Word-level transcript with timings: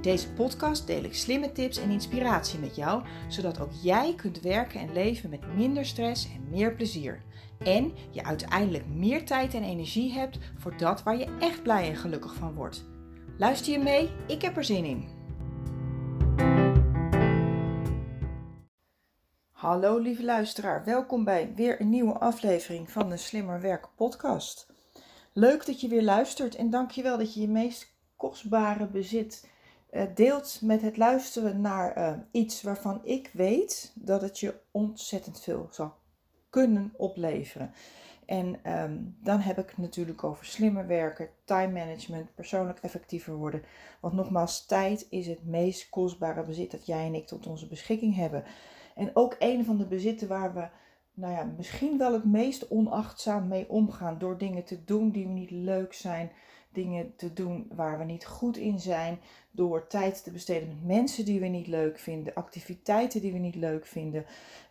In 0.00 0.10
deze 0.10 0.32
podcast 0.32 0.86
deel 0.86 1.04
ik 1.04 1.14
slimme 1.14 1.52
tips 1.52 1.78
en 1.78 1.90
inspiratie 1.90 2.58
met 2.58 2.76
jou, 2.76 3.02
zodat 3.28 3.60
ook 3.60 3.72
jij 3.82 4.14
kunt 4.14 4.40
werken 4.40 4.80
en 4.80 4.92
leven 4.92 5.30
met 5.30 5.54
minder 5.54 5.86
stress 5.86 6.24
en 6.34 6.48
meer 6.50 6.74
plezier. 6.74 7.22
En 7.58 7.92
je 8.10 8.24
uiteindelijk 8.24 8.86
meer 8.86 9.26
tijd 9.26 9.54
en 9.54 9.62
energie 9.62 10.12
hebt 10.12 10.38
voor 10.58 10.76
dat 10.76 11.02
waar 11.02 11.18
je 11.18 11.36
echt 11.40 11.62
blij 11.62 11.88
en 11.88 11.96
gelukkig 11.96 12.34
van 12.34 12.54
wordt. 12.54 12.84
Luister 13.38 13.72
je 13.72 13.78
mee? 13.78 14.10
Ik 14.26 14.42
heb 14.42 14.56
er 14.56 14.64
zin 14.64 14.84
in. 14.84 15.08
Hallo 19.50 19.98
lieve 19.98 20.24
luisteraar, 20.24 20.84
welkom 20.84 21.24
bij 21.24 21.52
weer 21.54 21.80
een 21.80 21.90
nieuwe 21.90 22.18
aflevering 22.18 22.90
van 22.90 23.08
de 23.08 23.16
Slimmer 23.16 23.60
Werken 23.60 23.90
podcast. 23.96 24.72
Leuk 25.32 25.66
dat 25.66 25.80
je 25.80 25.88
weer 25.88 26.02
luistert 26.02 26.54
en 26.54 26.70
dankjewel 26.70 27.18
dat 27.18 27.34
je 27.34 27.40
je 27.40 27.48
meest 27.48 27.94
kostbare 28.16 28.86
bezit 28.86 29.48
deelt 30.14 30.58
met 30.62 30.82
het 30.82 30.96
luisteren 30.96 31.60
naar 31.60 31.98
uh, 31.98 32.12
iets 32.30 32.62
waarvan 32.62 33.00
ik 33.04 33.30
weet 33.32 33.92
dat 33.94 34.22
het 34.22 34.38
je 34.38 34.54
ontzettend 34.70 35.40
veel 35.40 35.68
zal 35.70 35.94
kunnen 36.50 36.92
opleveren. 36.96 37.72
En 38.26 38.72
um, 38.82 39.16
dan 39.22 39.40
heb 39.40 39.58
ik 39.58 39.68
het 39.68 39.78
natuurlijk 39.78 40.24
over 40.24 40.44
slimmer 40.44 40.86
werken, 40.86 41.28
time 41.44 41.72
management, 41.72 42.34
persoonlijk 42.34 42.78
effectiever 42.78 43.34
worden. 43.34 43.62
Want 44.00 44.14
nogmaals, 44.14 44.66
tijd 44.66 45.06
is 45.10 45.26
het 45.26 45.44
meest 45.44 45.88
kostbare 45.88 46.44
bezit 46.44 46.70
dat 46.70 46.86
jij 46.86 47.06
en 47.06 47.14
ik 47.14 47.26
tot 47.26 47.46
onze 47.46 47.68
beschikking 47.68 48.14
hebben. 48.14 48.44
En 48.94 49.10
ook 49.14 49.36
een 49.38 49.64
van 49.64 49.78
de 49.78 49.86
bezitten 49.86 50.28
waar 50.28 50.54
we 50.54 50.68
nou 51.14 51.32
ja, 51.32 51.44
misschien 51.56 51.98
wel 51.98 52.12
het 52.12 52.24
meest 52.24 52.68
onachtzaam 52.68 53.48
mee 53.48 53.68
omgaan. 53.68 54.18
Door 54.18 54.38
dingen 54.38 54.64
te 54.64 54.84
doen 54.84 55.10
die 55.10 55.26
niet 55.26 55.50
leuk 55.50 55.92
zijn. 55.92 56.30
Dingen 56.72 57.16
te 57.16 57.32
doen 57.32 57.70
waar 57.74 57.98
we 57.98 58.04
niet 58.04 58.26
goed 58.26 58.56
in 58.56 58.80
zijn. 58.80 59.20
Door 59.50 59.86
tijd 59.86 60.24
te 60.24 60.30
besteden 60.30 60.68
met 60.68 60.84
mensen 60.84 61.24
die 61.24 61.40
we 61.40 61.46
niet 61.46 61.66
leuk 61.66 61.98
vinden. 61.98 62.34
Activiteiten 62.34 63.20
die 63.20 63.32
we 63.32 63.38
niet 63.38 63.54
leuk 63.54 63.86
vinden. 63.86 64.24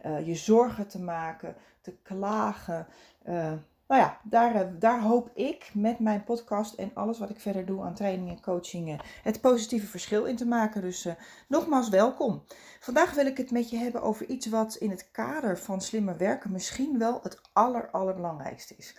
Uh, 0.06 0.28
je 0.28 0.36
zorgen 0.36 0.88
te 0.88 1.02
maken. 1.02 1.56
Te 1.82 1.94
klagen. 2.04 2.88
Uh, 3.28 3.54
nou 3.90 4.02
ja, 4.02 4.20
daar, 4.24 4.56
eh, 4.56 4.68
daar 4.80 5.02
hoop 5.02 5.30
ik 5.34 5.72
met 5.74 6.00
mijn 6.00 6.24
podcast 6.24 6.74
en 6.74 6.92
alles 6.94 7.20
wat 7.20 7.30
ik 7.30 7.40
verder 7.40 7.66
doe 7.66 7.82
aan 7.82 7.94
trainingen 7.94 8.36
en 8.36 8.42
coachingen 8.42 9.00
het 9.24 9.42
positieve 9.42 9.88
verschil 9.88 10.26
in 10.26 10.36
te 10.36 10.46
maken. 10.46 10.82
Dus 10.82 11.08
nogmaals 11.48 11.90
welkom. 11.90 12.44
Vandaag 12.80 13.14
wil 13.14 13.26
ik 13.26 13.38
het 13.38 13.52
met 13.52 13.70
je 13.70 13.78
hebben 13.78 14.02
over 14.02 14.26
iets 14.26 14.48
wat 14.48 14.76
in 14.76 14.90
het 14.90 15.12
kader 15.12 15.60
van 15.60 15.82
slimmer 15.82 16.18
werken 16.18 16.52
misschien 16.52 16.98
wel 16.98 17.20
het 17.24 17.42
aller, 17.54 17.90
allerbelangrijkste 17.90 18.76
is. 18.78 18.96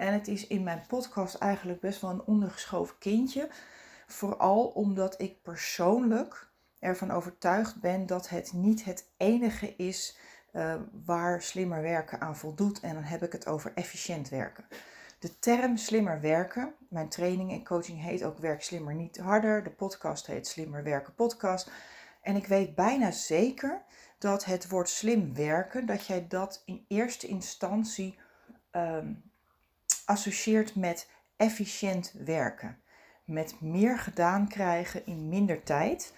En 0.00 0.12
het 0.12 0.28
is 0.28 0.46
in 0.46 0.62
mijn 0.62 0.82
podcast 0.86 1.34
eigenlijk 1.34 1.80
best 1.80 2.00
wel 2.00 2.10
een 2.10 2.24
ondergeschoven 2.24 2.98
kindje. 2.98 3.48
Vooral 4.06 4.66
omdat 4.66 5.20
ik 5.20 5.42
persoonlijk 5.42 6.48
ervan 6.78 7.10
overtuigd 7.10 7.80
ben 7.80 8.06
dat 8.06 8.28
het 8.28 8.52
niet 8.52 8.84
het 8.84 9.10
enige 9.16 9.76
is 9.76 10.18
uh, 10.52 10.74
waar 11.04 11.42
slimmer 11.42 11.82
werken 11.82 12.20
aan 12.20 12.36
voldoet. 12.36 12.80
En 12.80 12.94
dan 12.94 13.02
heb 13.02 13.22
ik 13.22 13.32
het 13.32 13.46
over 13.46 13.72
efficiënt 13.74 14.28
werken. 14.28 14.64
De 15.18 15.38
term 15.38 15.76
slimmer 15.76 16.20
werken, 16.20 16.74
mijn 16.88 17.08
training 17.08 17.52
en 17.52 17.64
coaching 17.64 18.02
heet 18.02 18.24
ook 18.24 18.38
Werk 18.38 18.62
Slimmer 18.62 18.94
Niet 18.94 19.18
Harder. 19.18 19.62
De 19.62 19.70
podcast 19.70 20.26
heet 20.26 20.46
Slimmer 20.46 20.82
Werken 20.82 21.14
Podcast. 21.14 21.70
En 22.22 22.36
ik 22.36 22.46
weet 22.46 22.74
bijna 22.74 23.10
zeker 23.10 23.82
dat 24.18 24.44
het 24.44 24.68
woord 24.68 24.88
slim 24.88 25.34
werken, 25.34 25.86
dat 25.86 26.06
jij 26.06 26.26
dat 26.28 26.62
in 26.64 26.84
eerste 26.88 27.26
instantie 27.26 28.18
um, 28.72 29.29
associeert 30.10 30.74
met 30.74 31.08
efficiënt 31.36 32.14
werken. 32.24 32.78
Met 33.24 33.60
meer 33.60 33.98
gedaan 33.98 34.48
krijgen 34.48 35.06
in 35.06 35.28
minder 35.28 35.62
tijd. 35.62 36.14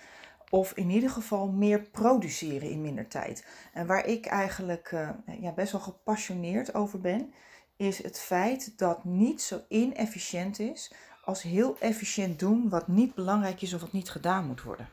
Of 0.50 0.72
in 0.72 0.90
ieder 0.90 1.10
geval 1.10 1.48
meer 1.48 1.80
produceren 1.80 2.70
in 2.70 2.80
minder 2.80 3.08
tijd. 3.08 3.46
En 3.72 3.86
waar 3.86 4.06
ik 4.06 4.26
eigenlijk 4.26 4.90
uh, 4.90 5.10
ja, 5.40 5.52
best 5.52 5.72
wel 5.72 5.80
gepassioneerd 5.80 6.74
over 6.74 7.00
ben, 7.00 7.32
is 7.76 8.02
het 8.02 8.20
feit 8.20 8.78
dat 8.78 9.04
niet 9.04 9.42
zo 9.42 9.60
inefficiënt 9.68 10.58
is 10.58 10.92
als 11.24 11.42
heel 11.42 11.76
efficiënt 11.80 12.38
doen 12.38 12.68
wat 12.68 12.88
niet 12.88 13.14
belangrijk 13.14 13.62
is 13.62 13.74
of 13.74 13.80
wat 13.80 13.92
niet 13.92 14.10
gedaan 14.10 14.46
moet 14.46 14.62
worden. 14.62 14.88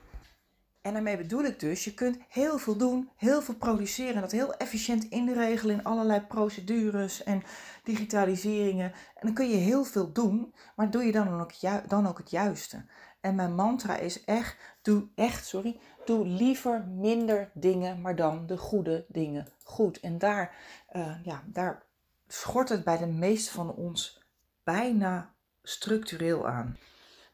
En 0.82 0.94
daarmee 0.94 1.18
bedoel 1.18 1.44
ik 1.44 1.60
dus, 1.60 1.84
je 1.84 1.94
kunt 1.94 2.18
heel 2.28 2.58
veel 2.58 2.76
doen, 2.78 3.10
heel 3.16 3.42
veel 3.42 3.56
produceren 3.56 4.16
en 4.16 4.22
dat 4.22 4.32
heel 4.32 4.54
efficiënt 4.54 5.04
inregelen 5.04 5.76
in 5.76 5.84
allerlei 5.84 6.22
procedures 6.22 7.24
en 7.24 7.44
digitaliseringen. 7.84 8.92
En 8.92 9.22
dan 9.22 9.34
kun 9.34 9.50
je 9.50 9.56
heel 9.56 9.84
veel 9.84 10.12
doen, 10.12 10.54
maar 10.76 10.92
doe 10.92 11.04
je 11.04 11.12
dan 11.12 11.42
ook, 11.42 11.52
dan 11.88 12.08
ook 12.08 12.18
het 12.18 12.30
juiste. 12.30 12.86
En 13.22 13.36
mijn 13.36 13.56
mantra 13.56 13.98
is 13.98 14.24
echt, 14.24 14.58
doe 14.82 15.08
echt, 15.16 15.48
sorry, 15.48 15.80
doe 16.06 16.28
liever 16.28 16.88
minder 16.88 17.52
dingen, 17.54 18.02
maar 18.02 18.16
dan 18.16 18.48
de 18.48 18.58
goede 18.58 19.06
dingen 19.08 19.48
goed. 19.64 20.00
En 20.00 20.18
daar, 20.18 20.56
uh, 20.96 21.16
ja, 21.24 21.44
daar 21.46 21.84
schort 22.28 22.70
het 22.70 22.84
bij 22.84 22.98
de 22.98 23.08
meeste 23.08 23.52
van 23.52 23.74
ons 23.74 24.24
bijna 24.64 25.34
structureel 25.64 26.48
aan. 26.48 26.78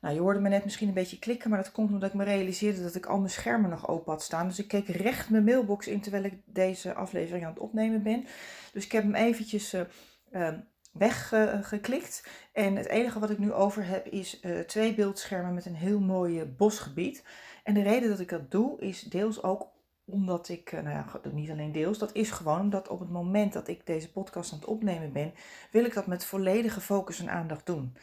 Nou, 0.06 0.18
je 0.18 0.24
hoorde 0.24 0.40
me 0.40 0.50
net 0.50 0.64
misschien 0.64 0.88
een 0.88 0.94
beetje 0.94 1.20
klikken, 1.20 1.50
maar 1.50 1.64
dat 1.64 1.72
komt 1.72 1.90
omdat 1.90 2.10
ik 2.10 2.16
me 2.16 2.24
realiseerde 2.24 2.84
dat 2.84 2.96
ik 2.96 3.06
al 3.06 3.18
mijn 3.18 3.30
schermen 3.30 3.70
nog 3.70 3.88
open 3.88 4.12
had 4.12 4.24
staan. 4.24 4.48
Dus 4.48 4.60
ik 4.60 4.68
keek 4.68 4.88
recht 4.88 5.30
mijn 5.30 5.44
mailbox 5.44 5.88
in 5.88 6.02
terwijl 6.02 6.24
ik 6.24 6.34
deze 6.46 6.94
aflevering 6.94 7.46
aan 7.46 7.50
het 7.50 7.60
opnemen 7.60 8.04
ben. 8.04 8.26
Dus 8.74 8.86
ik 8.86 8.92
heb 8.92 9.04
hem 9.04 9.16
eventjes 9.16 9.74
uh, 9.74 9.82
uh, 10.32 10.50
weggeklikt. 10.92 12.28
en 12.54 12.76
het 12.76 12.88
enige 12.88 13.20
wat 13.20 13.30
ik 13.30 13.38
nu 13.38 13.54
over 13.54 13.86
heb 13.86 14.08
is 14.08 14.40
uh, 14.42 14.60
twee 14.60 14.94
beeldschermen 14.94 15.54
met 15.54 15.66
een 15.66 15.76
heel 15.76 16.00
mooi 16.00 16.46
bosgebied. 16.46 17.24
En 17.64 17.74
de 17.74 17.84
reden 17.84 18.10
dat 18.10 18.20
ik 18.20 18.30
dat 18.30 18.52
doe 18.52 18.80
is 18.80 19.02
deels 19.02 19.44
ook 19.44 19.68
omdat 20.06 20.50
ik, 20.50 20.72
nou 20.72 20.90
ja, 20.90 21.06
niet 21.32 21.50
alleen 21.50 21.72
deels, 21.72 21.98
dat 21.98 22.14
is 22.14 22.32
gewoon 22.32 22.60
omdat 22.60 22.88
op 22.88 23.00
het 23.00 23.10
moment 23.10 23.54
dat 23.54 23.68
ik 23.68 23.86
deze 23.86 24.12
podcast 24.12 24.52
aan 24.52 24.60
het 24.60 24.68
opnemen 24.68 25.12
ben, 25.12 25.34
wil 25.72 25.86
ik 25.86 25.94
dat 25.94 26.08
met 26.08 26.26
volledige 26.26 26.82
focus 26.82 27.20
en 27.20 27.30
aandacht 27.30 27.66
doen. 27.66 27.96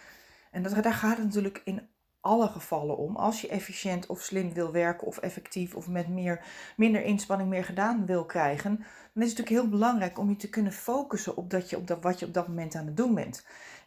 En 0.52 0.62
dat, 0.62 0.82
daar 0.82 0.94
gaat 0.94 1.16
het 1.16 1.26
natuurlijk 1.26 1.60
in 1.64 1.88
alle 2.20 2.48
gevallen 2.48 2.96
om. 2.96 3.16
Als 3.16 3.40
je 3.40 3.48
efficiënt 3.48 4.06
of 4.06 4.20
slim 4.20 4.52
wil 4.52 4.72
werken 4.72 5.06
of 5.06 5.18
effectief 5.18 5.74
of 5.74 5.88
met 5.88 6.08
meer, 6.08 6.44
minder 6.76 7.02
inspanning 7.02 7.48
meer 7.48 7.64
gedaan 7.64 8.06
wil 8.06 8.24
krijgen, 8.24 8.76
dan 8.76 9.22
is 9.22 9.28
het 9.28 9.38
natuurlijk 9.38 9.48
heel 9.48 9.68
belangrijk 9.68 10.18
om 10.18 10.28
je 10.28 10.36
te 10.36 10.48
kunnen 10.48 10.72
focussen 10.72 11.36
op, 11.36 11.50
dat 11.50 11.70
je, 11.70 11.76
op 11.76 11.86
dat, 11.86 12.02
wat 12.02 12.18
je 12.18 12.26
op 12.26 12.34
dat 12.34 12.48
moment 12.48 12.74
aan 12.74 12.86
het 12.86 12.96
doen 12.96 13.14
bent. 13.14 13.46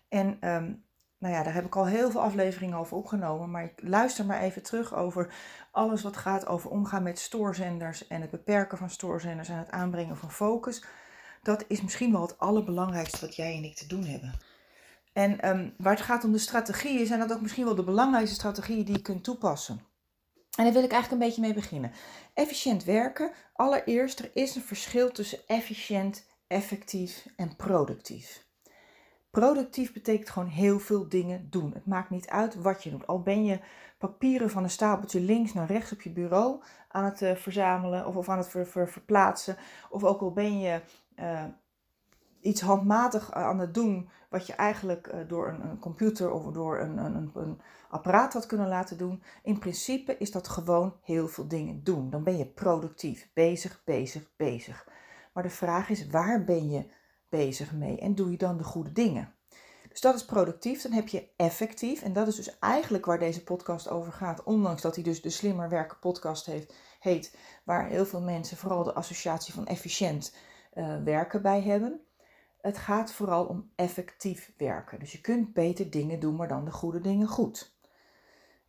En 0.10 0.28
um, 0.50 0.84
nou 1.18 1.34
ja, 1.34 1.44
daar 1.44 1.54
heb 1.54 1.66
ik 1.66 1.76
al 1.76 1.86
heel 1.86 2.12
veel 2.12 2.22
afleveringen 2.22 2.78
over 2.78 2.98
opgenomen, 2.98 3.52
maar 3.52 3.64
ik 3.64 3.82
luister 3.84 4.26
maar 4.26 4.42
even 4.42 4.64
terug 4.64 4.94
over 4.94 5.34
alles 5.72 6.02
wat 6.02 6.18
gaat 6.18 6.48
over 6.48 6.70
omgaan 6.70 7.04
met 7.04 7.20
stoorzenders 7.20 8.08
en 8.08 8.22
het 8.22 8.30
beperken 8.30 8.78
van 8.78 8.90
stoorzenders 8.90 9.50
en 9.50 9.58
het 9.58 9.72
aanbrengen 9.72 10.18
van 10.18 10.32
focus. 10.32 10.86
Dat 11.42 11.66
is 11.68 11.82
misschien 11.82 12.12
wel 12.12 12.22
het 12.22 12.40
allerbelangrijkste 12.40 13.26
wat 13.26 13.36
jij 13.36 13.58
en 13.58 13.64
ik 13.64 13.76
te 13.76 13.88
doen 13.88 14.04
hebben. 14.04 14.34
En 15.16 15.50
um, 15.50 15.74
waar 15.78 15.94
het 15.96 16.06
gaat 16.06 16.24
om 16.24 16.32
de 16.32 16.38
strategieën, 16.38 17.06
zijn 17.06 17.20
dat 17.20 17.34
ook 17.34 17.42
misschien 17.42 17.66
wel 17.66 17.76
de 17.76 17.84
belangrijkste 17.84 18.36
strategieën 18.36 18.86
die 18.86 18.96
je 18.96 19.02
kunt 19.02 19.24
toepassen. 19.24 19.82
En 20.58 20.64
daar 20.64 20.74
wil 20.74 20.84
ik 20.84 20.92
eigenlijk 20.92 21.12
een 21.12 21.28
beetje 21.28 21.42
mee 21.42 21.54
beginnen. 21.54 21.92
Efficiënt 22.34 22.84
werken. 22.84 23.32
Allereerst, 23.54 24.20
er 24.20 24.32
is 24.34 24.56
een 24.56 24.62
verschil 24.62 25.12
tussen 25.12 25.40
efficiënt, 25.48 26.26
effectief 26.48 27.28
en 27.36 27.56
productief. 27.56 28.48
Productief 29.32 29.94
betekent 29.94 30.30
gewoon 30.30 30.48
heel 30.48 30.80
veel 30.80 31.10
dingen 31.10 31.50
doen. 31.50 31.74
Het 31.74 31.86
maakt 31.86 32.10
niet 32.10 32.28
uit 32.28 32.56
wat 32.56 32.84
je 32.84 32.90
doet. 32.90 33.08
Al 33.08 33.22
ben 33.22 33.46
je 33.46 33.60
papieren 33.98 34.50
van 34.50 34.64
een 34.64 34.70
stapeltje 34.70 35.20
links 35.20 35.54
naar 35.54 35.68
rechts 35.68 35.92
op 35.92 36.02
je 36.02 36.10
bureau 36.10 36.64
aan 36.88 37.04
het 37.04 37.22
uh, 37.22 37.36
verzamelen 37.36 38.16
of, 38.16 38.30
aan 38.30 38.38
het 38.38 38.50
ver, 38.50 38.68
ver, 38.68 38.90
verplaatsen. 38.90 39.58
Of 39.90 40.04
ook 40.04 40.22
al 40.22 40.32
ben 40.32 40.60
je 40.60 40.82
uh, 41.20 41.44
iets 42.46 42.62
handmatig 42.62 43.32
aan 43.32 43.60
het 43.60 43.74
doen 43.74 44.10
wat 44.30 44.48
je 44.48 44.54
eigenlijk 44.54 45.08
uh, 45.08 45.20
door 45.28 45.48
een, 45.48 45.62
een, 45.62 45.80
computer 45.80 46.32
of 46.32 46.54
door 46.54 46.80
een, 46.80 46.98
een, 46.98 47.32
een, 47.34 47.62
apparaat 47.90 48.34
had 48.34 48.46
kunnen 48.46 48.68
laten 48.68 48.98
doen. 48.98 49.24
In 49.44 49.60
principe 49.60 50.18
is 50.18 50.32
dat 50.32 50.48
gewoon 50.48 50.96
heel 51.02 51.28
veel 51.28 51.48
dingen 51.48 51.84
doen. 51.84 52.10
Dan 52.10 52.24
ben 52.24 52.38
je 52.38 52.46
productief, 52.46 53.30
bezig, 53.34 53.82
bezig, 53.86 54.32
bezig. 54.36 54.88
Maar 55.34 55.44
de 55.44 55.50
vraag 55.50 55.90
is, 55.90 56.08
waar 56.08 56.44
ben 56.44 56.70
je 56.70 56.86
bezig 57.30 57.74
mee 57.74 58.00
en 58.00 58.16
doe 58.16 58.32
je 58.32 58.38
dan 58.38 58.58
de 58.58 58.64
goede 58.64 58.92
dingen? 58.92 59.34
Dus 59.90 60.02
dat 60.04 60.16
is 60.16 60.26
productief. 60.26 60.82
Dan 60.82 60.92
heb 60.92 61.08
je 61.08 61.28
effectief. 61.36 62.02
En 62.02 62.14
dat 62.14 62.28
is 62.28 62.36
dus 62.36 62.60
eigenlijk 62.60 63.06
waar 63.06 63.20
deze 63.20 63.44
podcast 63.44 63.90
over 63.90 64.14
gaat. 64.14 64.44
Ondanks 64.44 64.82
dat 64.82 64.96
hij 64.96 65.04
dus 65.04 65.22
de 65.22 65.30
Slimmer 65.30 65.70
Werken 65.70 66.00
podcast 66.00 66.46
heeft, 66.46 66.74
heet. 67.00 67.38
Waar 67.64 67.88
heel 67.88 68.06
veel 68.06 68.22
mensen 68.22 68.58
vooral 68.58 68.84
de 68.84 68.94
associatie 68.94 69.54
van 69.54 69.66
efficiënt 69.66 70.36
uh, 70.74 71.04
werken 71.04 71.42
bij 71.42 71.62
hebben. 71.62 72.06
Het 72.66 72.78
gaat 72.78 73.12
vooral 73.12 73.46
om 73.46 73.70
effectief 73.76 74.54
werken. 74.58 75.00
Dus 75.00 75.12
je 75.12 75.22
kunt 75.22 75.54
beter 75.54 75.90
dingen 75.90 76.20
doen, 76.20 76.36
maar 76.36 76.48
dan 76.48 76.66
de 76.66 76.72
goede 76.72 77.02
dingen 77.02 77.28
goed. 77.28 77.76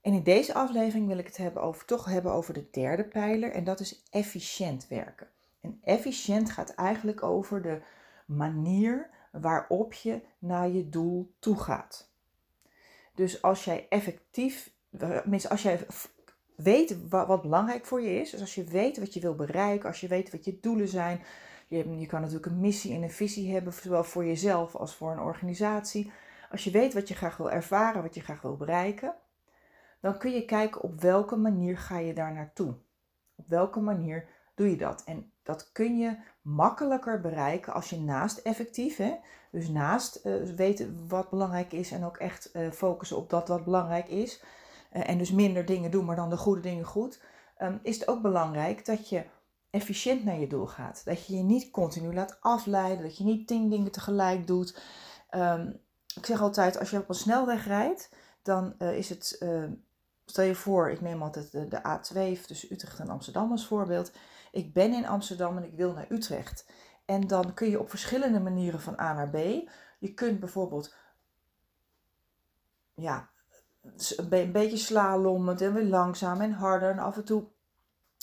En 0.00 0.12
in 0.12 0.22
deze 0.22 0.54
aflevering 0.54 1.06
wil 1.06 1.18
ik 1.18 1.26
het 1.26 1.36
hebben 1.36 1.62
over, 1.62 1.86
toch 1.86 2.04
hebben 2.04 2.32
over 2.32 2.54
de 2.54 2.68
derde 2.70 3.04
pijler. 3.04 3.52
En 3.52 3.64
dat 3.64 3.80
is 3.80 4.02
efficiënt 4.10 4.88
werken. 4.88 5.28
En 5.60 5.80
efficiënt 5.82 6.50
gaat 6.50 6.74
eigenlijk 6.74 7.22
over 7.22 7.62
de 7.62 7.80
manier 8.26 9.10
waarop 9.32 9.92
je 9.92 10.20
naar 10.38 10.68
je 10.68 10.88
doel 10.88 11.34
toe 11.38 11.56
gaat. 11.56 12.10
Dus 13.14 13.42
als 13.42 13.64
jij 13.64 13.86
effectief, 13.88 14.70
als 15.48 15.62
jij 15.62 15.86
weet 16.56 17.08
wat 17.08 17.42
belangrijk 17.42 17.86
voor 17.86 18.00
je 18.00 18.20
is, 18.20 18.30
dus 18.30 18.40
als 18.40 18.54
je 18.54 18.64
weet 18.64 18.98
wat 18.98 19.14
je 19.14 19.20
wil 19.20 19.34
bereiken, 19.34 19.88
als 19.88 20.00
je 20.00 20.08
weet 20.08 20.30
wat 20.30 20.44
je 20.44 20.60
doelen 20.60 20.88
zijn, 20.88 21.20
je, 21.66 21.98
je 21.98 22.06
kan 22.06 22.20
natuurlijk 22.20 22.46
een 22.46 22.60
missie 22.60 22.94
en 22.94 23.02
een 23.02 23.10
visie 23.10 23.52
hebben, 23.52 23.72
zowel 23.72 24.04
voor 24.04 24.24
jezelf 24.24 24.74
als 24.74 24.94
voor 24.94 25.12
een 25.12 25.20
organisatie. 25.20 26.12
Als 26.50 26.64
je 26.64 26.70
weet 26.70 26.94
wat 26.94 27.08
je 27.08 27.14
graag 27.14 27.36
wil 27.36 27.50
ervaren, 27.50 28.02
wat 28.02 28.14
je 28.14 28.20
graag 28.20 28.42
wil 28.42 28.56
bereiken, 28.56 29.14
dan 30.00 30.18
kun 30.18 30.30
je 30.30 30.44
kijken 30.44 30.82
op 30.82 31.00
welke 31.00 31.36
manier 31.36 31.78
ga 31.78 31.98
je 31.98 32.14
daar 32.14 32.32
naartoe. 32.32 32.74
Op 33.34 33.48
welke 33.48 33.80
manier 33.80 34.28
doe 34.54 34.70
je 34.70 34.76
dat? 34.76 35.02
En 35.04 35.32
dat 35.42 35.72
kun 35.72 35.98
je 35.98 36.16
makkelijker 36.42 37.20
bereiken 37.20 37.72
als 37.72 37.90
je 37.90 38.00
naast 38.00 38.38
effectief, 38.38 38.96
hè, 38.96 39.14
dus 39.50 39.68
naast 39.68 40.20
uh, 40.24 40.42
weten 40.42 41.08
wat 41.08 41.30
belangrijk 41.30 41.72
is 41.72 41.90
en 41.90 42.04
ook 42.04 42.16
echt 42.16 42.50
uh, 42.52 42.70
focussen 42.70 43.16
op 43.16 43.30
dat 43.30 43.48
wat 43.48 43.64
belangrijk 43.64 44.08
is, 44.08 44.42
uh, 44.92 45.08
en 45.08 45.18
dus 45.18 45.32
minder 45.32 45.64
dingen 45.64 45.90
doen, 45.90 46.04
maar 46.04 46.16
dan 46.16 46.30
de 46.30 46.36
goede 46.36 46.60
dingen 46.60 46.84
goed, 46.84 47.22
um, 47.58 47.80
is 47.82 47.98
het 47.98 48.08
ook 48.08 48.22
belangrijk 48.22 48.84
dat 48.84 49.08
je 49.08 49.24
efficiënt 49.70 50.24
naar 50.24 50.38
je 50.38 50.46
doel 50.46 50.66
gaat. 50.66 51.04
Dat 51.04 51.26
je 51.26 51.36
je 51.36 51.42
niet 51.42 51.70
continu 51.70 52.14
laat 52.14 52.36
afleiden, 52.40 53.04
dat 53.04 53.18
je 53.18 53.24
niet 53.24 53.46
tien 53.46 53.70
dingen 53.70 53.92
tegelijk 53.92 54.46
doet. 54.46 54.80
Um, 55.30 55.80
ik 56.14 56.26
zeg 56.26 56.40
altijd, 56.40 56.78
als 56.78 56.90
je 56.90 56.98
op 56.98 57.08
een 57.08 57.14
snelweg 57.14 57.66
rijdt, 57.66 58.10
dan 58.42 58.78
is 58.78 59.08
het, 59.08 59.44
stel 60.24 60.44
je 60.44 60.54
voor, 60.54 60.90
ik 60.90 61.00
neem 61.00 61.22
altijd 61.22 61.52
de, 61.52 61.68
de 61.68 61.78
A2 61.78 62.46
tussen 62.46 62.72
Utrecht 62.72 62.98
en 62.98 63.08
Amsterdam 63.08 63.50
als 63.50 63.66
voorbeeld 63.66 64.12
ik 64.56 64.72
ben 64.72 64.92
in 64.92 65.06
Amsterdam 65.06 65.56
en 65.56 65.64
ik 65.64 65.74
wil 65.74 65.92
naar 65.92 66.06
Utrecht. 66.08 66.66
En 67.04 67.26
dan 67.26 67.54
kun 67.54 67.70
je 67.70 67.80
op 67.80 67.90
verschillende 67.90 68.40
manieren 68.40 68.80
van 68.80 69.00
A 69.00 69.12
naar 69.12 69.30
B. 69.30 69.36
Je 69.98 70.14
kunt 70.14 70.40
bijvoorbeeld 70.40 70.94
ja, 72.94 73.28
een 74.16 74.52
beetje 74.52 74.76
slalommen 74.76 75.58
en 75.58 75.74
weer 75.74 75.84
langzaam 75.84 76.40
en 76.40 76.52
harder 76.52 76.90
en 76.90 76.98
af 76.98 77.16
en 77.16 77.24
toe 77.24 77.44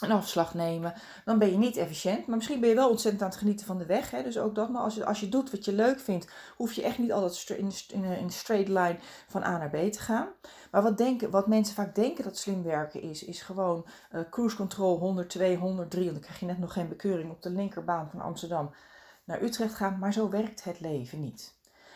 een 0.01 0.11
afslag 0.11 0.53
nemen, 0.53 0.93
dan 1.25 1.39
ben 1.39 1.51
je 1.51 1.57
niet 1.57 1.77
efficiënt. 1.77 2.27
Maar 2.27 2.37
misschien 2.37 2.59
ben 2.59 2.69
je 2.69 2.75
wel 2.75 2.89
ontzettend 2.89 3.23
aan 3.23 3.29
het 3.29 3.37
genieten 3.37 3.65
van 3.65 3.77
de 3.77 3.85
weg. 3.85 4.11
Hè? 4.11 4.23
Dus 4.23 4.37
ook 4.37 4.55
dat. 4.55 4.69
Maar 4.69 4.81
als 4.81 4.95
je, 4.95 5.05
als 5.05 5.19
je 5.19 5.29
doet 5.29 5.51
wat 5.51 5.65
je 5.65 5.73
leuk 5.73 5.99
vindt, 5.99 6.31
hoef 6.55 6.73
je 6.73 6.83
echt 6.83 6.97
niet 6.97 7.11
altijd 7.11 7.49
in, 7.93 8.03
een 8.03 8.29
straight 8.29 8.67
line 8.67 8.97
van 9.27 9.43
A 9.43 9.57
naar 9.57 9.69
B 9.69 9.91
te 9.91 9.99
gaan. 9.99 10.27
Maar 10.71 10.83
wat, 10.83 10.97
denken, 10.97 11.29
wat 11.29 11.47
mensen 11.47 11.75
vaak 11.75 11.95
denken 11.95 12.23
dat 12.23 12.37
slim 12.37 12.63
werken 12.63 13.01
is, 13.01 13.23
is 13.23 13.41
gewoon 13.41 13.85
uh, 14.11 14.21
cruise 14.29 14.55
control 14.55 14.97
102, 14.97 15.55
103. 15.55 16.07
En 16.07 16.13
dan 16.13 16.21
krijg 16.21 16.39
je 16.39 16.45
net 16.45 16.59
nog 16.59 16.73
geen 16.73 16.89
bekeuring 16.89 17.31
op 17.31 17.41
de 17.41 17.49
linkerbaan 17.49 18.09
van 18.09 18.21
Amsterdam 18.21 18.73
naar 19.23 19.41
Utrecht 19.41 19.73
gaan. 19.73 19.99
Maar 19.99 20.13
zo 20.13 20.29
werkt 20.29 20.63
het 20.63 20.79
leven 20.79 21.19
niet. 21.19 21.53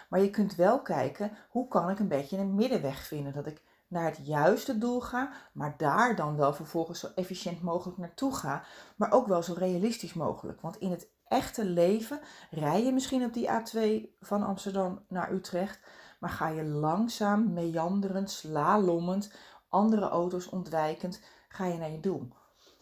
Maar 0.10 0.20
je 0.20 0.30
kunt 0.30 0.56
wel 0.56 0.82
kijken, 0.82 1.32
hoe 1.50 1.68
kan 1.68 1.90
ik 1.90 2.00
een 2.00 2.08
beetje 2.08 2.38
een 2.38 2.56
middenweg 2.56 3.08
vinden? 3.08 3.34
Dat 3.34 3.46
ik 3.46 3.62
naar 3.88 4.06
het 4.06 4.20
juiste 4.24 4.78
doel 4.78 5.00
ga, 5.00 5.32
maar 5.54 5.76
daar 5.78 6.16
dan 6.16 6.36
wel 6.36 6.54
vervolgens 6.54 7.00
zo 7.00 7.08
efficiënt 7.16 7.62
mogelijk 7.62 7.98
naartoe 7.98 8.36
ga, 8.36 8.64
maar 8.96 9.12
ook 9.12 9.28
wel 9.28 9.44
zo 9.44 9.54
realistisch 9.54 10.14
mogelijk. 10.14 10.62
Want 10.62 10.78
in 10.78 10.92
het 10.92 11.10
echte 11.28 11.66
leven 11.66 12.20
rij 12.50 12.84
je 12.84 12.92
misschien 12.92 13.24
op 13.24 13.34
die 13.34 13.50
A2 13.50 14.06
van 14.20 14.44
Amsterdam 14.44 15.06
naar 15.08 15.32
Utrecht, 15.32 15.80
maar 16.20 16.30
ga 16.30 16.48
je 16.48 16.64
langzaam, 16.64 17.54
meanderend, 17.54 18.32
slalommend, 18.32 19.32
andere 19.70 20.10
auto's 20.10 20.50
ontwijkend, 20.50 21.22
ga 21.48 21.66
je 21.66 21.78
naar 21.78 21.92
je 21.92 22.00
doel. 22.00 22.28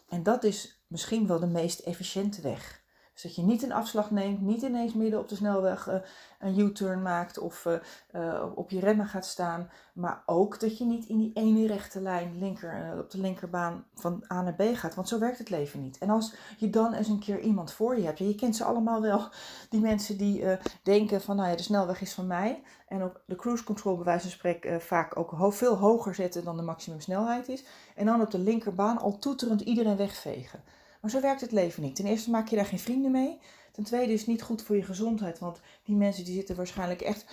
En 0.08 0.22
dat 0.22 0.44
is 0.44 0.84
misschien 0.86 1.26
wel 1.26 1.40
de 1.40 1.46
meest 1.46 1.78
efficiënte 1.78 2.40
weg. 2.40 2.84
Dus 3.16 3.24
dat 3.24 3.34
je 3.34 3.42
niet 3.42 3.62
een 3.62 3.72
afslag 3.72 4.10
neemt, 4.10 4.40
niet 4.40 4.62
ineens 4.62 4.94
midden 4.94 5.20
op 5.20 5.28
de 5.28 5.34
snelweg 5.34 5.88
uh, 5.88 5.94
een 6.40 6.58
U-turn 6.58 7.02
maakt 7.02 7.38
of 7.38 7.64
uh, 7.64 7.74
uh, 8.14 8.44
op 8.54 8.70
je 8.70 8.80
remmen 8.80 9.06
gaat 9.06 9.26
staan. 9.26 9.70
Maar 9.92 10.22
ook 10.26 10.60
dat 10.60 10.78
je 10.78 10.84
niet 10.84 11.06
in 11.06 11.18
die 11.18 11.30
ene 11.34 11.66
rechte 11.66 12.00
lijn 12.00 12.38
linker, 12.38 12.94
op 12.98 13.10
de 13.10 13.20
linkerbaan 13.20 13.84
van 13.94 14.24
A 14.32 14.42
naar 14.42 14.54
B 14.54 14.62
gaat. 14.72 14.94
Want 14.94 15.08
zo 15.08 15.18
werkt 15.18 15.38
het 15.38 15.50
leven 15.50 15.82
niet. 15.82 15.98
En 15.98 16.10
als 16.10 16.34
je 16.58 16.70
dan 16.70 16.92
eens 16.92 17.08
een 17.08 17.18
keer 17.18 17.40
iemand 17.40 17.72
voor 17.72 17.98
je 17.98 18.04
hebt. 18.04 18.18
je 18.18 18.34
kent 18.34 18.56
ze 18.56 18.64
allemaal 18.64 19.00
wel. 19.00 19.28
Die 19.70 19.80
mensen 19.80 20.16
die 20.16 20.44
denken 20.82 21.20
van 21.20 21.36
nou 21.36 21.48
ja, 21.48 21.56
de 21.56 21.62
snelweg 21.62 22.00
is 22.00 22.14
van 22.14 22.26
mij. 22.26 22.62
En 22.88 23.02
op 23.02 23.20
de 23.26 23.36
cruise 23.36 23.64
control 23.64 23.94
bij 23.94 24.04
wijze 24.04 24.22
van 24.22 24.30
spreken 24.30 24.80
vaak 24.80 25.18
ook 25.18 25.52
veel 25.52 25.76
hoger 25.76 26.14
zetten 26.14 26.44
dan 26.44 26.56
de 26.56 26.62
maximumsnelheid 26.62 27.48
is. 27.48 27.64
En 27.94 28.06
dan 28.06 28.20
op 28.20 28.30
de 28.30 28.38
linkerbaan 28.38 28.98
al 28.98 29.18
toeterend 29.18 29.60
iedereen 29.60 29.96
wegvegen. 29.96 30.60
Maar 31.06 31.14
zo 31.14 31.20
werkt 31.20 31.40
het 31.40 31.52
leven 31.52 31.82
niet. 31.82 31.96
Ten 31.96 32.06
eerste 32.06 32.30
maak 32.30 32.48
je 32.48 32.56
daar 32.56 32.66
geen 32.66 32.78
vrienden 32.78 33.10
mee. 33.10 33.38
Ten 33.72 33.84
tweede 33.84 34.12
is 34.12 34.18
het 34.18 34.28
niet 34.28 34.42
goed 34.42 34.62
voor 34.62 34.76
je 34.76 34.82
gezondheid. 34.82 35.38
Want 35.38 35.60
die 35.84 35.96
mensen 35.96 36.24
die 36.24 36.34
zitten 36.34 36.56
waarschijnlijk 36.56 37.00
echt 37.00 37.26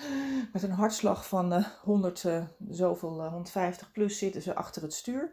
met 0.53 0.63
een 0.63 0.71
hartslag 0.71 1.27
van 1.27 1.53
uh, 1.53 1.65
100, 1.81 2.23
uh, 2.23 2.43
zoveel, 2.69 3.23
uh, 3.23 3.27
150 3.27 3.91
plus 3.91 4.17
zitten 4.17 4.41
ze 4.41 4.55
achter 4.55 4.81
het 4.81 4.93
stuur. 4.93 5.29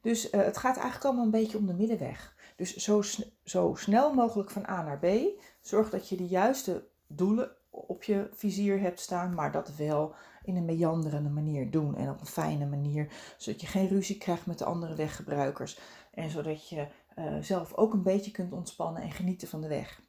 Dus 0.00 0.30
uh, 0.30 0.40
het 0.40 0.56
gaat 0.56 0.74
eigenlijk 0.74 1.04
allemaal 1.04 1.24
een 1.24 1.30
beetje 1.30 1.58
om 1.58 1.66
de 1.66 1.74
middenweg. 1.74 2.34
Dus 2.56 2.76
zo, 2.76 3.02
zo 3.44 3.74
snel 3.76 4.14
mogelijk 4.14 4.50
van 4.50 4.66
A 4.68 4.82
naar 4.82 4.98
B. 4.98 5.06
Zorg 5.60 5.90
dat 5.90 6.08
je 6.08 6.16
de 6.16 6.26
juiste 6.26 6.84
doelen 7.06 7.50
op 7.70 8.02
je 8.02 8.28
vizier 8.32 8.80
hebt 8.80 9.00
staan. 9.00 9.34
Maar 9.34 9.52
dat 9.52 9.76
wel 9.76 10.14
in 10.44 10.56
een 10.56 10.64
meanderende 10.64 11.30
manier 11.30 11.70
doen. 11.70 11.96
En 11.96 12.10
op 12.10 12.20
een 12.20 12.26
fijne 12.26 12.66
manier. 12.66 13.08
Zodat 13.36 13.60
je 13.60 13.66
geen 13.66 13.88
ruzie 13.88 14.18
krijgt 14.18 14.46
met 14.46 14.58
de 14.58 14.64
andere 14.64 14.94
weggebruikers. 14.94 15.78
En 16.14 16.30
zodat 16.30 16.68
je 16.68 16.86
uh, 17.16 17.36
zelf 17.40 17.74
ook 17.74 17.92
een 17.92 18.02
beetje 18.02 18.30
kunt 18.30 18.52
ontspannen 18.52 19.02
en 19.02 19.10
genieten 19.10 19.48
van 19.48 19.60
de 19.60 19.68
weg. 19.68 20.02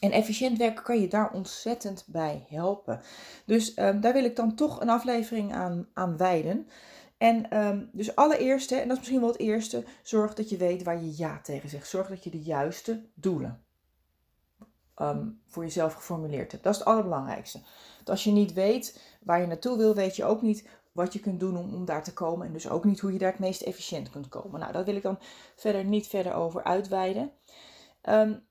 En 0.00 0.10
efficiënt 0.10 0.58
werken 0.58 0.82
kan 0.82 1.00
je 1.00 1.08
daar 1.08 1.32
ontzettend 1.32 2.04
bij 2.06 2.46
helpen. 2.48 3.00
Dus 3.44 3.78
um, 3.78 4.00
daar 4.00 4.12
wil 4.12 4.24
ik 4.24 4.36
dan 4.36 4.54
toch 4.54 4.80
een 4.80 4.88
aflevering 4.88 5.54
aan, 5.54 5.88
aan 5.94 6.16
wijden. 6.16 6.68
En 7.18 7.58
um, 7.58 7.90
dus 7.92 8.16
allereerst, 8.16 8.72
en 8.72 8.78
dat 8.78 8.90
is 8.90 8.98
misschien 8.98 9.20
wel 9.20 9.28
het 9.28 9.38
eerste, 9.38 9.84
zorg 10.02 10.34
dat 10.34 10.48
je 10.48 10.56
weet 10.56 10.82
waar 10.82 11.02
je 11.02 11.16
ja 11.16 11.40
tegen 11.42 11.68
zegt. 11.68 11.88
Zorg 11.88 12.08
dat 12.08 12.24
je 12.24 12.30
de 12.30 12.42
juiste 12.42 13.04
doelen 13.14 13.64
um, 14.96 15.40
voor 15.46 15.62
jezelf 15.62 15.94
geformuleerd 15.94 16.52
hebt. 16.52 16.64
Dat 16.64 16.72
is 16.72 16.78
het 16.78 16.88
allerbelangrijkste. 16.88 17.60
Want 17.96 18.10
als 18.10 18.24
je 18.24 18.30
niet 18.30 18.52
weet 18.52 19.00
waar 19.22 19.40
je 19.40 19.46
naartoe 19.46 19.76
wil, 19.76 19.94
weet 19.94 20.16
je 20.16 20.24
ook 20.24 20.42
niet 20.42 20.68
wat 20.92 21.12
je 21.12 21.20
kunt 21.20 21.40
doen 21.40 21.56
om, 21.56 21.74
om 21.74 21.84
daar 21.84 22.02
te 22.02 22.12
komen. 22.12 22.46
En 22.46 22.52
dus 22.52 22.68
ook 22.68 22.84
niet 22.84 23.00
hoe 23.00 23.12
je 23.12 23.18
daar 23.18 23.30
het 23.30 23.40
meest 23.40 23.62
efficiënt 23.62 24.10
kunt 24.10 24.28
komen. 24.28 24.60
Nou, 24.60 24.72
daar 24.72 24.84
wil 24.84 24.96
ik 24.96 25.02
dan 25.02 25.18
verder 25.56 25.84
niet 25.84 26.06
verder 26.06 26.34
over 26.34 26.64
uitweiden. 26.64 27.32
Um, 28.08 28.48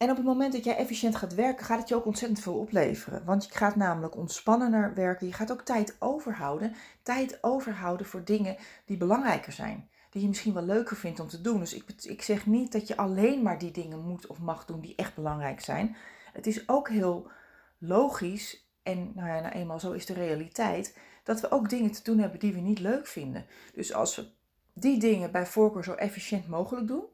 en 0.00 0.10
op 0.10 0.16
het 0.16 0.26
moment 0.26 0.52
dat 0.52 0.64
jij 0.64 0.76
efficiënt 0.76 1.16
gaat 1.16 1.34
werken, 1.34 1.66
gaat 1.66 1.78
het 1.78 1.88
je 1.88 1.94
ook 1.94 2.06
ontzettend 2.06 2.40
veel 2.40 2.58
opleveren. 2.58 3.24
Want 3.24 3.44
je 3.44 3.50
gaat 3.50 3.76
namelijk 3.76 4.16
ontspannender 4.16 4.94
werken. 4.94 5.26
Je 5.26 5.32
gaat 5.32 5.52
ook 5.52 5.62
tijd 5.62 5.96
overhouden. 5.98 6.74
Tijd 7.02 7.38
overhouden 7.40 8.06
voor 8.06 8.24
dingen 8.24 8.56
die 8.84 8.96
belangrijker 8.96 9.52
zijn. 9.52 9.90
Die 10.10 10.22
je 10.22 10.28
misschien 10.28 10.54
wel 10.54 10.62
leuker 10.62 10.96
vindt 10.96 11.20
om 11.20 11.28
te 11.28 11.40
doen. 11.40 11.58
Dus 11.58 11.74
ik, 11.74 11.84
ik 12.02 12.22
zeg 12.22 12.46
niet 12.46 12.72
dat 12.72 12.88
je 12.88 12.96
alleen 12.96 13.42
maar 13.42 13.58
die 13.58 13.70
dingen 13.70 14.00
moet 14.00 14.26
of 14.26 14.38
mag 14.38 14.64
doen 14.64 14.80
die 14.80 14.94
echt 14.96 15.14
belangrijk 15.14 15.60
zijn. 15.60 15.96
Het 16.32 16.46
is 16.46 16.68
ook 16.68 16.88
heel 16.88 17.30
logisch 17.78 18.69
en 18.90 19.12
nou 19.14 19.28
ja, 19.28 19.40
nou 19.40 19.54
eenmaal 19.54 19.80
zo 19.80 19.92
is 19.92 20.06
de 20.06 20.12
realiteit, 20.12 20.98
dat 21.24 21.40
we 21.40 21.50
ook 21.50 21.68
dingen 21.68 21.92
te 21.92 22.02
doen 22.02 22.18
hebben 22.18 22.40
die 22.40 22.52
we 22.52 22.60
niet 22.60 22.78
leuk 22.78 23.06
vinden. 23.06 23.46
Dus 23.74 23.94
als 23.94 24.16
we 24.16 24.26
die 24.72 24.98
dingen 24.98 25.32
bij 25.32 25.46
voorkeur 25.46 25.84
zo 25.84 25.94
efficiënt 25.94 26.48
mogelijk 26.48 26.86
doen, 26.86 27.04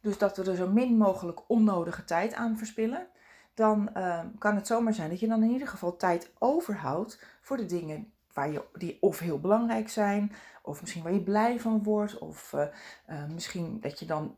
dus 0.00 0.18
dat 0.18 0.36
we 0.36 0.44
er 0.44 0.56
zo 0.56 0.68
min 0.68 0.96
mogelijk 0.96 1.40
onnodige 1.46 2.04
tijd 2.04 2.34
aan 2.34 2.58
verspillen, 2.58 3.06
dan 3.54 3.90
uh, 3.96 4.20
kan 4.38 4.54
het 4.54 4.66
zomaar 4.66 4.94
zijn 4.94 5.10
dat 5.10 5.20
je 5.20 5.26
dan 5.26 5.42
in 5.42 5.50
ieder 5.50 5.68
geval 5.68 5.96
tijd 5.96 6.30
overhoudt 6.38 7.24
voor 7.40 7.56
de 7.56 7.66
dingen 7.66 8.12
waar 8.32 8.50
je, 8.50 8.62
die 8.72 8.96
of 9.00 9.18
heel 9.18 9.40
belangrijk 9.40 9.88
zijn, 9.88 10.32
of 10.62 10.80
misschien 10.80 11.02
waar 11.02 11.12
je 11.12 11.22
blij 11.22 11.60
van 11.60 11.82
wordt, 11.82 12.18
of 12.18 12.52
uh, 12.52 12.66
uh, 13.10 13.24
misschien 13.26 13.80
dat 13.80 13.98
je 13.98 14.06
dan 14.06 14.34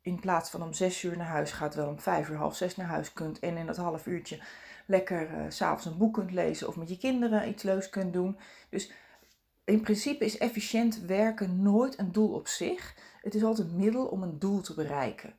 in 0.00 0.20
plaats 0.20 0.50
van 0.50 0.62
om 0.62 0.72
zes 0.72 1.02
uur 1.02 1.16
naar 1.16 1.26
huis 1.26 1.52
gaat, 1.52 1.74
wel 1.74 1.88
om 1.88 2.00
vijf 2.00 2.28
uur, 2.28 2.36
half 2.36 2.56
zes 2.56 2.76
naar 2.76 2.86
huis 2.86 3.12
kunt 3.12 3.38
en 3.38 3.56
in 3.56 3.66
dat 3.66 3.76
half 3.76 4.06
uurtje 4.06 4.40
lekker 4.90 5.30
uh, 5.30 5.44
s'avonds 5.48 5.86
een 5.86 5.96
boek 5.96 6.14
kunt 6.14 6.32
lezen 6.32 6.68
of 6.68 6.76
met 6.76 6.88
je 6.88 6.98
kinderen 6.98 7.48
iets 7.48 7.62
leuks 7.62 7.88
kunt 7.88 8.12
doen. 8.12 8.38
Dus 8.70 8.92
in 9.64 9.80
principe 9.80 10.24
is 10.24 10.38
efficiënt 10.38 11.00
werken 11.00 11.62
nooit 11.62 11.98
een 11.98 12.12
doel 12.12 12.32
op 12.32 12.48
zich. 12.48 12.94
Het 13.22 13.34
is 13.34 13.42
altijd 13.42 13.68
een 13.68 13.76
middel 13.76 14.06
om 14.06 14.22
een 14.22 14.38
doel 14.38 14.60
te 14.60 14.74
bereiken. 14.74 15.34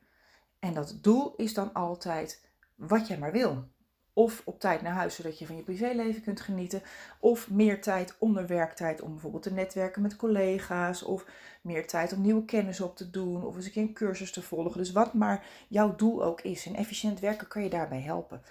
En 0.60 0.74
dat 0.74 0.98
doel 1.02 1.36
is 1.36 1.54
dan 1.54 1.74
altijd 1.74 2.50
wat 2.76 3.08
jij 3.08 3.18
maar 3.18 3.32
wil. 3.32 3.70
Of 4.14 4.42
op 4.46 4.60
tijd 4.60 4.82
naar 4.82 4.94
huis, 4.94 5.16
zodat 5.16 5.40
je 5.40 5.46
van 5.46 5.56
je 5.56 5.64
privéleven 5.64 6.22
kunt 6.22 6.42
genieten. 6.42 6.82
Of 7.20 7.50
meer 7.50 7.82
tijd 7.82 8.16
onder 8.20 8.48
werktijd 8.48 9.02
om 9.02 9.12
bijvoorbeeld 9.12 9.44
te 9.44 9.54
netwerken 9.54 10.02
met 10.02 10.16
collega's. 10.16 11.04
Of 11.04 11.26
meer 11.62 11.88
tijd 11.88 12.14
om 12.14 12.22
nieuwe 12.22 12.46
kennis 12.46 12.82
op 12.82 12.96
te 12.96 13.10
doen. 13.10 13.46
Of 13.46 13.56
eens 13.56 13.66
een 13.66 13.72
keer 13.72 13.82
een 13.82 13.94
cursus 13.94 14.32
te 14.32 14.42
volgen. 14.42 14.78
Dus 14.78 14.92
wat 14.92 15.14
maar 15.14 15.46
jouw 15.68 15.96
doel 15.96 16.24
ook 16.24 16.42
is. 16.42 16.66
En 16.66 16.76
efficiënt 16.76 17.20
werken 17.20 17.48
kan 17.48 17.64
je 17.64 17.70
daarbij 17.70 18.02
helpen. 18.02 18.42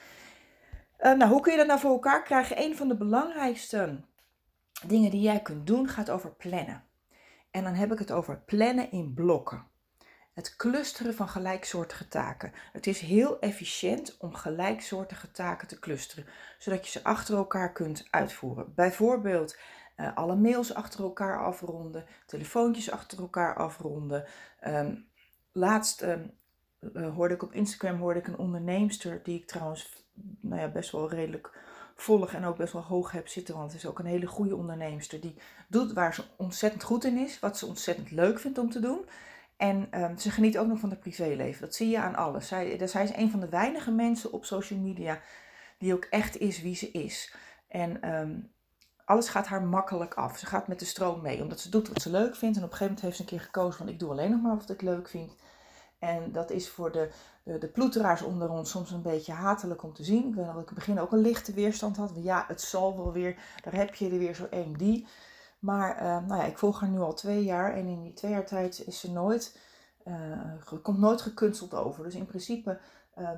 Uh, 1.02 1.12
nou, 1.12 1.30
hoe 1.30 1.40
kun 1.40 1.52
je 1.52 1.58
dat 1.58 1.66
nou 1.66 1.80
voor 1.80 1.90
elkaar 1.90 2.22
krijgen? 2.22 2.62
Een 2.62 2.76
van 2.76 2.88
de 2.88 2.96
belangrijkste 2.96 4.00
dingen 4.86 5.10
die 5.10 5.20
jij 5.20 5.40
kunt 5.40 5.66
doen 5.66 5.88
gaat 5.88 6.10
over 6.10 6.30
plannen. 6.30 6.84
En 7.50 7.64
dan 7.64 7.74
heb 7.74 7.92
ik 7.92 7.98
het 7.98 8.12
over 8.12 8.38
plannen 8.38 8.90
in 8.90 9.14
blokken. 9.14 9.66
Het 10.34 10.56
clusteren 10.56 11.14
van 11.14 11.28
gelijksoortige 11.28 12.08
taken. 12.08 12.52
Het 12.72 12.86
is 12.86 13.00
heel 13.00 13.40
efficiënt 13.40 14.16
om 14.18 14.34
gelijksoortige 14.34 15.30
taken 15.30 15.68
te 15.68 15.78
clusteren, 15.78 16.26
zodat 16.58 16.84
je 16.84 16.90
ze 16.90 17.04
achter 17.04 17.36
elkaar 17.36 17.72
kunt 17.72 18.06
uitvoeren. 18.10 18.74
Bijvoorbeeld 18.74 19.58
uh, 19.96 20.16
alle 20.16 20.36
mails 20.36 20.74
achter 20.74 21.00
elkaar 21.00 21.44
afronden, 21.44 22.06
telefoontjes 22.26 22.90
achter 22.90 23.18
elkaar 23.18 23.56
afronden. 23.56 24.24
Um, 24.66 25.08
laatst 25.52 26.02
um, 26.02 26.34
hoorde 27.14 27.34
ik 27.34 27.42
op 27.42 27.52
Instagram 27.52 27.98
hoorde 27.98 28.20
ik 28.20 28.26
een 28.26 28.38
onderneemster 28.38 29.22
die 29.22 29.38
ik 29.38 29.46
trouwens 29.46 30.08
nou 30.40 30.60
ja, 30.60 30.68
best 30.68 30.90
wel 30.90 31.10
redelijk 31.10 31.58
volg 31.94 32.32
en 32.32 32.44
ook 32.44 32.56
best 32.56 32.72
wel 32.72 32.82
hoog 32.82 33.10
heb 33.10 33.28
zitten. 33.28 33.54
Want 33.54 33.72
het 33.72 33.82
is 33.82 33.88
ook 33.88 33.98
een 33.98 34.06
hele 34.06 34.26
goede 34.26 34.56
onderneemster. 34.56 35.20
Die 35.20 35.36
doet 35.68 35.92
waar 35.92 36.14
ze 36.14 36.24
ontzettend 36.36 36.82
goed 36.82 37.04
in 37.04 37.18
is. 37.18 37.40
Wat 37.40 37.58
ze 37.58 37.66
ontzettend 37.66 38.10
leuk 38.10 38.38
vindt 38.38 38.58
om 38.58 38.70
te 38.70 38.80
doen. 38.80 39.04
En 39.56 40.02
um, 40.02 40.18
ze 40.18 40.30
geniet 40.30 40.58
ook 40.58 40.66
nog 40.66 40.78
van 40.78 40.90
het 40.90 41.00
privéleven. 41.00 41.60
Dat 41.60 41.74
zie 41.74 41.88
je 41.88 41.98
aan 41.98 42.14
alles. 42.14 42.48
Zij, 42.48 42.88
zij 42.88 43.04
is 43.04 43.16
een 43.16 43.30
van 43.30 43.40
de 43.40 43.48
weinige 43.48 43.90
mensen 43.90 44.32
op 44.32 44.44
social 44.44 44.78
media 44.78 45.20
die 45.78 45.94
ook 45.94 46.04
echt 46.04 46.38
is 46.38 46.62
wie 46.62 46.74
ze 46.74 46.90
is. 46.90 47.34
En 47.68 48.14
um, 48.14 48.52
alles 49.04 49.28
gaat 49.28 49.46
haar 49.46 49.62
makkelijk 49.62 50.14
af. 50.14 50.38
Ze 50.38 50.46
gaat 50.46 50.68
met 50.68 50.78
de 50.78 50.84
stroom 50.84 51.20
mee, 51.22 51.42
omdat 51.42 51.60
ze 51.60 51.70
doet 51.70 51.88
wat 51.88 52.02
ze 52.02 52.10
leuk 52.10 52.36
vindt. 52.36 52.56
En 52.56 52.64
op 52.64 52.70
een 52.70 52.76
gegeven 52.76 52.86
moment 52.86 53.00
heeft 53.00 53.16
ze 53.16 53.22
een 53.22 53.28
keer 53.28 53.40
gekozen 53.40 53.78
van 53.78 53.88
ik 53.88 53.98
doe 53.98 54.10
alleen 54.10 54.30
nog 54.30 54.40
maar 54.40 54.56
wat 54.56 54.70
ik 54.70 54.82
leuk 54.82 55.08
vind. 55.08 55.34
En 56.00 56.32
dat 56.32 56.50
is 56.50 56.68
voor 56.68 56.92
de, 56.92 57.10
de, 57.42 57.58
de 57.58 57.68
ploeteraars 57.68 58.22
onder 58.22 58.50
ons 58.50 58.70
soms 58.70 58.90
een 58.90 59.02
beetje 59.02 59.32
hatelijk 59.32 59.82
om 59.82 59.92
te 59.92 60.04
zien. 60.04 60.28
Ik 60.28 60.34
weet 60.34 60.46
dat 60.46 60.54
ik 60.54 60.60
in 60.60 60.66
het 60.66 60.74
begin 60.74 61.00
ook 61.00 61.12
een 61.12 61.18
lichte 61.18 61.52
weerstand 61.52 61.96
had. 61.96 62.12
Ja, 62.14 62.44
het 62.48 62.60
zal 62.60 62.96
wel 62.96 63.12
weer. 63.12 63.36
Daar 63.62 63.74
heb 63.74 63.94
je 63.94 64.10
er 64.10 64.18
weer 64.18 64.34
zo 64.34 64.46
één 64.50 64.72
die. 64.72 65.06
Maar 65.58 65.96
uh, 65.96 66.02
nou 66.02 66.40
ja, 66.40 66.44
ik 66.44 66.58
volg 66.58 66.80
haar 66.80 66.88
nu 66.88 67.00
al 67.00 67.14
twee 67.14 67.44
jaar. 67.44 67.74
En 67.74 67.86
in 67.86 68.02
die 68.02 68.12
twee 68.12 68.30
jaar 68.30 68.46
tijd 68.46 68.86
is 68.86 69.00
ze 69.00 69.12
nooit, 69.12 69.58
uh, 70.06 70.80
komt 70.82 70.98
nooit 70.98 71.20
gekunsteld 71.20 71.74
over. 71.74 72.04
Dus 72.04 72.14
in 72.14 72.26
principe 72.26 72.78
uh, 73.18 73.30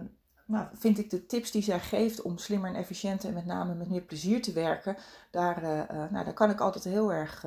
nou, 0.47 0.67
vind 0.73 0.99
ik 0.99 1.11
de 1.11 1.27
tips 1.27 1.51
die 1.51 1.63
zij 1.63 1.81
geeft 1.81 2.23
om 2.23 2.39
slimmer 2.39 2.71
en 2.71 2.77
efficiënter 2.77 3.29
en 3.29 3.35
met 3.35 3.47
name 3.47 3.75
met 3.75 3.89
meer 3.89 4.03
plezier 4.03 4.43
te 4.43 4.53
werken, 4.53 4.97
daar, 5.31 5.63
nou, 6.11 6.25
daar 6.25 6.35
kan 6.35 6.51
ik 6.51 6.61
altijd 6.61 6.85
heel 6.85 7.13
erg 7.13 7.43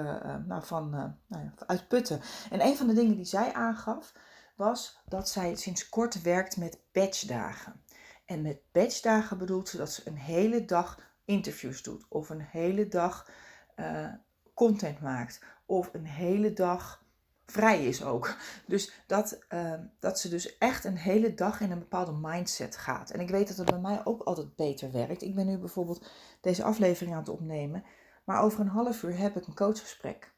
nou, 0.46 0.64
van 0.64 0.90
nou, 1.28 1.50
uitputten. 1.66 2.22
En 2.50 2.62
een 2.62 2.78
van 2.78 2.88
de 2.88 2.94
dingen 2.94 3.16
die 3.16 3.26
zij 3.26 3.54
aangaf, 3.54 4.14
was 4.56 5.02
dat 5.06 5.30
zij 5.30 5.56
sinds 5.56 5.90
kort 5.90 6.22
werkt 6.22 6.58
met 6.58 6.80
batchdagen. 6.92 7.84
En 8.26 8.42
met 8.42 8.60
batchdagen 8.72 9.38
bedoelt 9.38 9.70
ze 9.70 9.78
dat 9.78 9.92
ze 9.92 10.02
een 10.06 10.18
hele 10.18 10.66
dag 10.66 11.00
interviews 11.26 11.84
doet, 11.84 12.06
of 12.10 12.30
een 12.30 12.42
hele 12.42 12.88
dag 12.88 13.30
uh, 13.76 14.14
content 14.54 15.02
maakt, 15.02 15.42
of 15.66 15.90
een 15.94 16.06
hele 16.06 16.54
dag 16.54 17.04
vrij 17.46 17.86
is 17.86 18.04
ook. 18.04 18.36
Dus 18.68 19.04
dat, 19.08 19.40
uh, 19.50 19.74
dat 20.00 20.20
ze 20.20 20.30
dus 20.30 20.58
echt 20.58 20.84
een 20.84 20.98
hele 20.98 21.34
dag 21.34 21.62
in 21.62 21.72
een 21.72 21.80
bepaalde 21.80 22.14
mindset 22.22 22.78
gaat. 22.78 23.10
En 23.10 23.20
ik 23.20 23.30
weet 23.30 23.48
dat 23.48 23.58
het 23.58 23.70
bij 23.70 23.80
mij 23.80 24.06
ook 24.06 24.22
altijd 24.22 24.56
beter 24.56 24.92
werkt. 24.92 25.22
Ik 25.22 25.36
ben 25.36 25.46
nu 25.46 25.58
bijvoorbeeld 25.58 26.10
deze 26.42 26.64
aflevering 26.64 27.14
aan 27.14 27.22
het 27.22 27.30
opnemen, 27.30 27.84
maar 28.24 28.42
over 28.42 28.60
een 28.60 28.68
half 28.68 29.04
uur 29.04 29.18
heb 29.18 29.36
ik 29.36 29.48
een 29.48 29.56
coachgesprek. 29.56 30.34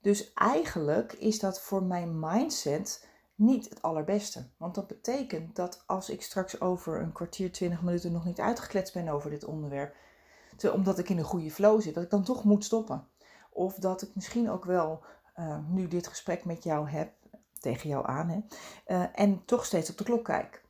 Dus 0.00 0.32
eigenlijk 0.32 1.12
is 1.12 1.38
dat 1.38 1.60
voor 1.60 1.82
mijn 1.82 2.18
mindset 2.18 3.06
niet 3.38 3.68
het 3.68 3.82
allerbeste. 3.82 4.46
Want 4.56 4.74
dat 4.74 4.86
betekent 4.86 5.56
dat 5.56 5.82
als 5.86 6.10
ik 6.10 6.22
straks 6.22 6.60
over 6.60 7.00
een 7.00 7.12
kwartier, 7.12 7.52
twintig 7.52 7.82
minuten 7.82 8.12
nog 8.12 8.24
niet 8.24 8.40
uitgekletst 8.40 8.94
ben 8.94 9.08
over 9.08 9.30
dit 9.30 9.44
onderwerp, 9.44 9.94
omdat 10.72 10.98
ik 10.98 11.08
in 11.08 11.18
een 11.18 11.24
goede 11.24 11.50
flow 11.50 11.80
zit, 11.80 11.94
dat 11.94 12.02
ik 12.04 12.10
dan 12.10 12.24
toch 12.24 12.44
moet 12.44 12.64
stoppen. 12.64 13.06
Of 13.50 13.74
dat 13.74 14.02
ik 14.02 14.10
misschien 14.14 14.50
ook 14.50 14.64
wel 14.64 15.02
uh, 15.38 15.58
nu 15.68 15.88
dit 15.88 16.06
gesprek 16.06 16.44
met 16.44 16.64
jou 16.64 16.88
heb, 16.88 17.12
tegen 17.60 17.88
jou 17.88 18.06
aan, 18.06 18.28
hè, 18.28 18.40
uh, 18.96 19.06
en 19.14 19.44
toch 19.44 19.64
steeds 19.64 19.90
op 19.90 19.98
de 19.98 20.04
klok 20.04 20.24
kijk. 20.24 20.62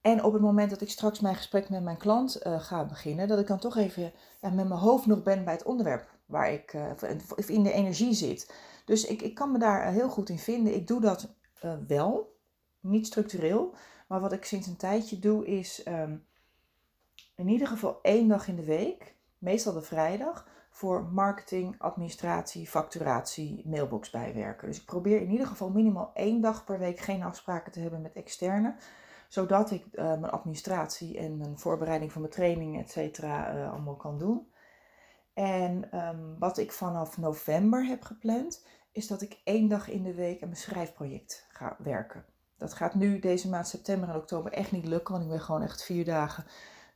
En 0.00 0.24
op 0.24 0.32
het 0.32 0.42
moment 0.42 0.70
dat 0.70 0.80
ik 0.80 0.90
straks 0.90 1.20
mijn 1.20 1.34
gesprek 1.34 1.68
met 1.68 1.82
mijn 1.82 1.96
klant 1.96 2.46
uh, 2.46 2.60
ga 2.60 2.84
beginnen, 2.84 3.28
dat 3.28 3.38
ik 3.38 3.46
dan 3.46 3.58
toch 3.58 3.76
even 3.76 4.12
ja, 4.40 4.50
met 4.50 4.68
mijn 4.68 4.80
hoofd 4.80 5.06
nog 5.06 5.22
ben 5.22 5.44
bij 5.44 5.52
het 5.52 5.62
onderwerp 5.62 6.10
waar 6.26 6.52
ik 6.52 6.76
in 7.46 7.62
de 7.62 7.72
energie 7.72 8.14
zit. 8.14 8.54
Dus 8.84 9.04
ik, 9.04 9.22
ik 9.22 9.34
kan 9.34 9.52
me 9.52 9.58
daar 9.58 9.86
heel 9.92 10.08
goed 10.08 10.28
in 10.28 10.38
vinden. 10.38 10.74
Ik 10.74 10.86
doe 10.86 11.00
dat 11.00 11.34
uh, 11.64 11.74
wel, 11.86 12.36
niet 12.80 13.06
structureel. 13.06 13.74
Maar 14.08 14.20
wat 14.20 14.32
ik 14.32 14.44
sinds 14.44 14.66
een 14.66 14.76
tijdje 14.76 15.18
doe 15.18 15.46
is 15.46 15.86
um, 15.86 16.24
in 17.36 17.48
ieder 17.48 17.66
geval 17.66 17.98
één 18.02 18.28
dag 18.28 18.48
in 18.48 18.56
de 18.56 18.64
week, 18.64 19.14
meestal 19.38 19.72
de 19.72 19.82
vrijdag, 19.82 20.48
voor 20.70 21.04
marketing, 21.04 21.74
administratie, 21.78 22.68
facturatie, 22.68 23.62
mailbox 23.68 24.10
bijwerken. 24.10 24.68
Dus 24.68 24.78
ik 24.78 24.84
probeer 24.84 25.20
in 25.20 25.30
ieder 25.30 25.46
geval 25.46 25.70
minimaal 25.70 26.10
één 26.14 26.40
dag 26.40 26.64
per 26.64 26.78
week 26.78 26.98
geen 26.98 27.22
afspraken 27.22 27.72
te 27.72 27.80
hebben 27.80 28.02
met 28.02 28.12
externe. 28.12 28.74
Zodat 29.28 29.70
ik 29.70 29.84
uh, 29.92 30.04
mijn 30.04 30.32
administratie 30.32 31.18
en 31.18 31.36
mijn 31.36 31.58
voorbereiding 31.58 32.12
van 32.12 32.20
mijn 32.20 32.32
training, 32.32 32.80
et 32.80 32.90
cetera, 32.90 33.54
uh, 33.54 33.70
allemaal 33.70 33.96
kan 33.96 34.18
doen. 34.18 34.52
En 35.34 35.98
um, 36.06 36.38
wat 36.38 36.58
ik 36.58 36.72
vanaf 36.72 37.18
november 37.18 37.84
heb 37.84 38.02
gepland, 38.02 38.66
is 38.92 39.06
dat 39.06 39.22
ik 39.22 39.40
één 39.44 39.68
dag 39.68 39.88
in 39.88 40.02
de 40.02 40.14
week 40.14 40.42
aan 40.42 40.48
mijn 40.48 40.60
schrijfproject 40.60 41.46
ga 41.48 41.76
werken. 41.78 42.24
Dat 42.56 42.74
gaat 42.74 42.94
nu 42.94 43.18
deze 43.18 43.48
maand 43.48 43.68
september 43.68 44.08
en 44.08 44.16
oktober 44.16 44.52
echt 44.52 44.72
niet 44.72 44.86
lukken, 44.86 45.12
want 45.12 45.24
ik 45.24 45.30
ben 45.30 45.40
gewoon 45.40 45.62
echt 45.62 45.84
vier 45.84 46.04
dagen 46.04 46.44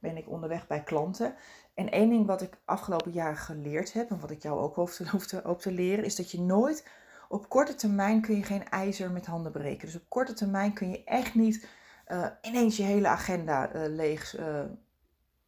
ben 0.00 0.16
ik 0.16 0.28
onderweg 0.28 0.66
bij 0.66 0.82
klanten. 0.82 1.34
En 1.74 1.90
één 1.90 2.08
ding 2.08 2.26
wat 2.26 2.42
ik 2.42 2.58
afgelopen 2.64 3.12
jaren 3.12 3.36
geleerd 3.36 3.92
heb, 3.92 4.10
en 4.10 4.20
wat 4.20 4.30
ik 4.30 4.42
jou 4.42 4.60
ook 4.60 4.74
hoef 4.74 4.94
te, 4.94 5.08
hoef 5.44 5.60
te, 5.60 5.72
leren, 5.72 6.04
is 6.04 6.16
dat 6.16 6.30
je 6.30 6.40
nooit 6.40 6.88
op 7.28 7.48
korte 7.48 7.74
termijn 7.74 8.20
kun 8.20 8.36
je 8.36 8.42
geen 8.42 8.68
ijzer 8.68 9.10
met 9.10 9.26
handen 9.26 9.52
breken. 9.52 9.86
Dus 9.86 9.96
op 9.96 10.08
korte 10.08 10.32
termijn 10.32 10.72
kun 10.72 10.90
je 10.90 11.04
echt 11.04 11.34
niet 11.34 11.68
uh, 12.08 12.26
ineens 12.42 12.76
je 12.76 12.82
hele 12.82 13.08
agenda 13.08 13.74
uh, 13.74 13.82
leeg, 13.86 14.38
uh, 14.38 14.60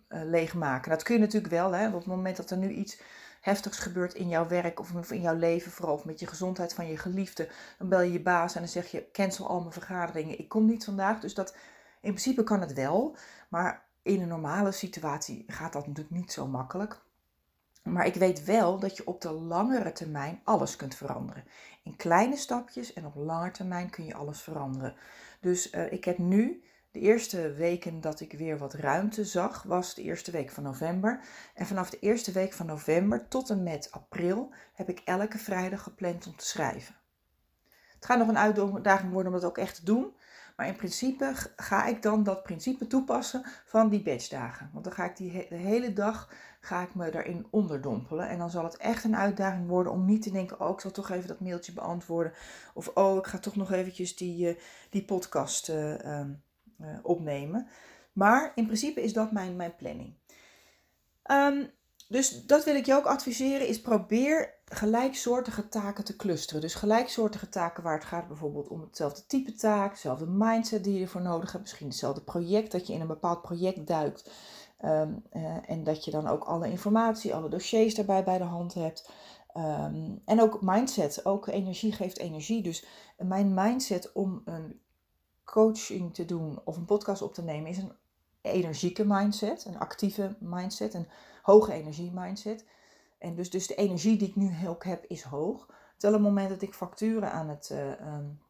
leegmaken. 0.08 0.90
Dat 0.90 1.02
kun 1.02 1.14
je 1.14 1.20
natuurlijk 1.20 1.52
wel, 1.52 1.72
hè, 1.72 1.86
op 1.86 1.94
het 1.94 2.06
moment 2.06 2.36
dat 2.36 2.50
er 2.50 2.56
nu 2.56 2.68
iets 2.68 3.00
heftigs 3.48 3.78
gebeurt 3.78 4.14
in 4.14 4.28
jouw 4.28 4.48
werk 4.48 4.80
of 4.80 5.10
in 5.12 5.20
jouw 5.20 5.36
leven, 5.36 5.72
vooral 5.72 5.94
of 5.94 6.04
met 6.04 6.20
je 6.20 6.26
gezondheid 6.26 6.74
van 6.74 6.88
je 6.88 6.96
geliefde, 6.96 7.48
dan 7.78 7.88
bel 7.88 8.00
je 8.00 8.12
je 8.12 8.20
baas 8.20 8.54
en 8.54 8.60
dan 8.60 8.70
zeg 8.70 8.90
je: 8.90 9.10
cancel 9.12 9.48
al 9.48 9.60
mijn 9.60 9.72
vergaderingen, 9.72 10.38
ik 10.38 10.48
kom 10.48 10.66
niet 10.66 10.84
vandaag. 10.84 11.20
Dus 11.20 11.34
dat 11.34 11.56
in 12.00 12.10
principe 12.10 12.44
kan 12.44 12.60
het 12.60 12.72
wel, 12.72 13.16
maar 13.48 13.86
in 14.02 14.22
een 14.22 14.28
normale 14.28 14.72
situatie 14.72 15.44
gaat 15.46 15.72
dat 15.72 15.86
natuurlijk 15.86 16.16
niet 16.16 16.32
zo 16.32 16.46
makkelijk. 16.46 17.00
Maar 17.82 18.06
ik 18.06 18.14
weet 18.14 18.44
wel 18.44 18.78
dat 18.78 18.96
je 18.96 19.06
op 19.06 19.20
de 19.20 19.30
langere 19.30 19.92
termijn 19.92 20.40
alles 20.44 20.76
kunt 20.76 20.94
veranderen. 20.94 21.44
In 21.82 21.96
kleine 21.96 22.36
stapjes 22.36 22.92
en 22.92 23.06
op 23.06 23.14
lange 23.14 23.50
termijn 23.50 23.90
kun 23.90 24.04
je 24.04 24.14
alles 24.14 24.40
veranderen. 24.40 24.94
Dus 25.40 25.72
uh, 25.72 25.92
ik 25.92 26.04
heb 26.04 26.18
nu 26.18 26.62
de 26.90 27.00
eerste 27.00 27.52
weken 27.52 28.00
dat 28.00 28.20
ik 28.20 28.32
weer 28.32 28.58
wat 28.58 28.74
ruimte 28.74 29.24
zag, 29.24 29.62
was 29.62 29.94
de 29.94 30.02
eerste 30.02 30.30
week 30.30 30.50
van 30.50 30.62
november. 30.62 31.20
En 31.54 31.66
vanaf 31.66 31.90
de 31.90 31.98
eerste 31.98 32.32
week 32.32 32.52
van 32.52 32.66
november 32.66 33.28
tot 33.28 33.50
en 33.50 33.62
met 33.62 33.88
april 33.90 34.52
heb 34.74 34.88
ik 34.88 35.02
elke 35.04 35.38
vrijdag 35.38 35.82
gepland 35.82 36.26
om 36.26 36.36
te 36.36 36.46
schrijven. 36.46 36.94
Het 37.94 38.06
gaat 38.06 38.18
nog 38.18 38.28
een 38.28 38.38
uitdaging 38.38 39.12
worden 39.12 39.32
om 39.32 39.40
dat 39.40 39.50
ook 39.50 39.58
echt 39.58 39.74
te 39.74 39.84
doen. 39.84 40.14
Maar 40.56 40.66
in 40.66 40.76
principe 40.76 41.32
ga 41.56 41.86
ik 41.86 42.02
dan 42.02 42.22
dat 42.22 42.42
principe 42.42 42.86
toepassen 42.86 43.42
van 43.64 43.88
die 43.88 44.02
batchdagen. 44.02 44.70
Want 44.72 44.84
dan 44.84 44.92
ga 44.92 45.04
ik 45.04 45.16
die 45.16 45.30
hele 45.48 45.92
dag 45.92 46.32
ga 46.60 46.82
ik 46.82 46.94
me 46.94 47.10
daarin 47.10 47.46
onderdompelen. 47.50 48.28
En 48.28 48.38
dan 48.38 48.50
zal 48.50 48.64
het 48.64 48.76
echt 48.76 49.04
een 49.04 49.16
uitdaging 49.16 49.68
worden 49.68 49.92
om 49.92 50.04
niet 50.04 50.22
te 50.22 50.30
denken, 50.30 50.60
oh 50.60 50.70
ik 50.70 50.80
zal 50.80 50.90
toch 50.90 51.10
even 51.10 51.28
dat 51.28 51.40
mailtje 51.40 51.72
beantwoorden. 51.72 52.32
Of 52.74 52.88
oh 52.88 53.16
ik 53.16 53.26
ga 53.26 53.38
toch 53.38 53.56
nog 53.56 53.72
eventjes 53.72 54.16
die, 54.16 54.48
uh, 54.48 54.60
die 54.90 55.04
podcast 55.04 55.68
uh, 55.68 56.20
uh, 56.80 56.98
opnemen. 57.02 57.66
Maar 58.12 58.52
in 58.54 58.64
principe 58.66 59.02
is 59.02 59.12
dat 59.12 59.32
mijn, 59.32 59.56
mijn 59.56 59.76
planning. 59.76 60.14
Um, 61.30 61.70
dus 62.08 62.46
dat 62.46 62.64
wil 62.64 62.74
ik 62.74 62.86
je 62.86 62.94
ook 62.94 63.06
adviseren, 63.06 63.68
is 63.68 63.80
probeer 63.80 64.54
gelijksoortige 64.64 65.68
taken 65.68 66.04
te 66.04 66.16
clusteren. 66.16 66.60
Dus 66.60 66.74
gelijksoortige 66.74 67.48
taken 67.48 67.82
waar 67.82 67.94
het 67.94 68.04
gaat 68.04 68.28
bijvoorbeeld 68.28 68.68
om 68.68 68.80
hetzelfde 68.80 69.26
type 69.26 69.52
taak, 69.52 69.92
dezelfde 69.92 70.26
mindset 70.26 70.84
die 70.84 70.94
je 70.94 71.02
ervoor 71.02 71.22
nodig 71.22 71.52
hebt, 71.52 71.62
misschien 71.62 71.88
hetzelfde 71.88 72.20
project, 72.22 72.72
dat 72.72 72.86
je 72.86 72.92
in 72.92 73.00
een 73.00 73.06
bepaald 73.06 73.42
project 73.42 73.86
duikt. 73.86 74.30
Um, 74.84 75.22
uh, 75.32 75.70
en 75.70 75.84
dat 75.84 76.04
je 76.04 76.10
dan 76.10 76.26
ook 76.26 76.44
alle 76.44 76.70
informatie, 76.70 77.34
alle 77.34 77.48
dossiers 77.48 77.94
daarbij 77.94 78.24
bij 78.24 78.38
de 78.38 78.44
hand 78.44 78.74
hebt. 78.74 79.10
Um, 79.56 80.22
en 80.24 80.40
ook 80.40 80.62
mindset, 80.62 81.24
ook 81.24 81.46
energie 81.46 81.92
geeft 81.92 82.18
energie. 82.18 82.62
Dus 82.62 82.84
mijn 83.16 83.54
mindset 83.54 84.12
om 84.12 84.42
een 84.44 84.80
coaching 85.52 86.14
te 86.14 86.24
doen 86.24 86.60
of 86.64 86.76
een 86.76 86.84
podcast 86.84 87.22
op 87.22 87.34
te 87.34 87.42
nemen 87.42 87.70
is 87.70 87.78
een 87.78 87.92
energieke 88.40 89.04
mindset, 89.04 89.64
een 89.64 89.78
actieve 89.78 90.36
mindset, 90.40 90.94
een 90.94 91.08
hoge 91.42 91.72
energie 91.72 92.10
mindset. 92.14 92.64
En 93.18 93.34
dus, 93.34 93.50
dus 93.50 93.66
de 93.66 93.74
energie 93.74 94.16
die 94.16 94.28
ik 94.28 94.36
nu 94.36 94.68
ook 94.68 94.84
heb 94.84 95.04
is 95.04 95.22
hoog. 95.22 95.62
Op 95.62 96.12
het 96.12 96.20
moment 96.20 96.48
dat 96.48 96.62
ik 96.62 96.74
facturen 96.74 97.32
aan 97.32 97.48
het 97.48 97.70
uh, 97.72 97.90
um, 98.14 98.40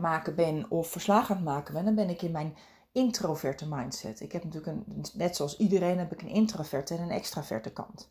maken 0.00 0.34
ben 0.34 0.70
of 0.70 0.90
verslagen 0.90 1.30
aan 1.30 1.36
het 1.36 1.50
maken 1.50 1.74
ben, 1.74 1.84
dan 1.84 1.94
ben 1.94 2.08
ik 2.08 2.22
in 2.22 2.30
mijn 2.30 2.56
introverte 2.92 3.68
mindset. 3.68 4.20
Ik 4.20 4.32
heb 4.32 4.44
natuurlijk 4.44 4.72
een, 4.72 5.04
net 5.14 5.36
zoals 5.36 5.56
iedereen, 5.56 5.98
heb 5.98 6.12
ik 6.12 6.22
een 6.22 6.28
introverte 6.28 6.94
en 6.94 7.02
een 7.02 7.10
extraverte 7.10 7.72
kant. 7.72 8.10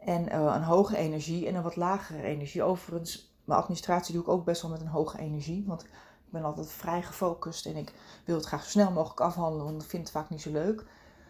En 0.00 0.28
uh, 0.28 0.52
een 0.54 0.62
hoge 0.62 0.96
energie 0.96 1.46
en 1.46 1.54
een 1.54 1.62
wat 1.62 1.76
lagere 1.76 2.22
energie. 2.22 2.62
Overigens, 2.62 3.34
mijn 3.44 3.60
administratie 3.60 4.14
doe 4.14 4.22
ik 4.22 4.28
ook 4.28 4.44
best 4.44 4.62
wel 4.62 4.70
met 4.70 4.80
een 4.80 4.86
hoge 4.86 5.18
energie. 5.18 5.64
Want 5.66 5.86
ik 6.26 6.32
ben 6.32 6.44
altijd 6.44 6.70
vrij 6.72 7.02
gefocust 7.02 7.66
en 7.66 7.76
ik 7.76 7.92
wil 8.24 8.36
het 8.36 8.46
graag 8.46 8.64
zo 8.64 8.68
snel 8.68 8.90
mogelijk 8.90 9.20
afhandelen, 9.20 9.64
want 9.64 9.82
ik 9.82 9.88
vind 9.88 10.02
het 10.02 10.12
vaak 10.12 10.30
niet 10.30 10.42
zo 10.42 10.50
leuk. 10.50 10.84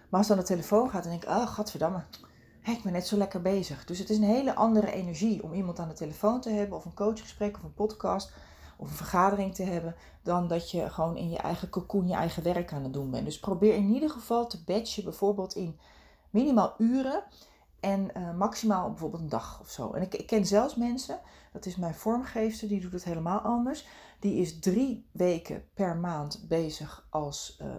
Maar 0.08 0.20
als 0.20 0.28
dan 0.28 0.38
de 0.38 0.44
telefoon 0.44 0.90
gaat, 0.90 1.02
dan 1.02 1.12
denk 1.12 1.24
ik, 1.24 1.28
oh, 1.28 1.46
gadverdamme, 1.46 2.02
ik 2.64 2.82
ben 2.82 2.92
net 2.92 3.06
zo 3.06 3.16
lekker 3.16 3.42
bezig. 3.42 3.84
Dus 3.84 3.98
het 3.98 4.10
is 4.10 4.16
een 4.16 4.22
hele 4.22 4.54
andere 4.54 4.92
energie 4.92 5.42
om 5.42 5.52
iemand 5.52 5.78
aan 5.78 5.88
de 5.88 5.94
telefoon 5.94 6.40
te 6.40 6.50
hebben, 6.50 6.78
of 6.78 6.84
een 6.84 6.94
coachgesprek, 6.94 7.56
of 7.56 7.62
een 7.62 7.74
podcast, 7.74 8.32
of 8.76 8.90
een 8.90 8.96
vergadering 8.96 9.54
te 9.54 9.62
hebben, 9.62 9.94
dan 10.22 10.48
dat 10.48 10.70
je 10.70 10.90
gewoon 10.90 11.16
in 11.16 11.30
je 11.30 11.38
eigen 11.38 11.70
cocoon 11.70 12.08
je 12.08 12.14
eigen 12.14 12.42
werk 12.42 12.72
aan 12.72 12.82
het 12.82 12.92
doen 12.92 13.10
bent. 13.10 13.24
Dus 13.24 13.40
probeer 13.40 13.74
in 13.74 13.92
ieder 13.92 14.10
geval 14.10 14.46
te 14.46 14.64
batchen, 14.64 15.04
bijvoorbeeld 15.04 15.54
in 15.54 15.78
minimaal 16.30 16.74
uren 16.78 17.22
en 17.84 18.10
uh, 18.16 18.34
maximaal 18.34 18.88
bijvoorbeeld 18.88 19.22
een 19.22 19.28
dag 19.28 19.60
of 19.60 19.70
zo. 19.70 19.92
En 19.92 20.02
ik, 20.02 20.14
ik, 20.14 20.26
ken 20.26 20.46
zelfs 20.46 20.74
mensen, 20.74 21.20
dat 21.52 21.66
is 21.66 21.76
mijn 21.76 21.94
vormgeefster, 21.94 22.68
die 22.68 22.80
doet 22.80 22.92
het 22.92 23.04
helemaal 23.04 23.40
anders. 23.40 23.86
Die 24.20 24.40
is 24.40 24.58
drie 24.58 25.08
weken 25.12 25.64
per 25.74 25.96
maand 25.96 26.44
bezig 26.48 27.06
als 27.10 27.58
uh, 27.62 27.74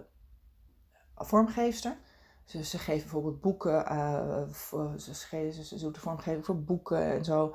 vormgeefster. 1.14 1.98
Ze, 2.44 2.64
ze 2.64 2.78
geven 2.78 3.02
bijvoorbeeld 3.02 3.40
boeken, 3.40 3.84
voor, 4.50 4.94
ze, 4.96 5.14
ze, 5.14 5.64
ze 5.64 5.78
doet 5.78 5.94
de 5.94 6.00
vormgeving 6.00 6.44
voor 6.44 6.62
boeken 6.62 7.12
en 7.12 7.24
zo. 7.24 7.54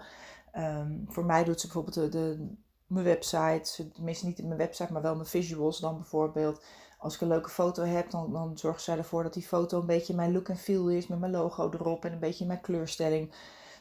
Um, 0.55 1.05
voor 1.07 1.25
mij 1.25 1.43
doet 1.43 1.59
ze 1.59 1.67
bijvoorbeeld 1.67 2.11
de, 2.11 2.55
mijn 2.87 3.05
website, 3.05 3.91
tenminste 3.93 4.25
niet 4.25 4.43
mijn 4.43 4.57
website, 4.57 4.93
maar 4.93 5.01
wel 5.01 5.15
mijn 5.15 5.27
visuals 5.27 5.79
dan 5.79 5.95
bijvoorbeeld. 5.95 6.63
Als 7.01 7.15
ik 7.15 7.21
een 7.21 7.27
leuke 7.27 7.49
foto 7.49 7.83
heb, 7.83 8.09
dan, 8.09 8.31
dan 8.31 8.57
zorgt 8.57 8.81
zij 8.81 8.97
ervoor 8.97 9.23
dat 9.23 9.33
die 9.33 9.43
foto 9.43 9.79
een 9.79 9.85
beetje 9.85 10.15
mijn 10.15 10.31
look 10.31 10.49
en 10.49 10.57
feel 10.57 10.89
is, 10.89 11.07
met 11.07 11.19
mijn 11.19 11.31
logo 11.31 11.71
erop 11.71 12.05
en 12.05 12.11
een 12.11 12.19
beetje 12.19 12.45
mijn 12.45 12.61
kleurstelling. 12.61 13.33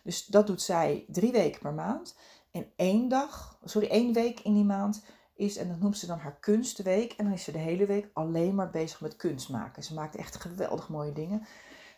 Dus 0.03 0.27
dat 0.27 0.47
doet 0.47 0.62
zij 0.62 1.05
drie 1.09 1.33
weken 1.33 1.61
per 1.61 1.73
maand. 1.73 2.17
En 2.50 2.67
één 2.77 3.09
dag, 3.09 3.59
sorry, 3.65 3.89
één 3.89 4.12
week 4.12 4.41
in 4.41 4.55
die 4.55 4.65
maand 4.65 5.05
is, 5.35 5.57
en 5.57 5.69
dat 5.69 5.81
noemt 5.81 5.99
ze 5.99 6.07
dan 6.07 6.19
haar 6.19 6.37
kunstweek. 6.41 7.12
En 7.12 7.25
dan 7.25 7.35
is 7.35 7.45
ze 7.45 7.53
de 7.53 7.59
hele 7.59 7.87
week 7.87 8.11
alleen 8.12 8.55
maar 8.55 8.71
bezig 8.71 9.00
met 9.00 9.17
kunst 9.17 9.49
maken. 9.49 9.83
Ze 9.83 9.95
maakt 9.95 10.17
echt 10.17 10.37
geweldig 10.37 10.89
mooie 10.89 11.12
dingen. 11.12 11.47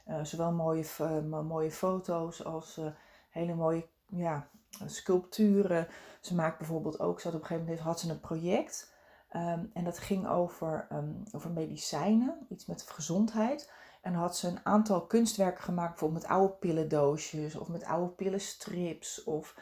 Uh, 0.08 0.24
zowel 0.24 0.52
mooie, 0.52 0.84
uh, 1.00 1.40
mooie 1.40 1.70
foto's 1.70 2.44
als 2.44 2.78
uh, 2.78 2.86
hele 3.30 3.54
mooie 3.54 3.86
ja, 4.06 4.48
sculpturen. 4.86 5.88
Ze 6.20 6.34
maakt 6.34 6.58
bijvoorbeeld 6.58 7.00
ook, 7.00 7.20
ze 7.20 7.26
had 7.26 7.36
op 7.36 7.42
een 7.42 7.46
gegeven 7.46 7.68
moment 7.68 7.86
had 7.86 8.00
ze 8.00 8.10
een 8.10 8.20
project. 8.20 8.90
Um, 9.36 9.70
en 9.72 9.84
dat 9.84 9.98
ging 9.98 10.28
over, 10.28 10.86
um, 10.92 11.22
over 11.32 11.50
medicijnen, 11.50 12.46
iets 12.48 12.66
met 12.66 12.82
gezondheid. 12.82 13.72
En 14.00 14.14
had 14.14 14.36
ze 14.36 14.48
een 14.48 14.60
aantal 14.62 15.06
kunstwerken 15.06 15.64
gemaakt, 15.64 15.90
bijvoorbeeld 15.90 16.22
met 16.22 16.30
oude 16.30 16.52
pillendoosjes 16.52 17.56
of 17.56 17.68
met 17.68 17.84
oude 17.84 18.12
pillenstrips 18.12 19.24
of 19.24 19.56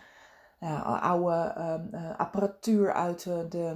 uh, 0.60 1.02
oude 1.02 1.54
um, 1.58 1.88
uh, 1.92 2.18
apparatuur 2.18 2.92
uit, 2.92 3.24
uh, 3.24 3.38
de, 3.48 3.66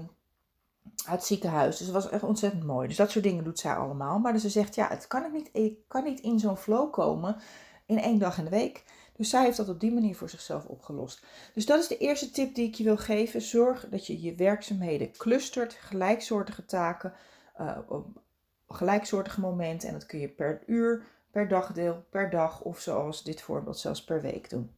uit 1.06 1.18
het 1.18 1.24
ziekenhuis. 1.24 1.76
Dus 1.76 1.86
het 1.86 1.94
was 1.94 2.08
echt 2.08 2.22
ontzettend 2.22 2.64
mooi. 2.64 2.88
Dus 2.88 2.96
dat 2.96 3.10
soort 3.10 3.24
dingen 3.24 3.44
doet 3.44 3.58
zij 3.58 3.74
allemaal. 3.74 4.18
Maar 4.18 4.32
dus 4.32 4.42
ze 4.42 4.48
zegt, 4.48 4.74
ja, 4.74 4.88
het 4.88 5.06
kan 5.06 5.32
niet, 5.32 5.48
ik 5.52 5.78
kan 5.88 6.04
niet 6.04 6.20
in 6.20 6.38
zo'n 6.38 6.56
flow 6.56 6.92
komen 6.92 7.36
in 7.86 7.98
één 7.98 8.18
dag 8.18 8.38
in 8.38 8.44
de 8.44 8.50
week. 8.50 8.84
Dus 9.16 9.30
zij 9.30 9.44
heeft 9.44 9.56
dat 9.56 9.68
op 9.68 9.80
die 9.80 9.92
manier 9.92 10.16
voor 10.16 10.28
zichzelf 10.28 10.64
opgelost. 10.64 11.24
Dus 11.54 11.66
dat 11.66 11.80
is 11.80 11.88
de 11.88 11.98
eerste 11.98 12.30
tip 12.30 12.54
die 12.54 12.68
ik 12.68 12.74
je 12.74 12.84
wil 12.84 12.96
geven. 12.96 13.42
Zorg 13.42 13.88
dat 13.88 14.06
je 14.06 14.20
je 14.20 14.34
werkzaamheden 14.34 15.12
clustert, 15.12 15.72
gelijksoortige 15.72 16.64
taken, 16.64 17.12
op 17.88 18.06
gelijksoortige 18.68 19.40
momenten. 19.40 19.88
En 19.88 19.94
dat 19.94 20.06
kun 20.06 20.18
je 20.18 20.28
per 20.28 20.62
uur, 20.66 21.04
per 21.30 21.48
dagdeel, 21.48 22.04
per 22.10 22.30
dag 22.30 22.62
of 22.62 22.80
zoals 22.80 23.22
dit 23.22 23.40
voorbeeld 23.40 23.78
zelfs 23.78 24.04
per 24.04 24.20
week 24.20 24.50
doen. 24.50 24.70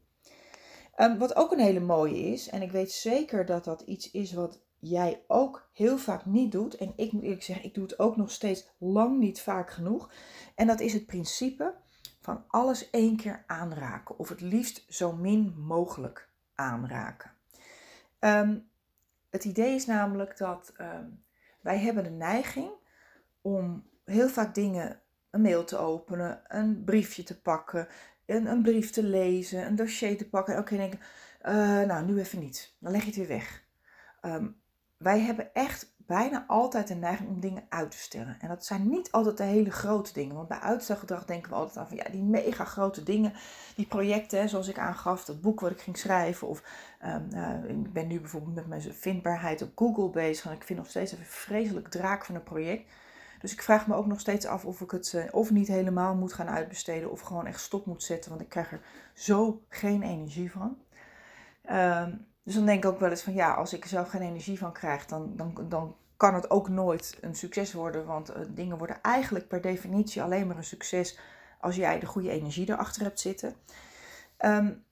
Um, 0.96 1.18
wat 1.18 1.36
ook 1.36 1.52
een 1.52 1.58
hele 1.58 1.80
mooie 1.80 2.18
is, 2.18 2.48
en 2.48 2.62
ik 2.62 2.70
weet 2.70 2.92
zeker 2.92 3.46
dat 3.46 3.64
dat 3.64 3.80
iets 3.80 4.10
is 4.10 4.32
wat 4.32 4.60
jij 4.78 5.22
ook 5.26 5.68
heel 5.72 5.98
vaak 5.98 6.26
niet 6.26 6.52
doet. 6.52 6.76
En 6.76 6.92
ik 6.96 7.12
moet 7.12 7.22
eerlijk 7.22 7.42
zeggen, 7.42 7.64
ik 7.64 7.74
doe 7.74 7.84
het 7.84 7.98
ook 7.98 8.16
nog 8.16 8.30
steeds 8.30 8.68
lang 8.78 9.18
niet 9.18 9.40
vaak 9.40 9.70
genoeg. 9.70 10.12
En 10.54 10.66
dat 10.66 10.80
is 10.80 10.92
het 10.92 11.06
principe 11.06 11.74
van 12.26 12.44
alles 12.48 12.90
één 12.90 13.16
keer 13.16 13.44
aanraken. 13.46 14.18
Of 14.18 14.28
het 14.28 14.40
liefst 14.40 14.84
zo 14.88 15.12
min 15.12 15.54
mogelijk 15.58 16.28
aanraken. 16.54 17.30
Um, 18.20 18.68
het 19.30 19.44
idee 19.44 19.74
is 19.74 19.86
namelijk 19.86 20.38
dat 20.38 20.72
um, 20.80 21.24
wij 21.60 21.78
hebben 21.78 22.04
de 22.04 22.10
neiging 22.10 22.70
om 23.40 23.86
heel 24.04 24.28
vaak 24.28 24.54
dingen, 24.54 25.00
een 25.30 25.40
mail 25.40 25.64
te 25.64 25.78
openen, 25.78 26.42
een 26.48 26.84
briefje 26.84 27.22
te 27.22 27.40
pakken, 27.40 27.88
een, 28.24 28.46
een 28.46 28.62
brief 28.62 28.90
te 28.90 29.02
lezen, 29.02 29.66
een 29.66 29.76
dossier 29.76 30.16
te 30.16 30.28
pakken. 30.28 30.54
En 30.54 30.60
ook 30.60 30.68
denken, 30.68 31.00
uh, 31.44 31.80
nou 31.80 32.04
nu 32.04 32.18
even 32.18 32.38
niet. 32.38 32.76
Dan 32.78 32.92
leg 32.92 33.00
je 33.00 33.06
het 33.06 33.16
weer 33.16 33.28
weg. 33.28 33.64
Um, 34.22 34.60
wij 34.96 35.20
hebben 35.20 35.54
echt 35.54 35.94
bijna 36.06 36.44
altijd 36.46 36.88
de 36.88 36.94
neiging 36.94 37.28
om 37.28 37.40
dingen 37.40 37.64
uit 37.68 37.90
te 37.90 37.98
stellen. 37.98 38.36
En 38.40 38.48
dat 38.48 38.64
zijn 38.64 38.88
niet 38.88 39.12
altijd 39.12 39.36
de 39.36 39.42
hele 39.42 39.70
grote 39.70 40.12
dingen. 40.12 40.34
Want 40.34 40.48
bij 40.48 40.58
uitstelgedrag 40.58 41.24
denken 41.24 41.50
we 41.50 41.56
altijd 41.56 41.76
aan 41.76 41.88
van 41.88 41.96
ja, 41.96 42.04
die 42.10 42.22
mega 42.22 42.64
grote 42.64 43.02
dingen, 43.02 43.32
die 43.76 43.86
projecten, 43.86 44.48
zoals 44.48 44.68
ik 44.68 44.78
aangaf, 44.78 45.24
dat 45.24 45.40
boek 45.40 45.60
wat 45.60 45.70
ik 45.70 45.80
ging 45.80 45.98
schrijven. 45.98 46.48
Of 46.48 46.62
um, 47.04 47.28
uh, 47.34 47.70
ik 47.70 47.92
ben 47.92 48.06
nu 48.06 48.20
bijvoorbeeld 48.20 48.54
met 48.54 48.66
mijn 48.66 48.82
vindbaarheid 48.82 49.62
op 49.62 49.72
Google 49.74 50.10
bezig. 50.10 50.46
En 50.46 50.52
ik 50.52 50.64
vind 50.64 50.78
nog 50.78 50.88
steeds 50.88 51.12
even 51.12 51.26
vreselijk 51.26 51.88
draak 51.88 52.24
van 52.24 52.34
een 52.34 52.42
project. 52.42 52.92
Dus 53.40 53.52
ik 53.52 53.62
vraag 53.62 53.86
me 53.86 53.94
ook 53.94 54.06
nog 54.06 54.20
steeds 54.20 54.46
af 54.46 54.64
of 54.64 54.80
ik 54.80 54.90
het 54.90 55.12
uh, 55.12 55.24
of 55.30 55.50
niet 55.50 55.68
helemaal 55.68 56.14
moet 56.14 56.32
gaan 56.32 56.48
uitbesteden. 56.48 57.10
Of 57.10 57.20
gewoon 57.20 57.46
echt 57.46 57.60
stop 57.60 57.86
moet 57.86 58.02
zetten. 58.02 58.30
Want 58.30 58.42
ik 58.42 58.48
krijg 58.48 58.72
er 58.72 58.80
zo 59.14 59.62
geen 59.68 60.02
energie 60.02 60.50
van. 60.50 60.78
Um, 61.70 62.26
dus 62.46 62.54
dan 62.54 62.66
denk 62.66 62.84
ik 62.84 62.90
ook 62.90 63.00
wel 63.00 63.10
eens 63.10 63.22
van 63.22 63.34
ja, 63.34 63.54
als 63.54 63.72
ik 63.72 63.82
er 63.82 63.88
zelf 63.88 64.08
geen 64.08 64.22
energie 64.22 64.58
van 64.58 64.72
krijg, 64.72 65.06
dan, 65.06 65.32
dan, 65.36 65.66
dan 65.68 65.96
kan 66.16 66.34
het 66.34 66.50
ook 66.50 66.68
nooit 66.68 67.18
een 67.20 67.34
succes 67.34 67.72
worden. 67.72 68.06
Want 68.06 68.30
uh, 68.30 68.36
dingen 68.48 68.78
worden 68.78 69.02
eigenlijk 69.02 69.48
per 69.48 69.60
definitie 69.60 70.22
alleen 70.22 70.46
maar 70.46 70.56
een 70.56 70.64
succes 70.64 71.18
als 71.60 71.76
jij 71.76 71.98
de 71.98 72.06
goede 72.06 72.30
energie 72.30 72.70
erachter 72.70 73.02
hebt 73.02 73.20
zitten. 73.20 73.54
Um, 74.38 74.84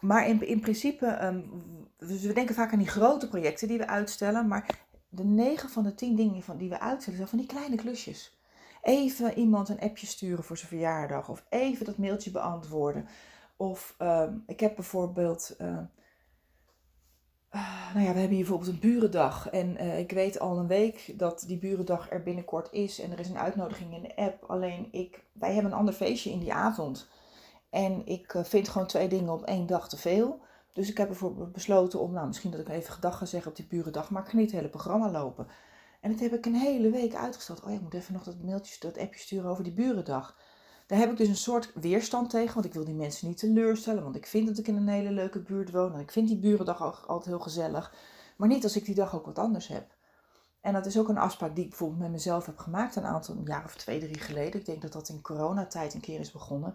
maar 0.00 0.28
in, 0.28 0.46
in 0.46 0.60
principe, 0.60 1.24
um, 1.24 1.50
we 1.98 2.32
denken 2.32 2.54
vaak 2.54 2.72
aan 2.72 2.78
die 2.78 2.88
grote 2.88 3.28
projecten 3.28 3.68
die 3.68 3.78
we 3.78 3.86
uitstellen. 3.86 4.48
Maar 4.48 4.86
de 5.08 5.24
9 5.24 5.70
van 5.70 5.82
de 5.82 5.94
10 5.94 6.16
dingen 6.16 6.42
van, 6.42 6.56
die 6.56 6.68
we 6.68 6.80
uitstellen 6.80 7.16
zijn 7.18 7.30
van 7.30 7.38
die 7.38 7.48
kleine 7.48 7.76
klusjes. 7.76 8.38
Even 8.82 9.38
iemand 9.38 9.68
een 9.68 9.80
appje 9.80 10.06
sturen 10.06 10.44
voor 10.44 10.56
zijn 10.56 10.68
verjaardag. 10.68 11.28
Of 11.28 11.44
even 11.48 11.84
dat 11.84 11.98
mailtje 11.98 12.30
beantwoorden. 12.30 13.08
Of 13.56 13.94
um, 13.98 14.42
ik 14.46 14.60
heb 14.60 14.74
bijvoorbeeld. 14.74 15.56
Uh, 15.60 15.78
nou 17.94 18.06
ja, 18.06 18.12
we 18.12 18.18
hebben 18.18 18.36
hier 18.36 18.38
bijvoorbeeld 18.38 18.70
een 18.70 18.90
burendag. 18.90 19.50
En 19.50 19.76
uh, 19.82 19.98
ik 19.98 20.10
weet 20.10 20.38
al 20.38 20.58
een 20.58 20.66
week 20.66 21.14
dat 21.16 21.44
die 21.46 21.58
burendag 21.58 22.10
er 22.10 22.22
binnenkort 22.22 22.72
is. 22.72 23.00
En 23.00 23.12
er 23.12 23.20
is 23.20 23.28
een 23.28 23.38
uitnodiging 23.38 23.94
in 23.94 24.02
de 24.02 24.16
app. 24.16 24.44
Alleen 24.44 24.88
ik, 24.90 25.24
wij 25.32 25.52
hebben 25.52 25.72
een 25.72 25.78
ander 25.78 25.94
feestje 25.94 26.30
in 26.30 26.38
die 26.38 26.52
avond. 26.52 27.08
En 27.70 28.06
ik 28.06 28.34
uh, 28.34 28.44
vind 28.44 28.68
gewoon 28.68 28.86
twee 28.86 29.08
dingen 29.08 29.32
op 29.32 29.42
één 29.42 29.66
dag 29.66 29.88
te 29.88 29.96
veel. 29.96 30.40
Dus 30.72 30.90
ik 30.90 30.98
heb 30.98 31.08
bijvoorbeeld 31.08 31.52
besloten 31.52 32.00
om, 32.00 32.12
nou 32.12 32.26
misschien 32.26 32.50
dat 32.50 32.60
ik 32.60 32.68
even 32.68 32.92
gedag 32.92 33.18
ga 33.18 33.24
zeggen 33.24 33.50
op 33.50 33.56
die 33.56 33.66
burendag. 33.66 34.10
Maar 34.10 34.22
ik 34.22 34.28
ga 34.28 34.36
niet 34.36 34.50
het 34.50 34.56
hele 34.56 34.70
programma 34.70 35.10
lopen. 35.10 35.46
En 36.00 36.10
dat 36.10 36.20
heb 36.20 36.32
ik 36.32 36.46
een 36.46 36.54
hele 36.54 36.90
week 36.90 37.14
uitgesteld. 37.14 37.62
Oh 37.62 37.70
ja, 37.70 37.76
ik 37.76 37.82
moet 37.82 37.94
even 37.94 38.12
nog 38.12 38.24
dat 38.24 38.42
mailtje, 38.42 38.76
dat 38.80 38.98
appje 38.98 39.20
sturen 39.20 39.50
over 39.50 39.64
die 39.64 39.72
burendag. 39.72 40.36
Daar 40.94 41.02
heb 41.02 41.12
ik 41.12 41.18
dus 41.18 41.28
een 41.28 41.36
soort 41.36 41.72
weerstand 41.74 42.30
tegen, 42.30 42.54
want 42.54 42.66
ik 42.66 42.72
wil 42.72 42.84
die 42.84 42.94
mensen 42.94 43.28
niet 43.28 43.38
teleurstellen. 43.38 44.02
Want 44.02 44.16
ik 44.16 44.26
vind 44.26 44.46
dat 44.46 44.58
ik 44.58 44.68
in 44.68 44.76
een 44.76 44.88
hele 44.88 45.10
leuke 45.10 45.40
buurt 45.40 45.70
woon. 45.70 45.94
En 45.94 46.00
ik 46.00 46.10
vind 46.10 46.28
die 46.28 46.38
burendag 46.38 47.06
altijd 47.08 47.24
heel 47.24 47.40
gezellig. 47.40 47.94
Maar 48.36 48.48
niet 48.48 48.64
als 48.64 48.76
ik 48.76 48.84
die 48.84 48.94
dag 48.94 49.14
ook 49.14 49.26
wat 49.26 49.38
anders 49.38 49.68
heb. 49.68 49.94
En 50.60 50.72
dat 50.72 50.86
is 50.86 50.98
ook 50.98 51.08
een 51.08 51.18
afspraak 51.18 51.54
die 51.54 51.64
ik 51.64 51.70
bijvoorbeeld 51.70 52.00
met 52.00 52.10
mezelf 52.10 52.46
heb 52.46 52.58
gemaakt 52.58 52.96
een 52.96 53.04
aantal 53.04 53.36
een 53.36 53.44
jaar 53.44 53.64
of 53.64 53.74
twee, 53.76 54.00
drie 54.00 54.18
geleden. 54.18 54.60
Ik 54.60 54.66
denk 54.66 54.82
dat 54.82 54.92
dat 54.92 55.08
in 55.08 55.20
coronatijd 55.20 55.94
een 55.94 56.00
keer 56.00 56.20
is 56.20 56.32
begonnen. 56.32 56.74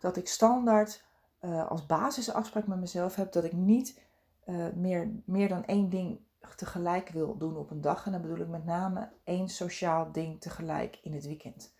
Dat 0.00 0.16
ik 0.16 0.28
standaard 0.28 1.04
uh, 1.40 1.68
als 1.68 1.86
basisafspraak 1.86 2.66
met 2.66 2.80
mezelf 2.80 3.14
heb 3.14 3.32
dat 3.32 3.44
ik 3.44 3.52
niet 3.52 4.00
uh, 4.46 4.66
meer, 4.74 5.10
meer 5.24 5.48
dan 5.48 5.64
één 5.64 5.90
ding 5.90 6.20
tegelijk 6.56 7.08
wil 7.08 7.36
doen 7.36 7.56
op 7.56 7.70
een 7.70 7.80
dag. 7.80 8.06
En 8.06 8.12
dan 8.12 8.20
bedoel 8.20 8.40
ik 8.40 8.48
met 8.48 8.64
name 8.64 9.08
één 9.24 9.48
sociaal 9.48 10.12
ding 10.12 10.40
tegelijk 10.40 10.98
in 11.02 11.14
het 11.14 11.26
weekend. 11.26 11.78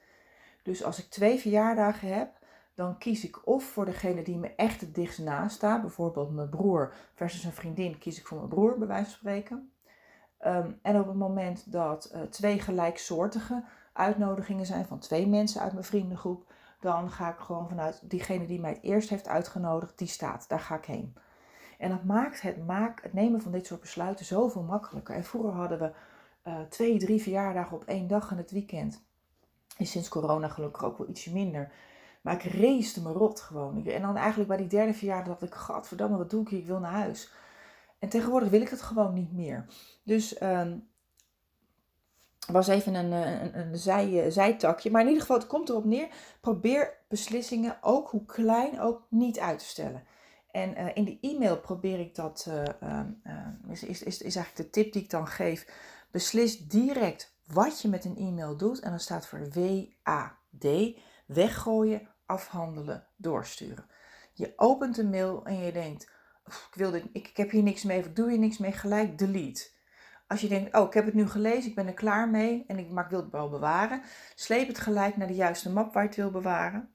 Dus 0.70 0.85
als 0.85 0.98
ik 0.98 1.11
twee 1.11 1.38
verjaardagen 1.38 2.14
heb, 2.16 2.38
dan 2.74 2.98
kies 2.98 3.24
ik 3.24 3.46
of 3.46 3.64
voor 3.64 3.85
degene 3.85 4.22
die 4.22 4.37
me 4.37 4.54
echt 4.54 4.80
het 4.80 4.94
dichtst 4.94 5.18
naast 5.18 5.56
staat. 5.56 5.80
Bijvoorbeeld 5.80 6.35
mijn 6.35 6.48
broer 6.48 6.94
versus 7.14 7.44
een 7.44 7.52
vriendin, 7.52 7.98
kies 7.98 8.18
ik 8.18 8.26
voor 8.26 8.37
mijn 8.37 8.48
broer, 8.48 8.78
bij 8.78 8.87
wijze 8.87 9.04
van 9.04 9.12
spreken. 9.12 9.72
Um, 10.46 10.78
en 10.83 11.00
op 11.00 11.06
het 11.06 11.16
moment 11.16 11.72
dat 11.72 12.12
uh, 12.14 12.22
twee 12.22 12.61
gelijksoortige 12.61 13.64
uitnodigingen 13.92 14.66
zijn 14.66 14.87
van 14.87 14.98
twee 14.98 15.26
mensen 15.28 15.61
uit 15.61 15.72
mijn 15.72 15.85
vriendengroep, 15.85 16.52
dan 16.80 17.11
ga 17.11 17.30
ik 17.30 17.38
gewoon 17.38 17.68
vanuit 17.68 18.11
diegene 18.11 18.46
die 18.46 18.61
mij 18.61 18.70
het 18.70 18.83
eerst 18.83 19.09
heeft 19.09 19.28
uitgenodigd, 19.28 19.98
die 19.98 20.09
staat. 20.09 20.48
Daar 20.48 20.61
ga 20.61 20.76
ik 20.76 20.85
heen. 20.85 21.14
En 21.78 21.90
dat 21.90 22.04
maakt 22.04 22.40
het, 22.40 22.56
het 23.02 23.12
nemen 23.12 23.42
van 23.42 23.52
dit 23.52 23.66
soort 23.66 23.80
besluiten 23.80 24.24
zoveel 24.24 24.62
makkelijker. 24.62 25.14
En 25.14 25.24
vroeger 25.24 25.52
hadden 25.52 25.78
we 25.78 25.92
uh, 26.44 26.61
twee, 26.61 26.98
drie 26.98 27.22
verjaardagen 27.22 27.76
op 27.76 27.85
één 27.85 28.09
dag 28.09 28.30
in 28.30 28.37
het 28.37 28.50
weekend. 28.50 29.09
En 29.80 29.86
sinds 29.86 30.08
corona 30.08 30.48
gelukkig 30.48 30.84
ook 30.84 30.98
wel 30.98 31.08
ietsje 31.08 31.32
minder. 31.32 31.72
Maar 32.20 32.34
ik 32.34 32.52
race 32.52 33.02
me 33.02 33.12
rot 33.12 33.40
gewoon. 33.40 33.86
En 33.86 34.02
dan 34.02 34.16
eigenlijk 34.16 34.48
bij 34.48 34.58
die 34.58 34.66
derde 34.66 34.94
verjaardag 34.94 35.38
dacht 35.38 35.52
ik, 35.52 35.58
godverdamme, 35.58 36.16
wat 36.16 36.30
doe 36.30 36.42
ik 36.42 36.48
hier? 36.48 36.58
Ik 36.58 36.66
wil 36.66 36.78
naar 36.78 36.92
huis. 36.92 37.32
En 37.98 38.08
tegenwoordig 38.08 38.48
wil 38.48 38.60
ik 38.60 38.68
het 38.68 38.82
gewoon 38.82 39.14
niet 39.14 39.32
meer. 39.32 39.66
Dus 40.02 40.42
um, 40.42 40.88
was 42.46 42.68
even 42.68 42.94
een, 42.94 43.12
een, 43.12 43.58
een 43.58 43.76
zij, 43.76 44.24
uh, 44.24 44.30
zijtakje. 44.30 44.90
Maar 44.90 45.00
in 45.00 45.06
ieder 45.06 45.22
geval, 45.22 45.38
het 45.38 45.46
komt 45.46 45.68
erop 45.68 45.84
neer. 45.84 46.08
Probeer 46.40 46.98
beslissingen, 47.08 47.78
ook 47.80 48.10
hoe 48.10 48.24
klein, 48.24 48.80
ook 48.80 49.06
niet 49.08 49.38
uit 49.38 49.58
te 49.58 49.64
stellen. 49.64 50.02
En 50.50 50.78
uh, 50.78 50.86
in 50.94 51.04
de 51.04 51.18
e-mail 51.20 51.58
probeer 51.58 52.00
ik 52.00 52.14
dat, 52.14 52.48
uh, 52.48 53.00
is, 53.68 53.82
is, 53.82 54.02
is, 54.02 54.22
is 54.22 54.36
eigenlijk 54.36 54.56
de 54.56 54.70
tip 54.70 54.92
die 54.92 55.02
ik 55.02 55.10
dan 55.10 55.26
geef. 55.26 55.66
Beslis 56.10 56.58
direct 56.58 57.29
wat 57.52 57.80
je 57.80 57.88
met 57.88 58.04
een 58.04 58.16
e-mail 58.16 58.56
doet. 58.56 58.80
En 58.80 58.90
dan 58.90 59.00
staat 59.00 59.26
voor 59.26 59.48
WAD, 59.52 60.94
weggooien, 61.26 62.08
afhandelen, 62.26 63.06
doorsturen. 63.16 63.86
Je 64.32 64.52
opent 64.56 64.98
een 64.98 65.10
mail 65.10 65.44
en 65.44 65.54
je 65.54 65.72
denkt, 65.72 66.10
ik, 66.44 66.74
wil 66.74 66.90
dit, 66.90 67.04
ik, 67.12 67.28
ik 67.28 67.36
heb 67.36 67.50
hier 67.50 67.62
niks 67.62 67.82
mee 67.82 67.98
of 67.98 68.06
ik 68.06 68.16
doe 68.16 68.30
hier 68.30 68.38
niks 68.38 68.58
mee, 68.58 68.72
gelijk 68.72 69.18
delete. 69.18 69.70
Als 70.26 70.40
je 70.40 70.48
denkt, 70.48 70.76
oh, 70.76 70.86
ik 70.86 70.94
heb 70.94 71.04
het 71.04 71.14
nu 71.14 71.28
gelezen, 71.28 71.70
ik 71.70 71.74
ben 71.74 71.86
er 71.86 71.94
klaar 71.94 72.28
mee, 72.28 72.64
en 72.66 72.78
ik, 72.78 72.90
maar 72.90 73.08
wil 73.08 73.20
het 73.20 73.30
wel 73.30 73.48
bewaren, 73.48 74.02
sleep 74.34 74.66
het 74.66 74.78
gelijk 74.78 75.16
naar 75.16 75.26
de 75.26 75.34
juiste 75.34 75.70
map 75.70 75.92
waar 75.92 76.02
je 76.02 76.08
het 76.08 76.18
wil 76.18 76.30
bewaren. 76.30 76.94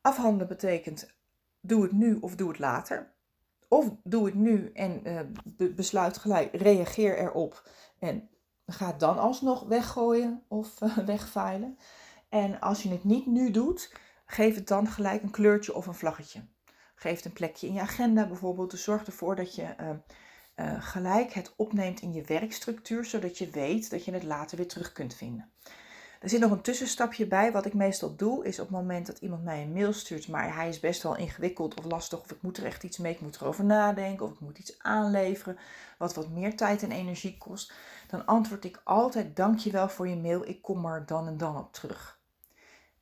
Afhandelen 0.00 0.48
betekent, 0.48 1.14
doe 1.60 1.82
het 1.82 1.92
nu 1.92 2.18
of 2.20 2.36
doe 2.36 2.48
het 2.48 2.58
later. 2.58 3.12
Of 3.68 3.90
doe 4.02 4.24
het 4.24 4.34
nu 4.34 4.70
en 4.72 5.08
uh, 5.08 5.20
besluit 5.74 6.18
gelijk, 6.18 6.54
reageer 6.54 7.18
erop 7.18 7.70
en 7.98 8.28
ga 8.66 8.86
het 8.86 9.00
dan 9.00 9.18
alsnog 9.18 9.62
weggooien 9.62 10.42
of 10.48 10.80
uh, 10.80 10.96
wegveilen. 11.12 11.78
En 12.28 12.60
als 12.60 12.82
je 12.82 12.88
het 12.88 13.04
niet 13.04 13.26
nu 13.26 13.50
doet, 13.50 13.94
geef 14.26 14.54
het 14.54 14.68
dan 14.68 14.86
gelijk 14.86 15.22
een 15.22 15.30
kleurtje 15.30 15.74
of 15.74 15.86
een 15.86 15.94
vlaggetje. 15.94 16.40
Geef 16.94 17.16
het 17.16 17.24
een 17.24 17.32
plekje 17.32 17.66
in 17.66 17.72
je 17.72 17.80
agenda 17.80 18.26
bijvoorbeeld. 18.26 18.70
Dus 18.70 18.82
zorg 18.82 19.06
ervoor 19.06 19.36
dat 19.36 19.54
je 19.54 19.74
uh, 20.56 20.82
gelijk 20.82 21.32
het 21.32 21.52
opneemt 21.56 22.00
in 22.00 22.12
je 22.12 22.22
werkstructuur, 22.22 23.04
zodat 23.04 23.38
je 23.38 23.50
weet 23.50 23.90
dat 23.90 24.04
je 24.04 24.12
het 24.12 24.22
later 24.22 24.56
weer 24.56 24.68
terug 24.68 24.92
kunt 24.92 25.14
vinden. 25.14 25.50
Er 26.22 26.28
zit 26.28 26.40
nog 26.40 26.50
een 26.50 26.60
tussenstapje 26.60 27.26
bij. 27.26 27.52
Wat 27.52 27.66
ik 27.66 27.74
meestal 27.74 28.16
doe, 28.16 28.44
is 28.44 28.58
op 28.58 28.66
het 28.66 28.76
moment 28.76 29.06
dat 29.06 29.18
iemand 29.18 29.44
mij 29.44 29.62
een 29.62 29.72
mail 29.72 29.92
stuurt, 29.92 30.28
maar 30.28 30.54
hij 30.54 30.68
is 30.68 30.80
best 30.80 31.02
wel 31.02 31.16
ingewikkeld 31.16 31.78
of 31.78 31.84
lastig, 31.84 32.20
of 32.20 32.30
ik 32.30 32.42
moet 32.42 32.56
er 32.56 32.64
echt 32.64 32.82
iets 32.82 32.98
mee, 32.98 33.12
ik 33.12 33.20
moet 33.20 33.40
erover 33.40 33.64
nadenken, 33.64 34.26
of 34.26 34.32
ik 34.32 34.40
moet 34.40 34.58
iets 34.58 34.78
aanleveren, 34.78 35.58
wat 35.98 36.14
wat 36.14 36.28
meer 36.28 36.56
tijd 36.56 36.82
en 36.82 36.92
energie 36.92 37.38
kost, 37.38 37.72
dan 38.12 38.26
antwoord 38.26 38.64
ik 38.64 38.80
altijd: 38.84 39.36
Dankjewel 39.36 39.88
voor 39.88 40.08
je 40.08 40.16
mail, 40.16 40.48
ik 40.48 40.62
kom 40.62 40.86
er 40.86 41.06
dan 41.06 41.26
en 41.26 41.36
dan 41.36 41.56
op 41.56 41.72
terug. 41.72 42.20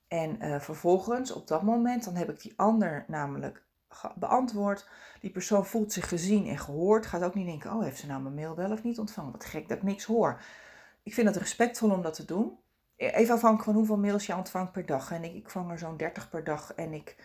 En 0.08 0.44
uh, 0.44 0.60
vervolgens, 0.60 1.32
op 1.32 1.46
dat 1.46 1.62
moment, 1.62 2.04
dan 2.04 2.14
heb 2.14 2.30
ik 2.30 2.40
die 2.40 2.52
ander 2.56 3.04
namelijk 3.06 3.62
beantwoord. 4.14 4.88
Die 5.20 5.30
persoon 5.30 5.66
voelt 5.66 5.92
zich 5.92 6.08
gezien 6.08 6.46
en 6.46 6.58
gehoord. 6.58 7.06
Gaat 7.06 7.22
ook 7.22 7.34
niet 7.34 7.46
denken, 7.46 7.72
oh, 7.72 7.82
heeft 7.82 7.98
ze 7.98 8.06
nou 8.06 8.22
mijn 8.22 8.34
mail 8.34 8.54
wel 8.54 8.72
of 8.72 8.82
niet 8.82 8.98
ontvangen? 8.98 9.32
Wat 9.32 9.44
gek 9.44 9.68
dat 9.68 9.76
ik 9.76 9.82
niks 9.82 10.04
hoor. 10.04 10.40
Ik 11.02 11.14
vind 11.14 11.26
het 11.26 11.36
respectvol 11.36 11.90
om 11.90 12.02
dat 12.02 12.14
te 12.14 12.24
doen. 12.24 12.58
E, 12.96 13.08
even 13.08 13.34
afhankelijk 13.34 13.64
van 13.64 13.74
hoeveel 13.74 13.98
mails 13.98 14.26
je 14.26 14.36
ontvangt 14.36 14.72
per 14.72 14.86
dag. 14.86 15.12
En 15.12 15.24
ik, 15.24 15.34
ik 15.34 15.50
vang 15.50 15.70
er 15.70 15.78
zo'n 15.78 15.96
30 15.96 16.30
per 16.30 16.44
dag. 16.44 16.74
En 16.74 16.92
ik 16.92 17.16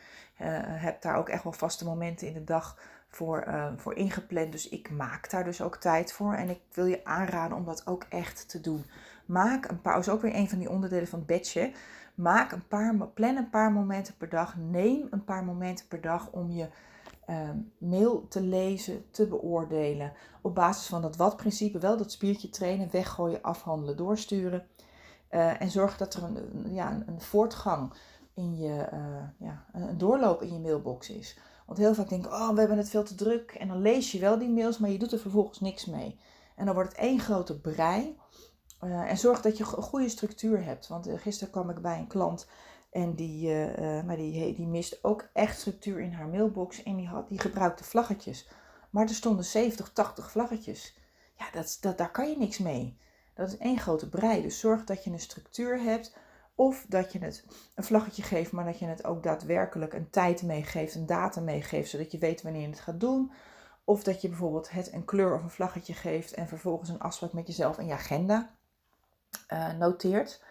uh, 0.42 0.48
heb 0.62 1.02
daar 1.02 1.18
ook 1.18 1.30
echt 1.30 1.44
wel 1.44 1.54
vaste 1.54 1.86
momenten 1.86 2.28
in 2.28 2.34
de 2.34 2.44
dag 2.44 2.78
voor, 3.16 3.46
uh, 3.48 3.68
voor 3.76 3.96
ingepland. 3.96 4.52
Dus 4.52 4.70
ik 4.70 4.90
maak 4.90 5.30
daar 5.30 5.44
dus 5.44 5.62
ook 5.62 5.76
tijd 5.76 6.14
voor. 6.14 6.34
En 6.34 6.50
ik 6.50 6.60
wil 6.72 6.86
je 6.86 7.06
aanraden 7.06 7.58
om 7.58 7.66
dat 7.66 7.88
ook 7.88 8.06
echt 8.10 8.50
te 8.50 8.62
doen. 8.62 8.86
Maak 9.26 9.68
een 9.70 9.98
is 10.00 10.10
ook 10.10 10.22
weer 10.22 10.36
een 10.36 10.50
van 10.50 10.60
die 10.60 10.70
onderdelen 10.70 11.08
van 11.08 11.20
het 11.20 11.28
badge. 11.28 11.72
Maak 12.16 12.52
een 12.52 12.68
paar, 12.68 13.08
plan 13.14 13.36
een 13.36 13.50
paar 13.50 13.72
momenten 13.72 14.18
per 14.18 14.30
dag. 14.30 14.58
Neem 14.58 15.08
een 15.10 15.24
paar 15.24 15.44
momenten 15.44 15.88
per 15.88 16.02
dag 16.02 16.32
om 16.32 16.52
je 16.52 16.68
uh, 17.30 17.50
mail 17.78 18.28
te 18.28 18.42
lezen, 18.42 19.12
te 19.12 19.28
beoordelen. 19.28 20.14
Op 20.42 20.56
basis 20.56 20.88
van 20.88 21.02
dat 21.02 21.16
wat-principe 21.16 21.80
wel 21.80 21.98
dat 21.98 22.12
spiertje 22.12 22.50
trainen, 22.50 22.92
weggooien, 22.92 23.42
afhandelen, 23.42 23.98
doorsturen. 23.98 24.66
Uh, 25.32 25.62
en 25.62 25.70
zorg 25.70 25.98
dat 25.98 26.14
er 26.14 26.24
een, 26.24 26.74
ja, 26.74 27.04
een, 27.06 27.22
voortgang 27.22 27.94
in 28.34 28.58
je, 28.58 28.88
uh, 28.94 29.48
ja, 29.48 29.66
een 29.74 29.98
doorloop 29.98 30.42
in 30.42 30.54
je 30.54 30.60
mailbox 30.60 31.10
is. 31.10 31.38
Want 31.66 31.78
heel 31.78 31.94
vaak 31.94 32.10
denk 32.10 32.26
ik, 32.26 32.32
oh, 32.32 32.50
we 32.50 32.60
hebben 32.60 32.78
het 32.78 32.90
veel 32.90 33.04
te 33.04 33.16
druk. 33.16 33.52
En 33.52 33.68
dan 33.68 33.82
lees 33.82 34.12
je 34.12 34.20
wel 34.20 34.38
die 34.38 34.50
mails, 34.50 34.78
maar 34.78 34.90
je 34.90 34.98
doet 34.98 35.12
er 35.12 35.20
vervolgens 35.20 35.60
niks 35.60 35.86
mee. 35.86 36.20
En 36.56 36.66
dan 36.66 36.76
wordt 36.76 36.90
het 36.90 37.00
één 37.00 37.20
grote 37.20 37.60
brei. 37.60 38.18
Uh, 38.84 39.10
en 39.10 39.18
zorg 39.18 39.42
dat 39.42 39.58
je 39.58 39.64
een 39.64 39.84
goede 39.84 40.10
structuur 40.10 40.64
hebt. 40.64 40.88
Want 40.88 41.08
uh, 41.08 41.20
gisteren 41.20 41.54
kwam 41.54 41.70
ik 41.70 41.82
bij 41.82 42.00
een 42.00 42.08
klant 42.08 42.48
en 42.92 43.16
die, 43.16 43.50
uh, 43.50 44.04
maar 44.04 44.16
die, 44.16 44.54
die 44.56 44.68
mist 44.68 45.04
ook 45.04 45.30
echt 45.34 45.60
structuur 45.60 46.00
in 46.00 46.12
haar 46.12 46.28
mailbox. 46.28 46.84
En 46.84 46.96
die, 46.96 47.08
had, 47.08 47.30
die 47.30 47.40
gebruikte 47.40 47.84
vlaggetjes. 47.84 48.48
Maar 48.90 49.08
er 49.08 49.14
stonden 49.14 49.46
70, 49.46 49.90
80 49.94 50.32
vlaggetjes. 50.32 50.98
Ja, 51.38 51.46
dat, 51.52 51.78
dat, 51.82 51.98
daar 51.98 52.12
kan 52.12 52.30
je 52.30 52.38
niks 52.38 52.58
mee. 52.58 52.98
Dat 53.34 53.48
is 53.48 53.58
één 53.58 53.80
grote 53.80 54.10
brei. 54.10 54.42
Dus 54.42 54.60
zorg 54.60 54.84
dat 54.84 55.04
je 55.04 55.12
een 55.12 55.20
structuur 55.20 55.82
hebt. 55.82 56.16
Of 56.56 56.86
dat 56.90 57.12
je 57.12 57.20
het 57.20 57.46
een 57.76 57.84
vlaggetje 57.84 58.24
geeft, 58.24 58.52
maar 58.52 58.66
dat 58.66 58.80
je 58.80 58.86
het 58.86 59.06
ook 59.06 59.24
daadwerkelijk 59.24 59.94
een 59.94 60.10
tijd 60.10 60.44
meegeeft, 60.44 60.96
een 60.96 61.06
datum 61.06 61.44
meegeeft, 61.44 61.90
zodat 61.90 62.12
je 62.12 62.18
weet 62.18 62.42
wanneer 62.42 62.62
je 62.62 62.68
het 62.68 62.80
gaat 62.80 63.00
doen. 63.00 63.32
Of 63.84 64.04
dat 64.04 64.22
je 64.22 64.30
bijvoorbeeld 64.30 64.72
het 64.72 64.94
een 64.94 65.06
kleur 65.06 65.36
of 65.36 65.44
een 65.44 65.50
vlaggetje 65.50 65.94
geeft 65.94 66.34
en 66.34 66.48
vervolgens 66.48 66.90
een 66.90 67.00
afspraak 67.00 67.34
met 67.34 67.48
jezelf 67.48 67.78
in 67.78 67.86
je 67.86 67.94
agenda 67.94 68.50
uh, 69.54 69.74
noteert. 69.74 70.44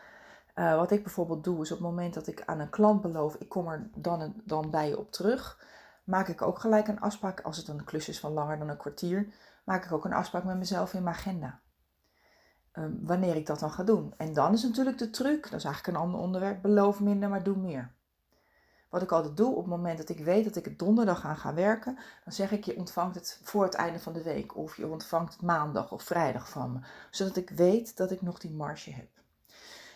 Uh, 0.54 0.76
wat 0.76 0.90
ik 0.90 1.02
bijvoorbeeld 1.02 1.44
doe 1.44 1.62
is 1.62 1.72
op 1.72 1.78
het 1.78 1.86
moment 1.86 2.14
dat 2.14 2.26
ik 2.26 2.42
aan 2.44 2.60
een 2.60 2.70
klant 2.70 3.00
beloof, 3.00 3.34
ik 3.34 3.48
kom 3.48 3.68
er 3.68 3.90
dan, 3.94 4.34
dan 4.44 4.70
bij 4.70 4.88
je 4.88 4.98
op 4.98 5.12
terug, 5.12 5.66
maak 6.04 6.28
ik 6.28 6.42
ook 6.42 6.58
gelijk 6.58 6.88
een 6.88 7.00
afspraak, 7.00 7.40
als 7.40 7.56
het 7.56 7.68
een 7.68 7.84
klus 7.84 8.08
is 8.08 8.20
van 8.20 8.32
langer 8.32 8.58
dan 8.58 8.68
een 8.68 8.76
kwartier, 8.76 9.32
maak 9.64 9.84
ik 9.84 9.92
ook 9.92 10.04
een 10.04 10.12
afspraak 10.12 10.44
met 10.44 10.56
mezelf 10.56 10.94
in 10.94 11.02
mijn 11.02 11.16
agenda. 11.16 11.60
Um, 12.78 12.98
wanneer 13.02 13.36
ik 13.36 13.46
dat 13.46 13.58
dan 13.58 13.70
ga 13.70 13.82
doen. 13.82 14.14
En 14.16 14.32
dan 14.32 14.52
is 14.52 14.62
natuurlijk 14.62 14.98
de 14.98 15.10
truc, 15.10 15.42
dat 15.42 15.58
is 15.58 15.64
eigenlijk 15.64 15.96
een 15.96 16.02
ander 16.02 16.20
onderwerp, 16.20 16.62
beloof 16.62 17.00
minder, 17.00 17.28
maar 17.28 17.42
doe 17.42 17.56
meer. 17.56 17.92
Wat 18.88 19.02
ik 19.02 19.12
altijd 19.12 19.36
doe 19.36 19.50
op 19.50 19.56
het 19.56 19.66
moment 19.66 19.98
dat 19.98 20.08
ik 20.08 20.18
weet 20.18 20.44
dat 20.44 20.56
ik 20.56 20.64
het 20.64 20.78
donderdag 20.78 21.24
aan 21.24 21.36
ga 21.36 21.54
werken, 21.54 21.98
dan 22.24 22.32
zeg 22.32 22.52
ik 22.52 22.64
je 22.64 22.76
ontvangt 22.76 23.14
het 23.14 23.40
voor 23.42 23.62
het 23.62 23.74
einde 23.74 23.98
van 24.00 24.12
de 24.12 24.22
week 24.22 24.56
of 24.56 24.76
je 24.76 24.86
ontvangt 24.86 25.32
het 25.32 25.42
maandag 25.42 25.92
of 25.92 26.02
vrijdag 26.02 26.48
van 26.48 26.72
me, 26.72 26.78
zodat 27.10 27.36
ik 27.36 27.50
weet 27.50 27.96
dat 27.96 28.10
ik 28.10 28.22
nog 28.22 28.38
die 28.38 28.50
marge 28.50 28.90
heb. 28.90 29.08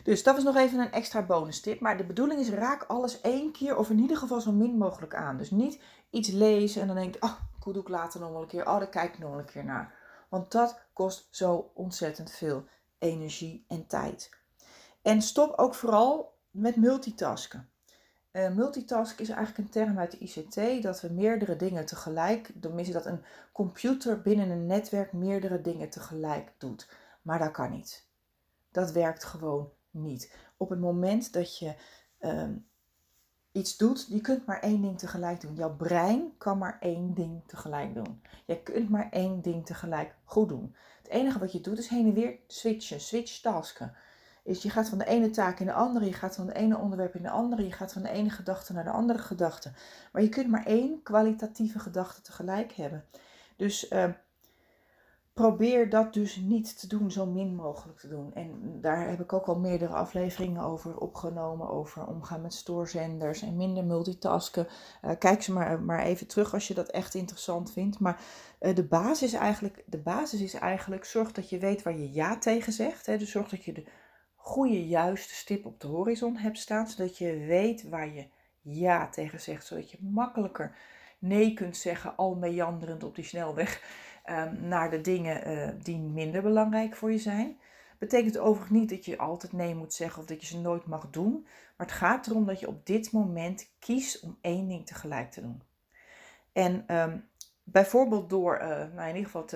Dus 0.03 0.23
dat 0.23 0.35
was 0.35 0.45
nog 0.45 0.57
even 0.57 0.79
een 0.79 0.93
extra 0.93 1.23
bonus 1.23 1.61
tip. 1.61 1.81
Maar 1.81 1.97
de 1.97 2.05
bedoeling 2.05 2.41
is 2.41 2.51
raak 2.51 2.83
alles 2.83 3.21
één 3.21 3.53
keer 3.53 3.77
of 3.77 3.91
in 3.91 3.99
ieder 3.99 4.17
geval 4.17 4.41
zo 4.41 4.53
min 4.53 4.79
mogelijk 4.79 5.15
aan. 5.15 5.37
Dus 5.37 5.51
niet 5.51 5.83
iets 6.11 6.31
lezen 6.31 6.81
en 6.81 6.87
dan 6.87 6.97
denk 6.97 7.15
je, 7.15 7.23
oh, 7.23 7.35
ik 7.57 7.73
doe 7.73 7.83
ik 7.83 7.89
later 7.89 8.21
nog 8.21 8.31
wel 8.31 8.43
een 8.43 8.49
keer. 8.49 8.69
Oh, 8.69 8.79
daar 8.79 8.89
kijk 8.89 9.13
ik 9.13 9.19
nog 9.19 9.31
wel 9.31 9.39
een 9.39 9.45
keer 9.45 9.65
naar. 9.65 9.95
Want 10.29 10.53
dat 10.53 10.81
kost 10.93 11.29
zo 11.31 11.71
ontzettend 11.75 12.31
veel 12.31 12.65
energie 12.99 13.65
en 13.69 13.87
tijd. 13.87 14.31
En 15.03 15.23
stop 15.23 15.59
ook 15.59 15.75
vooral 15.75 16.37
met 16.51 16.77
multitasken. 16.77 17.71
Uh, 18.33 18.51
multitask 18.51 19.21
is 19.21 19.29
eigenlijk 19.29 19.59
een 19.59 19.73
term 19.73 19.99
uit 19.99 20.11
de 20.11 20.19
ICT, 20.19 20.83
dat 20.83 21.01
we 21.01 21.09
meerdere 21.09 21.57
dingen 21.57 21.87
tegelijk, 21.87 22.53
tenminste 22.61 22.93
dat 22.93 23.07
een 23.07 23.25
computer 23.53 24.23
binnen 24.23 24.51
een 24.51 24.67
netwerk 24.67 25.13
meerdere 25.13 25.61
dingen 25.61 25.91
tegelijk 25.91 26.55
doet. 26.59 26.91
Maar 27.23 27.39
dat 27.39 27.51
kan 27.51 27.71
niet. 27.71 28.07
Dat 28.71 28.93
werkt 28.93 29.25
gewoon 29.25 29.71
niet. 29.91 30.35
Op 30.57 30.69
het 30.69 30.81
moment 30.81 31.33
dat 31.33 31.59
je 31.59 31.75
uh, 32.21 32.49
iets 33.53 33.77
doet, 33.77 34.07
je 34.09 34.21
kunt 34.21 34.47
maar 34.47 34.61
één 34.61 34.81
ding 34.81 34.99
tegelijk 34.99 35.41
doen. 35.41 35.55
Jouw 35.55 35.77
brein 35.77 36.33
kan 36.39 36.59
maar 36.59 36.77
één 36.81 37.15
ding 37.15 37.43
tegelijk 37.47 37.95
doen. 37.95 38.23
Je 38.47 38.63
kunt 38.63 38.89
maar 38.89 39.09
één 39.11 39.43
ding 39.43 39.67
tegelijk 39.67 40.15
goed 40.25 40.49
doen. 40.49 40.75
Het 41.03 41.09
enige 41.13 41.39
wat 41.39 41.53
je 41.53 41.61
doet 41.61 41.79
is 41.79 41.89
heen 41.89 42.07
en 42.07 42.15
weer 42.15 42.39
switchen, 42.47 43.01
switch 43.01 43.41
tasken 43.41 43.93
is 44.49 44.63
je 44.63 44.71
gaat 44.71 44.89
van 44.89 44.99
de 44.99 45.05
ene 45.05 45.31
taak 45.31 45.61
in 45.61 45.67
de 45.67 45.73
andere, 45.73 46.05
je 46.05 46.13
gaat 46.13 46.35
van 46.35 46.47
de 46.47 46.55
ene 46.55 46.79
onderwerp 46.79 47.15
in 47.15 47.23
de 47.23 47.31
andere, 47.31 47.65
je 47.65 47.73
gaat 47.73 47.93
van 47.93 48.03
de 48.03 48.09
ene 48.09 48.31
gedachte 48.31 48.73
naar 48.73 48.85
de 48.85 48.91
andere 48.91 49.19
gedachte. 49.19 49.73
Maar 50.13 50.23
je 50.23 50.29
kunt 50.29 50.49
maar 50.49 50.67
één 50.67 51.03
kwalitatieve 51.03 51.79
gedachte 51.79 52.21
tegelijk 52.21 52.73
hebben. 52.73 53.05
Dus 53.57 53.91
uh, 53.91 54.05
probeer 55.39 55.91
dat 55.91 56.15
dus 56.15 56.37
niet 56.37 56.81
te 56.81 56.87
doen, 56.87 57.11
zo 57.11 57.27
min 57.27 57.55
mogelijk 57.55 57.99
te 57.99 58.09
doen. 58.09 58.35
En 58.35 58.79
daar 58.81 59.09
heb 59.09 59.21
ik 59.21 59.33
ook 59.33 59.47
al 59.47 59.59
meerdere 59.59 59.93
afleveringen 59.93 60.63
over 60.63 60.99
opgenomen, 60.99 61.69
over 61.69 62.07
omgaan 62.07 62.43
met 62.43 62.55
stoorzenders 62.55 63.43
en 63.43 63.57
minder 63.57 63.85
multitasken. 63.85 64.67
Uh, 65.05 65.11
kijk 65.19 65.43
ze 65.43 65.53
maar, 65.53 65.81
maar 65.81 66.03
even 66.03 66.27
terug 66.27 66.55
als 66.55 66.69
je 66.69 66.75
dat 66.75 66.89
echt 66.89 67.15
interessant 67.15 67.73
vindt. 67.73 67.99
Maar 67.99 68.21
uh, 68.61 68.75
de, 68.75 68.85
basis 68.85 69.33
eigenlijk, 69.33 69.83
de 69.87 69.99
basis 69.99 70.41
is 70.41 70.55
eigenlijk, 70.55 71.05
zorg 71.05 71.33
dat 71.33 71.49
je 71.49 71.59
weet 71.59 71.83
waar 71.83 71.99
je 71.99 72.13
ja 72.13 72.39
tegen 72.39 72.73
zegt. 72.73 73.07
Hè? 73.07 73.19
Dus 73.19 73.31
zorg 73.31 73.49
dat 73.49 73.65
je 73.65 73.73
de 73.73 73.85
goede, 74.35 74.87
juiste 74.87 75.35
stip 75.35 75.67
op 75.67 75.81
de 75.81 75.87
horizon 75.87 76.37
hebt 76.37 76.59
staan, 76.59 76.89
zodat 76.89 77.19
je 77.19 77.39
weet 77.39 77.89
waar 77.89 78.15
je 78.15 78.27
ja 78.61 79.09
tegen 79.09 79.41
zegt, 79.41 79.67
zodat 79.67 79.91
je 79.91 79.99
makkelijker 80.01 80.77
nee 81.19 81.55
kunt 81.55 81.77
zeggen, 81.77 82.17
al 82.17 82.35
meanderend 82.35 83.05
op 83.05 83.15
die 83.15 83.25
snelweg, 83.25 83.83
ehm, 84.29 84.69
naar 84.69 84.91
de 84.91 85.01
dingen 85.01 85.49
uh, 85.49 85.69
die 85.83 85.99
minder 85.99 86.43
belangrijk 86.43 86.97
voor 86.97 87.13
je 87.13 87.19
zijn. 87.19 87.59
Betekent 87.99 88.39
overigens 88.39 88.79
niet 88.79 88.91
dat 88.91 89.05
je 89.05 89.19
altijd 89.19 89.53
nee 89.53 89.75
moet 89.75 89.95
zeggen 89.95 90.23
of 90.23 90.29
dat 90.29 90.41
je 90.41 90.47
ze 90.47 90.61
nooit 90.61 90.87
mag 90.87 91.11
doen, 91.11 91.47
maar 91.77 91.87
het 91.87 91.97
gaat 91.97 92.27
erom 92.27 92.47
dat 92.47 92.61
je 92.61 92.69
op 92.69 92.87
dit 92.87 93.13
moment 93.13 93.71
kiest 93.79 94.21
om 94.21 94.39
één 94.41 94.69
ding 94.69 94.87
tegelijk 94.87 95.31
te 95.31 95.41
doen. 95.41 95.63
En 96.53 96.97
um, 96.97 97.29
bijvoorbeeld 97.63 98.31
door, 98.31 98.61
uh, 98.61 98.69
nou 98.69 99.09
in 99.09 99.17
ieder 99.17 99.31
geval 99.31 99.47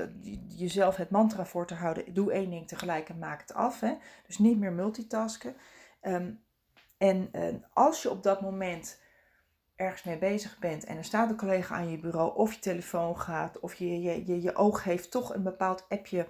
jezelf 0.48 0.96
het 0.96 1.10
mantra 1.10 1.46
voor 1.46 1.66
te 1.66 1.74
houden, 1.74 2.14
doe 2.14 2.32
één 2.32 2.50
ding 2.50 2.68
tegelijk 2.68 3.08
en 3.08 3.18
maak 3.18 3.40
het 3.40 3.54
af. 3.54 3.80
Hè? 3.80 3.94
Dus 4.26 4.38
niet 4.38 4.58
meer 4.58 4.72
multitasken. 4.72 5.54
Um, 6.02 6.40
en 6.98 7.28
uh, 7.32 7.54
als 7.72 8.02
je 8.02 8.10
op 8.10 8.22
dat 8.22 8.40
moment 8.40 9.01
ergens 9.82 10.02
mee 10.02 10.18
bezig 10.18 10.58
bent 10.58 10.84
en 10.84 10.96
er 10.96 11.04
staat 11.04 11.30
een 11.30 11.36
collega 11.36 11.74
aan 11.74 11.90
je 11.90 11.98
bureau 11.98 12.36
of 12.36 12.52
je 12.52 12.60
telefoon 12.60 13.20
gaat 13.20 13.60
of 13.60 13.74
je, 13.74 14.02
je, 14.02 14.26
je, 14.26 14.42
je 14.42 14.54
oog 14.54 14.84
heeft 14.84 15.10
toch 15.10 15.34
een 15.34 15.42
bepaald 15.42 15.84
appje 15.88 16.26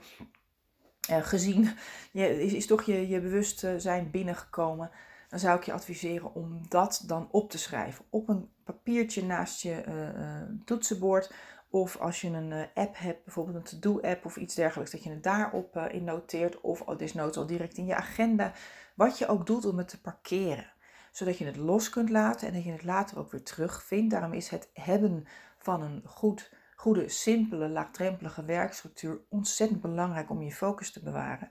uh, 1.11 1.23
gezien, 1.23 1.71
je, 2.13 2.43
is, 2.43 2.53
is 2.53 2.67
toch 2.67 2.83
je, 2.83 3.09
je 3.09 3.21
bewustzijn 3.21 4.11
binnengekomen, 4.11 4.91
dan 5.29 5.39
zou 5.39 5.59
ik 5.59 5.65
je 5.65 5.73
adviseren 5.73 6.35
om 6.35 6.61
dat 6.69 7.03
dan 7.07 7.29
op 7.31 7.51
te 7.51 7.59
schrijven. 7.59 8.05
Op 8.11 8.29
een 8.29 8.51
papiertje 8.65 9.25
naast 9.25 9.63
je 9.63 9.85
uh, 9.89 10.57
toetsenbord 10.65 11.33
of 11.71 11.97
als 11.97 12.21
je 12.21 12.29
een 12.29 12.53
eh, 12.53 12.61
app 12.75 12.99
hebt, 12.99 13.25
bijvoorbeeld 13.25 13.57
een 13.57 13.81
to-do-app 13.81 14.25
of 14.25 14.37
iets 14.37 14.55
dergelijks, 14.55 14.91
dat 14.91 15.03
je 15.05 15.11
het 15.11 15.23
daarop 15.23 15.77
in 15.77 16.05
noteert. 16.05 16.61
Of 16.61 16.81
oh, 16.81 16.99
desnoods 16.99 17.37
al 17.37 17.47
direct 17.47 17.77
in 17.77 17.87
je 17.87 17.95
agenda. 17.95 18.53
Wat 18.95 19.19
je 19.19 19.27
ook 19.27 19.47
doet 19.47 19.65
om 19.65 19.79
het 19.79 19.89
te 19.89 20.01
parkeren. 20.01 20.72
Zodat 21.13 21.39
je 21.39 21.45
het 21.45 21.57
los 21.57 21.89
kunt 21.89 22.11
laten 22.11 22.49
en 22.49 22.55
dat 22.55 22.65
je 22.65 22.73
het 22.73 22.85
later 22.85 23.19
ook 23.19 23.31
weer 23.31 23.43
terugvindt. 23.43 24.11
Daarom 24.11 24.33
is 24.33 24.49
het 24.49 24.71
hebben 24.73 25.27
van 25.59 25.83
een 25.83 26.03
goed, 26.07 26.55
goede, 26.77 27.09
simpele, 27.09 27.69
laagdrempelige 27.69 28.45
werkstructuur 28.45 29.21
ontzettend 29.29 29.81
belangrijk 29.81 30.31
om 30.31 30.43
je 30.43 30.53
focus 30.53 30.93
te 30.93 31.03
bewaren. 31.03 31.51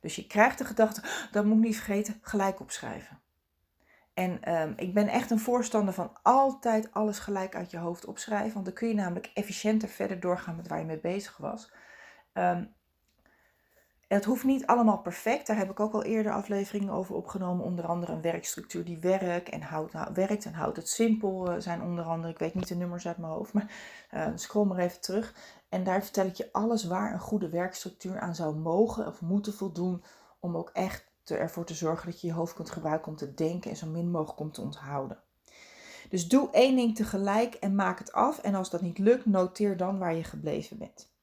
Dus 0.00 0.16
je 0.16 0.26
krijgt 0.26 0.58
de 0.58 0.64
gedachte, 0.64 1.02
dat 1.30 1.44
moet 1.44 1.56
ik 1.56 1.64
niet 1.64 1.76
vergeten, 1.76 2.18
gelijk 2.20 2.60
opschrijven. 2.60 3.20
En 4.14 4.42
ehm, 4.42 4.72
ik 4.76 4.94
ben 4.94 5.08
echt 5.08 5.30
een 5.30 5.38
voorstander 5.38 5.94
van 5.94 6.18
altijd 6.22 6.92
alles 6.92 7.18
gelijk 7.18 7.54
uit 7.54 7.70
je 7.70 7.78
hoofd 7.78 8.04
opschrijven. 8.04 8.52
Want 8.52 8.64
dan 8.64 8.74
kun 8.74 8.88
je 8.88 8.94
namelijk 8.94 9.30
efficiënter 9.34 9.88
verder 9.88 10.20
doorgaan 10.20 10.56
met 10.56 10.68
waar 10.68 10.78
je 10.78 10.84
mee 10.84 11.00
bezig 11.00 11.36
was. 11.36 11.72
Um, 12.32 12.74
het 14.08 14.24
hoeft 14.24 14.44
niet 14.44 14.66
allemaal 14.66 14.98
perfect. 14.98 15.46
Daar 15.46 15.56
heb 15.56 15.70
ik 15.70 15.80
ook 15.80 15.92
al 15.92 16.02
eerder 16.02 16.32
afleveringen 16.32 16.92
over 16.92 17.14
opgenomen. 17.14 17.64
Onder 17.64 17.86
andere 17.86 18.12
een 18.12 18.20
werkstructuur 18.20 18.84
die 18.84 18.98
werkt 18.98 19.48
en 19.48 19.62
houdt, 19.62 19.92
nou, 19.92 20.10
werkt 20.14 20.44
en 20.44 20.52
houdt 20.52 20.76
het 20.76 20.88
simpel. 20.88 21.50
Uh, 21.52 21.60
zijn 21.60 21.82
onder 21.82 22.04
andere, 22.04 22.32
ik 22.32 22.38
weet 22.38 22.54
niet 22.54 22.68
de 22.68 22.74
nummers 22.74 23.06
uit 23.06 23.18
mijn 23.18 23.32
hoofd, 23.32 23.52
maar 23.52 23.72
uh, 24.14 24.26
scroll 24.34 24.66
maar 24.66 24.78
even 24.78 25.00
terug. 25.00 25.34
En 25.68 25.84
daar 25.84 26.02
vertel 26.02 26.26
ik 26.26 26.34
je 26.34 26.52
alles 26.52 26.84
waar 26.84 27.12
een 27.12 27.20
goede 27.20 27.48
werkstructuur 27.48 28.20
aan 28.20 28.34
zou 28.34 28.56
mogen 28.56 29.06
of 29.06 29.20
moeten 29.20 29.54
voldoen. 29.54 30.02
Om 30.40 30.56
ook 30.56 30.70
echt 30.72 31.06
ervoor 31.24 31.64
te 31.64 31.74
zorgen 31.74 32.10
dat 32.10 32.20
je 32.20 32.26
je 32.26 32.32
hoofd 32.32 32.54
kunt 32.54 32.70
gebruiken 32.70 33.08
om 33.08 33.16
te 33.16 33.34
denken 33.34 33.70
en 33.70 33.76
zo 33.76 33.86
min 33.86 34.10
mogelijk 34.10 34.40
om 34.40 34.52
te 34.52 34.60
onthouden. 34.60 35.18
Dus 36.08 36.28
doe 36.28 36.50
één 36.50 36.76
ding 36.76 36.96
tegelijk 36.96 37.54
en 37.54 37.74
maak 37.74 37.98
het 37.98 38.12
af. 38.12 38.38
En 38.38 38.54
als 38.54 38.70
dat 38.70 38.80
niet 38.80 38.98
lukt, 38.98 39.26
noteer 39.26 39.76
dan 39.76 39.98
waar 39.98 40.14
je 40.14 40.24
gebleven 40.24 40.78
bent. 40.78 41.16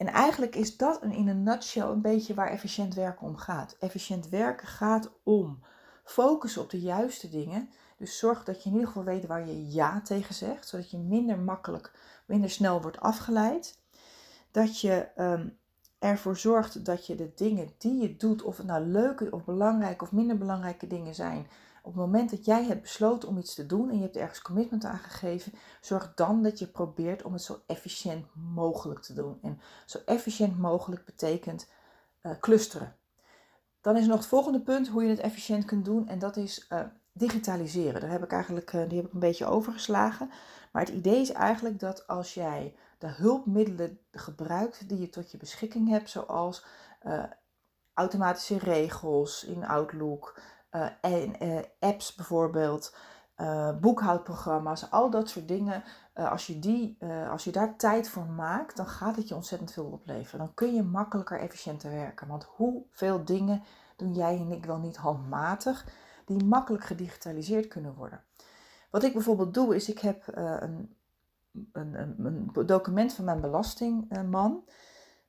En 0.00 0.06
eigenlijk 0.06 0.56
is 0.56 0.76
dat 0.76 1.02
in 1.02 1.28
een 1.28 1.42
nutshell 1.42 1.88
een 1.88 2.00
beetje 2.00 2.34
waar 2.34 2.50
efficiënt 2.50 2.94
werken 2.94 3.26
om 3.26 3.36
gaat. 3.36 3.76
Efficiënt 3.80 4.28
werken 4.28 4.66
gaat 4.66 5.10
om 5.22 5.62
focussen 6.04 6.62
op 6.62 6.70
de 6.70 6.80
juiste 6.80 7.28
dingen. 7.28 7.70
Dus 7.96 8.18
zorg 8.18 8.44
dat 8.44 8.62
je 8.62 8.68
in 8.68 8.74
ieder 8.74 8.88
geval 8.88 9.04
weet 9.04 9.26
waar 9.26 9.46
je 9.46 9.70
ja 9.70 10.00
tegen 10.00 10.34
zegt, 10.34 10.68
zodat 10.68 10.90
je 10.90 10.98
minder 10.98 11.38
makkelijk, 11.38 11.92
minder 12.26 12.50
snel 12.50 12.82
wordt 12.82 13.00
afgeleid. 13.00 13.78
Dat 14.50 14.80
je 14.80 15.08
ehm, 15.16 15.48
ervoor 15.98 16.36
zorgt 16.36 16.84
dat 16.84 17.06
je 17.06 17.14
de 17.14 17.32
dingen 17.34 17.72
die 17.78 18.02
je 18.02 18.16
doet, 18.16 18.42
of 18.42 18.56
het 18.56 18.66
nou 18.66 18.86
leuke 18.86 19.30
of 19.30 19.44
belangrijke 19.44 20.04
of 20.04 20.12
minder 20.12 20.38
belangrijke 20.38 20.86
dingen 20.86 21.14
zijn, 21.14 21.46
het 21.90 21.98
moment 21.98 22.30
dat 22.30 22.44
jij 22.44 22.64
hebt 22.64 22.82
besloten 22.82 23.28
om 23.28 23.38
iets 23.38 23.54
te 23.54 23.66
doen 23.66 23.90
en 23.90 23.96
je 23.96 24.02
hebt 24.02 24.16
ergens 24.16 24.42
commitment 24.42 24.84
aan 24.84 24.98
gegeven, 24.98 25.52
zorg 25.80 26.14
dan 26.14 26.42
dat 26.42 26.58
je 26.58 26.66
probeert 26.66 27.22
om 27.22 27.32
het 27.32 27.42
zo 27.42 27.60
efficiënt 27.66 28.26
mogelijk 28.34 29.00
te 29.00 29.12
doen. 29.12 29.38
En 29.42 29.60
zo 29.86 29.98
efficiënt 30.06 30.58
mogelijk 30.58 31.04
betekent 31.04 31.68
uh, 32.22 32.32
clusteren. 32.40 32.96
Dan 33.80 33.96
is 33.96 34.06
nog 34.06 34.16
het 34.16 34.26
volgende 34.26 34.60
punt 34.60 34.88
hoe 34.88 35.02
je 35.02 35.08
het 35.08 35.18
efficiënt 35.18 35.64
kunt 35.64 35.84
doen 35.84 36.08
en 36.08 36.18
dat 36.18 36.36
is 36.36 36.66
uh, 36.72 36.80
digitaliseren. 37.12 38.00
Daar 38.00 38.10
heb 38.10 38.24
ik 38.24 38.32
eigenlijk 38.32 38.72
uh, 38.72 38.88
die 38.88 38.96
heb 38.96 39.06
ik 39.06 39.12
een 39.12 39.20
beetje 39.20 39.46
overgeslagen. 39.46 40.30
Maar 40.72 40.84
het 40.84 40.94
idee 40.94 41.20
is 41.20 41.32
eigenlijk 41.32 41.80
dat 41.80 42.06
als 42.06 42.34
jij 42.34 42.74
de 42.98 43.08
hulpmiddelen 43.08 43.98
gebruikt 44.10 44.88
die 44.88 44.98
je 44.98 45.08
tot 45.08 45.30
je 45.30 45.38
beschikking 45.38 45.88
hebt, 45.88 46.10
zoals 46.10 46.64
automatische 47.94 48.58
regels 48.58 49.44
in 49.44 49.66
Outlook 49.66 50.40
apps 51.78 52.14
bijvoorbeeld, 52.14 52.96
boekhoudprogramma's, 53.80 54.90
al 54.90 55.10
dat 55.10 55.28
soort 55.28 55.48
dingen. 55.48 55.82
als, 56.14 56.46
je 56.46 56.58
die, 56.58 56.98
als 57.30 57.44
je 57.44 57.52
daar 57.52 57.76
tijd 57.76 58.08
voor 58.08 58.26
maakt, 58.26 58.76
dan 58.76 58.86
gaat 58.86 59.16
het 59.16 59.28
je 59.28 59.34
ontzettend 59.34 59.72
veel 59.72 59.84
opleveren. 59.84 60.38
Dan 60.38 60.54
kun 60.54 60.74
je 60.74 60.82
makkelijker, 60.82 61.40
efficiënter 61.40 61.90
werken. 61.90 62.28
Want 62.28 62.44
hoeveel 62.44 63.24
dingen 63.24 63.62
doen 63.96 64.14
jij 64.14 64.36
en 64.36 64.52
ik 64.52 64.64
wel 64.64 64.78
niet 64.78 64.96
handmatig, 64.96 65.86
die 66.26 66.44
makkelijk 66.44 66.84
gedigitaliseerd 66.84 67.68
kunnen 67.68 67.94
worden? 67.94 68.24
Wat 68.90 69.02
ik 69.02 69.12
bijvoorbeeld 69.12 69.54
doe, 69.54 69.74
is 69.74 69.88
ik 69.88 69.98
heb 69.98 70.24
een, 70.26 70.96
een, 71.72 71.94
een 72.24 72.66
document 72.66 73.12
van 73.12 73.24
mijn 73.24 73.40
belastingman, 73.40 74.64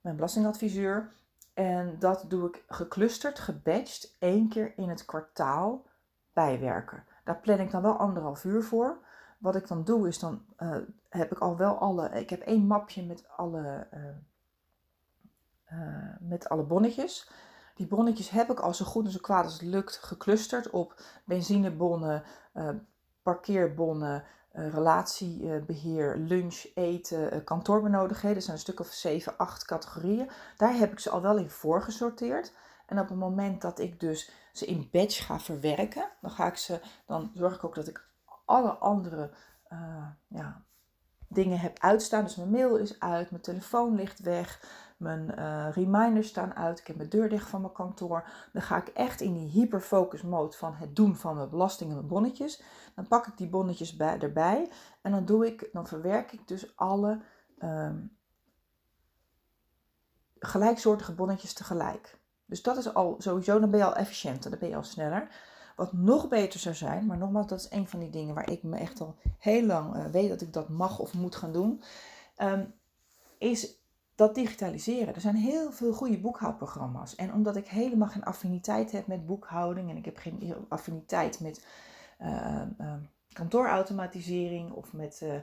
mijn 0.01 0.15
belastingadviseur. 0.15 1.11
En 1.53 1.99
dat 1.99 2.25
doe 2.27 2.47
ik 2.47 2.63
geclusterd, 2.67 3.39
gebatcht, 3.39 4.15
één 4.19 4.49
keer 4.49 4.77
in 4.77 4.89
het 4.89 5.05
kwartaal 5.05 5.85
bijwerken. 6.33 7.05
Daar 7.23 7.39
plan 7.39 7.59
ik 7.59 7.71
dan 7.71 7.81
wel 7.81 7.97
anderhalf 7.97 8.43
uur 8.43 8.63
voor. 8.63 8.97
Wat 9.37 9.55
ik 9.55 9.67
dan 9.67 9.83
doe 9.83 10.07
is 10.07 10.19
dan 10.19 10.45
uh, 10.57 10.77
heb 11.09 11.31
ik 11.31 11.37
al 11.37 11.57
wel 11.57 11.77
alle. 11.77 12.09
Ik 12.09 12.29
heb 12.29 12.41
één 12.41 12.67
mapje 12.67 13.05
met 13.05 13.27
alle, 13.29 13.87
uh, 13.93 13.99
uh, 15.79 16.15
met 16.19 16.49
alle 16.49 16.63
bonnetjes. 16.63 17.31
Die 17.75 17.87
bonnetjes 17.87 18.29
heb 18.29 18.51
ik 18.51 18.59
al 18.59 18.73
zo 18.73 18.85
goed 18.85 19.05
en 19.05 19.11
zo 19.11 19.19
kwaad 19.19 19.43
als 19.43 19.53
het 19.53 19.61
lukt 19.61 19.97
geclusterd 19.97 20.69
op 20.69 21.01
benzinebonnen, 21.25 22.23
parkeerbonnen, 23.21 24.23
relatiebeheer, 24.51 26.17
lunch, 26.17 26.65
eten, 26.75 27.33
uh, 27.35 27.43
kantoorbenodigdheden. 27.43 28.35
Dat 28.35 28.43
zijn 28.43 28.55
een 28.55 28.61
stuk 28.61 28.79
of 28.79 28.87
7, 28.87 29.37
8 29.37 29.65
categorieën. 29.65 30.29
Daar 30.57 30.73
heb 30.73 30.91
ik 30.91 30.99
ze 30.99 31.09
al 31.09 31.21
wel 31.21 31.37
in 31.37 31.49
voorgesorteerd. 31.49 32.53
En 32.85 32.99
op 32.99 33.09
het 33.09 33.17
moment 33.17 33.61
dat 33.61 33.79
ik 33.79 33.99
dus 33.99 34.31
ze 34.53 34.65
in 34.65 34.89
batch 34.91 35.25
ga 35.25 35.39
verwerken, 35.39 36.09
dan, 36.21 36.31
ga 36.31 36.47
ik 36.47 36.55
ze, 36.55 36.81
dan 37.05 37.31
zorg 37.33 37.55
ik 37.55 37.63
ook 37.63 37.75
dat 37.75 37.87
ik 37.87 38.05
alle 38.45 38.71
andere 38.71 39.31
uh, 39.73 40.07
ja, 40.27 40.63
dingen 41.27 41.59
heb 41.59 41.79
uitstaan. 41.79 42.23
Dus 42.23 42.35
mijn 42.35 42.49
mail 42.49 42.75
is 42.75 42.99
uit, 42.99 43.31
mijn 43.31 43.43
telefoon 43.43 43.95
ligt 43.95 44.19
weg, 44.19 44.59
mijn 45.01 45.33
uh, 45.39 45.67
reminders 45.71 46.27
staan 46.27 46.53
uit, 46.53 46.79
ik 46.79 46.87
heb 46.87 46.95
mijn 46.95 47.09
deur 47.09 47.29
dicht 47.29 47.49
van 47.49 47.61
mijn 47.61 47.73
kantoor. 47.73 48.29
Dan 48.53 48.61
ga 48.61 48.77
ik 48.77 48.87
echt 48.87 49.21
in 49.21 49.33
die 49.33 49.49
hyperfocus 49.49 50.21
mode 50.21 50.57
van 50.57 50.73
het 50.73 50.95
doen 50.95 51.15
van 51.15 51.35
mijn 51.35 51.49
belastingen 51.49 51.91
en 51.91 51.97
mijn 51.97 52.13
bonnetjes. 52.13 52.63
Dan 52.95 53.07
pak 53.07 53.27
ik 53.27 53.37
die 53.37 53.49
bonnetjes 53.49 53.95
bij, 53.95 54.19
erbij 54.19 54.69
en 55.01 55.11
dan, 55.11 55.25
doe 55.25 55.45
ik, 55.45 55.69
dan 55.71 55.87
verwerk 55.87 56.31
ik 56.31 56.47
dus 56.47 56.77
alle 56.77 57.21
um, 57.59 58.17
gelijksoortige 60.39 61.15
bonnetjes 61.15 61.53
tegelijk. 61.53 62.19
Dus 62.45 62.61
dat 62.61 62.77
is 62.77 62.93
al 62.93 63.15
sowieso, 63.17 63.59
dan 63.59 63.69
ben 63.69 63.79
je 63.79 63.85
al 63.85 63.95
efficiënter, 63.95 64.49
dan 64.49 64.59
ben 64.59 64.69
je 64.69 64.75
al 64.75 64.83
sneller. 64.83 65.27
Wat 65.75 65.93
nog 65.93 66.27
beter 66.27 66.59
zou 66.59 66.75
zijn, 66.75 67.05
maar 67.05 67.17
nogmaals, 67.17 67.47
dat 67.47 67.59
is 67.59 67.71
een 67.71 67.87
van 67.87 67.99
die 67.99 68.09
dingen 68.09 68.35
waar 68.35 68.49
ik 68.49 68.63
me 68.63 68.77
echt 68.77 69.01
al 69.01 69.15
heel 69.37 69.65
lang 69.65 69.95
uh, 69.95 70.05
weet 70.05 70.29
dat 70.29 70.41
ik 70.41 70.53
dat 70.53 70.69
mag 70.69 70.99
of 70.99 71.13
moet 71.13 71.35
gaan 71.35 71.53
doen, 71.53 71.83
um, 72.37 72.73
is 73.37 73.80
dat 74.21 74.35
digitaliseren. 74.35 75.15
Er 75.15 75.21
zijn 75.21 75.35
heel 75.35 75.71
veel 75.71 75.93
goede 75.93 76.19
boekhoudprogramma's. 76.19 77.15
En 77.15 77.33
omdat 77.33 77.55
ik 77.55 77.67
helemaal 77.67 78.07
geen 78.07 78.23
affiniteit 78.23 78.91
heb 78.91 79.07
met 79.07 79.25
boekhouding 79.25 79.89
en 79.89 79.97
ik 79.97 80.05
heb 80.05 80.17
geen 80.17 80.53
affiniteit 80.67 81.39
met 81.39 81.65
uh, 82.21 82.61
uh, 82.79 82.93
kantoorautomatisering 83.33 84.71
of 84.71 84.93
met. 84.93 85.19
Uh, 85.23 85.33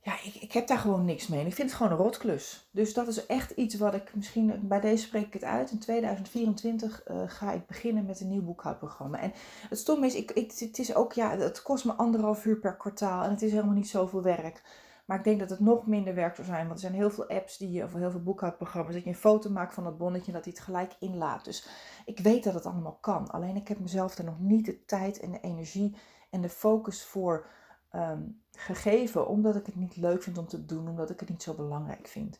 ja, 0.00 0.12
ik, 0.24 0.34
ik 0.34 0.52
heb 0.52 0.66
daar 0.66 0.78
gewoon 0.78 1.04
niks 1.04 1.26
mee. 1.26 1.46
ik 1.46 1.54
vind 1.54 1.68
het 1.68 1.76
gewoon 1.76 1.92
een 1.92 2.04
rotklus. 2.04 2.68
Dus 2.70 2.94
dat 2.94 3.08
is 3.08 3.26
echt 3.26 3.50
iets 3.50 3.74
wat 3.74 3.94
ik 3.94 4.14
misschien. 4.14 4.68
Bij 4.68 4.80
deze 4.80 5.04
spreek 5.04 5.26
ik 5.26 5.32
het 5.32 5.44
uit. 5.44 5.70
In 5.70 5.78
2024 5.78 7.02
ga 7.26 7.52
ik 7.52 7.66
beginnen 7.66 8.06
met 8.06 8.20
een 8.20 8.28
nieuw 8.28 8.42
boekhoudprogramma. 8.42 9.20
En 9.20 9.32
het 9.68 9.78
stom 9.78 10.04
is, 10.04 10.14
ik, 10.14 10.30
het 10.34 10.78
is 10.78 10.94
ook. 10.94 11.12
Ja, 11.12 11.36
het 11.38 11.62
kost 11.62 11.84
me 11.84 11.92
anderhalf 11.92 12.44
uur 12.44 12.58
per 12.58 12.76
kwartaal. 12.76 13.24
En 13.24 13.30
het 13.30 13.42
is 13.42 13.50
helemaal 13.50 13.74
niet 13.74 13.88
zoveel 13.88 14.22
werk. 14.22 14.62
Maar 15.06 15.18
ik 15.18 15.24
denk 15.24 15.40
dat 15.40 15.50
het 15.50 15.60
nog 15.60 15.86
minder 15.86 16.14
werk 16.14 16.34
zou 16.34 16.46
zijn. 16.46 16.66
Want 16.66 16.72
er 16.72 16.78
zijn 16.88 16.94
heel 16.94 17.10
veel 17.10 17.28
apps 17.28 17.56
die 17.56 17.72
je, 17.72 17.84
of 17.84 17.92
heel 17.92 18.10
veel 18.10 18.22
boekhoudprogramma's, 18.22 18.94
dat 18.94 19.02
je 19.02 19.08
een 19.08 19.16
foto 19.16 19.50
maakt 19.50 19.74
van 19.74 19.84
dat 19.84 19.98
bonnetje 19.98 20.26
en 20.26 20.32
dat 20.32 20.44
hij 20.44 20.52
het 20.56 20.64
gelijk 20.64 20.96
inlaat. 20.98 21.44
Dus 21.44 21.68
ik 22.04 22.18
weet 22.18 22.44
dat 22.44 22.54
het 22.54 22.66
allemaal 22.66 22.98
kan. 23.00 23.30
Alleen 23.30 23.56
ik 23.56 23.68
heb 23.68 23.78
mezelf 23.78 24.18
er 24.18 24.24
nog 24.24 24.38
niet 24.38 24.64
de 24.64 24.84
tijd 24.84 25.20
en 25.20 25.30
de 25.30 25.40
energie 25.40 25.96
en 26.30 26.40
de 26.40 26.48
focus 26.48 27.04
voor 27.04 27.46
ehm, 27.90 28.22
gegeven. 28.52 29.28
Omdat 29.28 29.56
ik 29.56 29.66
het 29.66 29.76
niet 29.76 29.96
leuk 29.96 30.22
vind 30.22 30.38
om 30.38 30.46
te 30.46 30.64
doen, 30.64 30.88
omdat 30.88 31.10
ik 31.10 31.20
het 31.20 31.28
niet 31.28 31.42
zo 31.42 31.54
belangrijk 31.54 32.06
vind. 32.06 32.38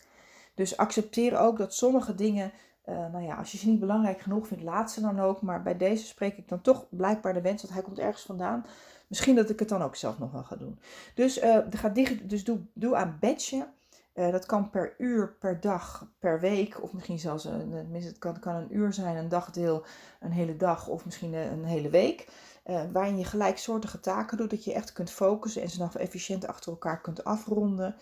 Dus 0.55 0.77
accepteer 0.77 1.39
ook 1.39 1.59
dat 1.59 1.75
sommige 1.75 2.15
dingen, 2.15 2.53
uh, 2.87 2.95
nou 2.95 3.25
ja, 3.25 3.37
als 3.37 3.53
je 3.53 3.59
ze 3.59 3.69
niet 3.69 3.81
belangrijk 3.81 4.21
genoeg 4.21 4.47
vindt, 4.47 4.63
laat 4.65 4.93
ze 4.93 5.01
dan 5.01 5.21
ook. 5.21 5.43
Maar 5.43 5.63
bij 5.63 5.77
deze 5.77 6.07
spreek 6.07 6.37
ik 6.37 6.49
dan 6.49 6.61
toch 6.61 6.87
blijkbaar 6.91 7.35
de 7.35 7.41
wens, 7.41 7.63
want 7.63 7.75
hij 7.75 7.83
komt 7.83 7.99
ergens 7.99 8.23
vandaan. 8.23 8.67
Misschien 9.07 9.35
dat 9.35 9.51
ik 9.51 9.59
het 9.59 9.69
dan 9.69 9.83
ook 9.83 9.97
zelf 9.97 10.19
nog 10.19 10.33
wel 10.33 10.43
ga 10.43 10.57
doen. 10.57 10.79
Dus, 11.15 11.43
uh, 11.43 11.59
ga 11.71 11.93
dus 12.23 12.45
doe, 12.45 12.59
doe 12.73 12.97
aan 12.97 13.17
badge. 13.21 13.67
Uh, 14.15 14.31
dat 14.31 14.47
kan 14.47 14.71
per 14.71 14.95
uur, 14.99 15.33
per 15.33 15.61
dag, 15.61 16.07
per 16.19 16.41
week, 16.41 16.83
of 16.83 16.93
misschien 16.93 17.19
zelfs 17.19 17.45
een, 17.45 17.89
het 17.93 18.19
kan, 18.19 18.39
kan 18.39 18.55
een 18.55 18.77
uur 18.77 18.93
zijn, 18.93 19.17
een 19.17 19.29
dagdeel, 19.29 19.85
een 20.21 20.31
hele 20.31 20.57
dag 20.57 20.89
of 20.89 21.05
misschien 21.05 21.35
een 21.35 21.65
hele 21.65 21.91
week. 21.91 22.29
Uh, 22.67 22.81
waarin 22.93 23.19
je 23.19 23.25
gelijksoortige 23.25 24.01
taken 24.01 24.37
doet, 24.37 24.51
dat 24.51 24.65
je 24.65 24.73
echt 24.73 24.93
kunt 24.93 25.11
focussen 25.11 25.63
en 25.63 25.71
ze 25.71 25.79
dan 25.79 25.93
efficiënt 25.93 26.47
achter 26.47 26.71
elkaar 26.71 27.01
kunt 27.01 27.25
afronden. 27.25 27.95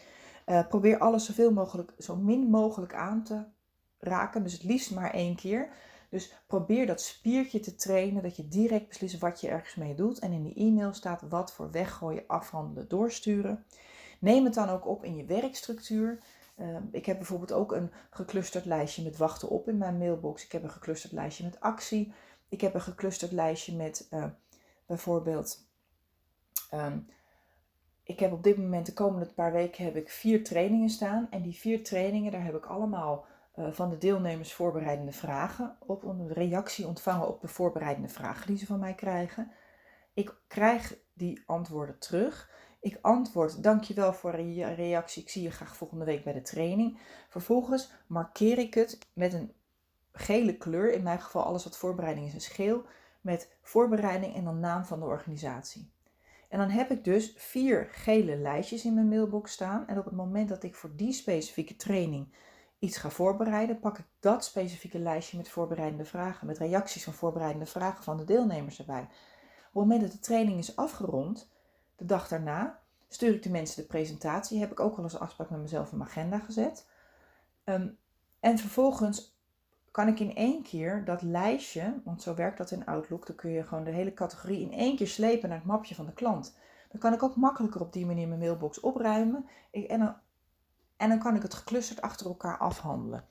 Probeer 0.68 0.98
alles 0.98 1.24
zoveel 1.24 1.52
mogelijk, 1.52 1.92
zo 1.98 2.16
min 2.16 2.50
mogelijk 2.50 2.94
aan 2.94 3.22
te 3.22 3.44
raken, 3.98 4.42
dus 4.42 4.52
het 4.52 4.64
liefst 4.64 4.90
maar 4.90 5.10
één 5.10 5.36
keer. 5.36 5.68
Dus 6.14 6.32
probeer 6.46 6.86
dat 6.86 7.00
spiertje 7.00 7.60
te 7.60 7.74
trainen, 7.74 8.22
dat 8.22 8.36
je 8.36 8.48
direct 8.48 8.88
beslist 8.88 9.18
wat 9.18 9.40
je 9.40 9.48
ergens 9.48 9.74
mee 9.74 9.94
doet. 9.94 10.18
En 10.18 10.32
in 10.32 10.42
die 10.42 10.54
e-mail 10.54 10.92
staat 10.92 11.22
wat 11.28 11.52
voor 11.52 11.70
weggooien, 11.70 12.24
afhandelen, 12.26 12.88
doorsturen. 12.88 13.64
Neem 14.20 14.44
het 14.44 14.54
dan 14.54 14.68
ook 14.68 14.86
op 14.86 15.04
in 15.04 15.16
je 15.16 15.24
werkstructuur. 15.24 16.18
Uh, 16.56 16.76
ik 16.90 17.06
heb 17.06 17.16
bijvoorbeeld 17.16 17.52
ook 17.52 17.72
een 17.72 17.90
geclusterd 18.10 18.64
lijstje 18.64 19.02
met 19.02 19.16
wachten 19.16 19.48
op 19.48 19.68
in 19.68 19.78
mijn 19.78 19.98
mailbox. 19.98 20.44
Ik 20.44 20.52
heb 20.52 20.62
een 20.62 20.70
geclusterd 20.70 21.12
lijstje 21.12 21.44
met 21.44 21.60
actie. 21.60 22.12
Ik 22.48 22.60
heb 22.60 22.74
een 22.74 22.80
geclusterd 22.80 23.32
lijstje 23.32 23.76
met 23.76 24.08
uh, 24.10 24.24
bijvoorbeeld. 24.86 25.66
Um, 26.74 27.06
ik 28.02 28.18
heb 28.18 28.32
op 28.32 28.42
dit 28.42 28.56
moment 28.56 28.86
de 28.86 28.92
komende 28.92 29.26
paar 29.26 29.52
weken 29.52 29.84
heb 29.84 29.96
ik 29.96 30.10
vier 30.10 30.44
trainingen 30.44 30.90
staan. 30.90 31.26
En 31.30 31.42
die 31.42 31.54
vier 31.54 31.84
trainingen, 31.84 32.32
daar 32.32 32.44
heb 32.44 32.56
ik 32.56 32.66
allemaal 32.66 33.26
van 33.56 33.90
de 33.90 33.98
deelnemers 33.98 34.52
voorbereidende 34.52 35.12
vragen 35.12 35.76
op. 35.86 36.02
Een 36.02 36.32
reactie 36.32 36.86
ontvangen 36.86 37.28
op 37.28 37.40
de 37.40 37.48
voorbereidende 37.48 38.08
vragen 38.08 38.46
die 38.46 38.58
ze 38.58 38.66
van 38.66 38.78
mij 38.78 38.94
krijgen. 38.94 39.50
Ik 40.14 40.34
krijg 40.46 40.96
die 41.12 41.42
antwoorden 41.46 41.98
terug. 41.98 42.50
Ik 42.80 42.98
antwoord, 43.00 43.62
dankjewel 43.62 44.12
voor 44.12 44.40
je 44.40 44.74
reactie. 44.74 45.22
Ik 45.22 45.28
zie 45.28 45.42
je 45.42 45.50
graag 45.50 45.76
volgende 45.76 46.04
week 46.04 46.24
bij 46.24 46.32
de 46.32 46.42
training. 46.42 46.98
Vervolgens 47.28 47.92
markeer 48.06 48.58
ik 48.58 48.74
het 48.74 48.98
met 49.12 49.32
een 49.32 49.52
gele 50.12 50.56
kleur. 50.56 50.92
In 50.92 51.02
mijn 51.02 51.20
geval 51.20 51.42
alles 51.42 51.64
wat 51.64 51.76
voorbereiding 51.76 52.26
is, 52.26 52.34
is 52.34 52.48
geel. 52.48 52.84
Met 53.20 53.56
voorbereiding 53.62 54.34
en 54.34 54.44
dan 54.44 54.60
naam 54.60 54.84
van 54.84 55.00
de 55.00 55.06
organisatie. 55.06 55.92
En 56.48 56.58
dan 56.58 56.68
heb 56.68 56.90
ik 56.90 57.04
dus 57.04 57.34
vier 57.36 57.88
gele 57.90 58.36
lijstjes 58.36 58.84
in 58.84 58.94
mijn 58.94 59.08
mailbox 59.08 59.52
staan. 59.52 59.86
En 59.86 59.98
op 59.98 60.04
het 60.04 60.14
moment 60.14 60.48
dat 60.48 60.62
ik 60.62 60.74
voor 60.74 60.96
die 60.96 61.12
specifieke 61.12 61.76
training 61.76 62.34
iets 62.78 62.96
ga 62.96 63.10
voorbereiden, 63.10 63.80
pak 63.80 63.98
ik 63.98 64.04
dat 64.20 64.44
specifieke 64.44 64.98
lijstje 64.98 65.36
met 65.36 65.48
voorbereidende 65.48 66.04
vragen, 66.04 66.46
met 66.46 66.58
reacties 66.58 67.04
van 67.04 67.12
voorbereidende 67.12 67.66
vragen 67.66 68.04
van 68.04 68.16
de 68.16 68.24
deelnemers 68.24 68.78
erbij. 68.78 69.02
Op 69.02 69.80
het 69.80 69.90
moment 69.90 70.00
dat 70.00 70.12
de 70.12 70.18
training 70.18 70.58
is 70.58 70.76
afgerond, 70.76 71.50
de 71.96 72.04
dag 72.04 72.28
daarna, 72.28 72.80
stuur 73.08 73.34
ik 73.34 73.42
de 73.42 73.50
mensen 73.50 73.82
de 73.82 73.88
presentatie. 73.88 74.60
Heb 74.60 74.70
ik 74.70 74.80
ook 74.80 74.96
wel 74.96 75.04
eens 75.04 75.14
een 75.14 75.20
afspraak 75.20 75.50
met 75.50 75.60
mezelf 75.60 75.92
in 75.92 75.98
mijn 75.98 76.10
agenda 76.10 76.38
gezet. 76.38 76.86
Ehm, 77.64 77.88
en 78.40 78.58
vervolgens 78.58 79.36
kan 79.90 80.08
ik 80.08 80.20
in 80.20 80.34
één 80.34 80.62
keer 80.62 81.04
dat 81.04 81.22
lijstje, 81.22 82.00
want 82.04 82.22
zo 82.22 82.34
werkt 82.34 82.58
dat 82.58 82.70
in 82.70 82.86
Outlook, 82.86 83.26
dan 83.26 83.36
kun 83.36 83.50
je 83.50 83.62
gewoon 83.62 83.84
de 83.84 83.90
hele 83.90 84.14
categorie 84.14 84.60
in 84.60 84.72
één 84.72 84.96
keer 84.96 85.06
slepen 85.06 85.48
naar 85.48 85.58
het 85.58 85.66
mapje 85.66 85.94
van 85.94 86.06
de 86.06 86.12
klant. 86.12 86.56
Dan 86.90 87.00
kan 87.00 87.12
ik 87.12 87.22
ook 87.22 87.36
makkelijker 87.36 87.80
op 87.80 87.92
die 87.92 88.06
manier 88.06 88.28
mijn 88.28 88.40
mailbox 88.40 88.80
opruimen. 88.80 89.46
Ik, 89.70 89.86
en, 89.86 89.98
dan, 89.98 90.16
en 90.96 91.08
dan 91.08 91.18
kan 91.18 91.36
ik 91.36 91.42
het 91.42 91.54
geclusterd 91.54 92.00
achter 92.00 92.26
elkaar 92.26 92.58
afhandelen. 92.58 93.24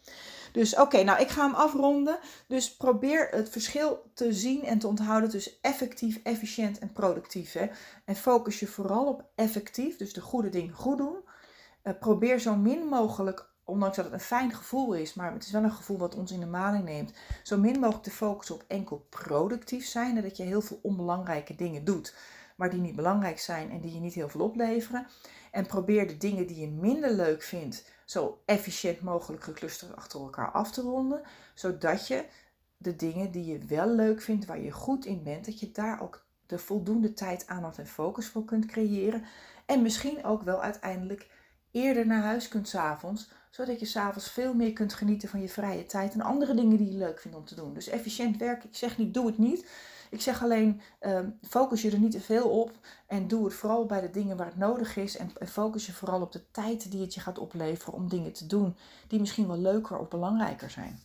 Dus 0.52 0.76
oké, 0.76 1.04
nou 1.04 1.22
ik 1.22 1.30
ga 1.30 1.46
hem 1.46 1.56
afronden. 1.56 2.20
Dus 2.48 2.76
probeer 2.76 3.28
het 3.32 3.50
verschil 3.50 4.12
te 4.14 4.34
zien 4.34 4.64
en 4.64 4.80
te 4.80 4.88
onthouden 4.88 5.30
tussen 5.30 5.52
effectief, 5.62 6.20
efficiënt 6.24 6.80
en 6.80 6.92
productief. 6.92 7.54
Hè? 7.54 7.66
En 8.06 8.16
focus 8.16 8.60
je 8.60 8.68
vooral 8.68 9.06
op 9.06 9.26
effectief, 9.36 9.98
dus 9.98 10.14
de 10.14 10.22
goede 10.22 10.50
dingen 10.50 10.74
goed 10.74 10.98
doen. 10.98 11.18
Uh, 11.84 11.94
probeer 12.00 12.40
zo 12.40 12.56
min 12.56 12.86
mogelijk 12.86 13.52
ondanks 13.64 13.96
dat 13.96 14.06
het 14.06 14.14
een 14.14 14.20
fijn 14.20 14.54
gevoel 14.54 14.94
is, 14.94 15.14
maar 15.14 15.34
het 15.34 15.46
is 15.46 15.52
wel 15.52 15.64
een 15.64 15.72
gevoel 15.72 15.98
wat 15.98 16.16
ons 16.16 16.32
in 16.32 16.40
de 16.40 16.46
maling 16.46 16.84
neemt, 16.84 17.14
zo 17.44 17.58
min 17.58 17.80
mogelijk 17.80 18.04
te 18.04 18.12
focussen 18.12 18.56
op 18.56 18.64
enkel 18.68 19.06
productief 19.10 19.86
zijn. 19.86 20.18
En 20.18 20.24
dat 20.24 20.38
je 20.38 20.44
heel 20.44 20.62
veel 20.62 20.80
onbelangrijke 20.82 21.56
dingen 21.56 21.84
doet, 21.84 22.16
maar 22.56 22.70
die 22.70 22.80
niet 22.80 22.96
belangrijk 22.96 23.40
zijn 23.40 23.72
en 23.72 23.82
die 23.82 23.94
je 23.94 24.00
niet 24.00 24.14
heel 24.14 24.30
veel 24.30 24.42
opleveren. 24.42 25.08
En 25.52 25.66
probeer 25.66 26.08
de 26.08 26.18
dingen 26.18 26.48
die 26.48 26.60
je 26.60 26.70
minder 26.70 27.12
leuk 27.12 27.42
vindt, 27.42 27.90
zo 28.06 28.42
efficiënt 28.46 29.02
mogelijk 29.02 29.44
geclusterd 29.44 29.96
achter 29.96 30.20
elkaar 30.20 30.52
af 30.52 30.72
te 30.72 30.82
ronden, 30.82 31.22
zodat 31.54 32.08
je 32.08 32.26
de 32.78 32.96
dingen 32.96 33.32
die 33.32 33.46
je 33.46 33.66
wel 33.66 33.90
leuk 33.90 34.22
vindt, 34.22 34.46
waar 34.46 34.62
je 34.62 34.72
goed 34.72 35.06
in 35.06 35.24
bent, 35.24 35.46
dat 35.46 35.60
je 35.60 35.72
daar 35.72 36.02
ook 36.02 36.26
de 36.46 36.58
voldoende 36.58 37.14
tijd, 37.14 37.48
aandacht 37.48 37.78
en 37.78 37.88
focus 37.88 38.28
voor 38.28 38.46
kunt 38.46 38.66
creëren. 38.66 39.24
En 39.66 39.82
misschien 39.82 40.24
ook 40.24 40.44
wel 40.44 40.62
uiteindelijk 40.62 41.30
eerder 41.72 42.06
naar 42.06 42.22
huis 42.22 42.48
kunt 42.48 42.68
s'avonds, 42.68 43.32
zodat 43.50 43.80
je 43.80 43.86
s'avonds 43.86 44.32
veel 44.32 44.54
meer 44.54 44.74
kunt 44.74 44.94
genieten 44.94 45.30
van 45.30 45.42
je 45.42 45.50
vrije 45.50 45.86
tijd 45.86 46.14
en 46.14 46.22
andere 46.22 46.54
dingen 46.54 46.78
die 46.78 46.92
je 46.92 46.98
leuk 46.98 47.20
vindt 47.20 47.38
om 47.38 47.46
te 47.46 47.56
doen. 47.56 47.74
Dus 47.74 47.88
efficiënt 47.88 48.38
werken, 48.38 48.70
ik 48.70 48.76
zeg 48.76 48.98
niet 48.98 49.14
doe 49.14 49.26
het 49.26 49.38
niet. 49.38 49.70
Ik 50.14 50.22
zeg 50.22 50.44
alleen 50.44 50.82
ehm, 51.00 51.30
focus 51.42 51.82
je 51.82 51.92
er 51.92 52.00
niet 52.00 52.12
te 52.12 52.22
veel 52.22 52.50
op 52.50 52.72
en 53.08 53.28
doe 53.28 53.46
het 53.46 53.54
vooral 53.54 53.86
bij 53.86 54.02
de 54.02 54.10
dingen 54.10 54.38
waar 54.38 54.46
het 54.46 54.58
nodig 54.58 54.98
is 54.98 55.18
en 55.18 55.32
focus 55.48 55.86
je 55.86 55.94
vooral 55.94 56.22
op 56.22 56.32
de 56.32 56.52
tijd 56.52 56.92
die 56.92 57.02
het 57.02 57.14
je 57.14 57.20
gaat 57.20 57.38
opleveren 57.38 57.94
om 57.94 58.10
dingen 58.10 58.34
te 58.34 58.48
doen 58.48 58.76
die 59.08 59.20
misschien 59.20 59.48
wel 59.48 59.58
leuker 59.58 59.98
of 59.98 60.08
belangrijker 60.08 60.70
zijn. 60.70 61.00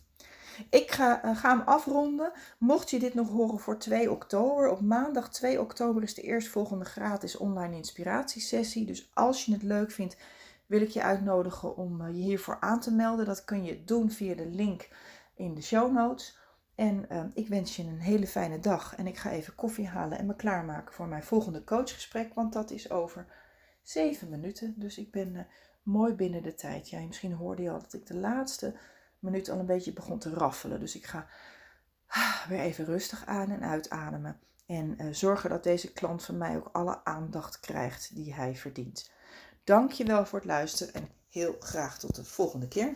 Ik 0.69 0.91
ga, 0.91 1.33
ga 1.35 1.49
hem 1.57 1.67
afronden. 1.67 2.31
Mocht 2.57 2.89
je 2.89 2.99
dit 2.99 3.13
nog 3.13 3.29
horen 3.29 3.59
voor 3.59 3.77
2 3.77 4.11
oktober, 4.11 4.69
op 4.69 4.81
maandag 4.81 5.29
2 5.29 5.61
oktober 5.61 6.03
is 6.03 6.13
de 6.13 6.21
eerstvolgende 6.21 6.85
gratis 6.85 7.37
online 7.37 7.75
inspiratiesessie. 7.75 8.85
Dus 8.85 9.09
als 9.13 9.45
je 9.45 9.51
het 9.51 9.63
leuk 9.63 9.91
vindt, 9.91 10.17
wil 10.65 10.81
ik 10.81 10.89
je 10.89 11.03
uitnodigen 11.03 11.77
om 11.77 12.01
eh, 12.01 12.07
je 12.07 12.21
hiervoor 12.21 12.57
aan 12.59 12.79
te 12.79 12.91
melden. 12.91 13.25
Dat 13.25 13.45
kun 13.45 13.63
je 13.63 13.83
doen 13.83 14.11
via 14.11 14.35
de 14.35 14.47
link 14.47 14.89
in 15.35 15.55
de 15.55 15.61
show 15.61 15.93
notes. 15.93 16.38
En 16.79 17.05
uh, 17.11 17.23
ik 17.33 17.47
wens 17.47 17.75
je 17.75 17.83
een 17.83 17.99
hele 17.99 18.27
fijne 18.27 18.59
dag. 18.59 18.95
En 18.95 19.07
ik 19.07 19.17
ga 19.17 19.31
even 19.31 19.55
koffie 19.55 19.87
halen 19.87 20.17
en 20.17 20.25
me 20.25 20.35
klaarmaken 20.35 20.93
voor 20.93 21.07
mijn 21.07 21.23
volgende 21.23 21.63
coachgesprek. 21.63 22.33
Want 22.33 22.53
dat 22.53 22.71
is 22.71 22.91
over 22.91 23.25
zeven 23.81 24.29
minuten. 24.29 24.73
Dus 24.77 24.97
ik 24.97 25.11
ben 25.11 25.35
uh, 25.35 25.41
mooi 25.83 26.13
binnen 26.13 26.43
de 26.43 26.55
tijd. 26.55 26.89
Ja, 26.89 26.99
misschien 26.99 27.33
hoorde 27.33 27.61
je 27.61 27.71
al 27.71 27.79
dat 27.79 27.93
ik 27.93 28.05
de 28.07 28.15
laatste 28.15 28.75
minuut 29.19 29.49
al 29.49 29.59
een 29.59 29.65
beetje 29.65 29.93
begon 29.93 30.19
te 30.19 30.33
raffelen. 30.33 30.79
Dus 30.79 30.95
ik 30.95 31.05
ga 31.05 31.27
ah, 32.07 32.47
weer 32.47 32.59
even 32.59 32.85
rustig 32.85 33.25
aan 33.25 33.51
en 33.51 33.63
uitademen. 33.63 34.39
En 34.65 34.95
uh, 35.01 35.13
zorgen 35.13 35.49
dat 35.49 35.63
deze 35.63 35.93
klant 35.93 36.23
van 36.23 36.37
mij 36.37 36.55
ook 36.55 36.69
alle 36.71 37.03
aandacht 37.03 37.59
krijgt 37.59 38.15
die 38.15 38.33
hij 38.33 38.55
verdient. 38.55 39.11
Dank 39.63 39.91
je 39.91 40.05
wel 40.05 40.25
voor 40.25 40.39
het 40.39 40.47
luisteren 40.47 40.93
en 40.93 41.09
heel 41.29 41.55
graag 41.59 41.99
tot 41.99 42.15
de 42.15 42.23
volgende 42.23 42.67
keer. 42.67 42.95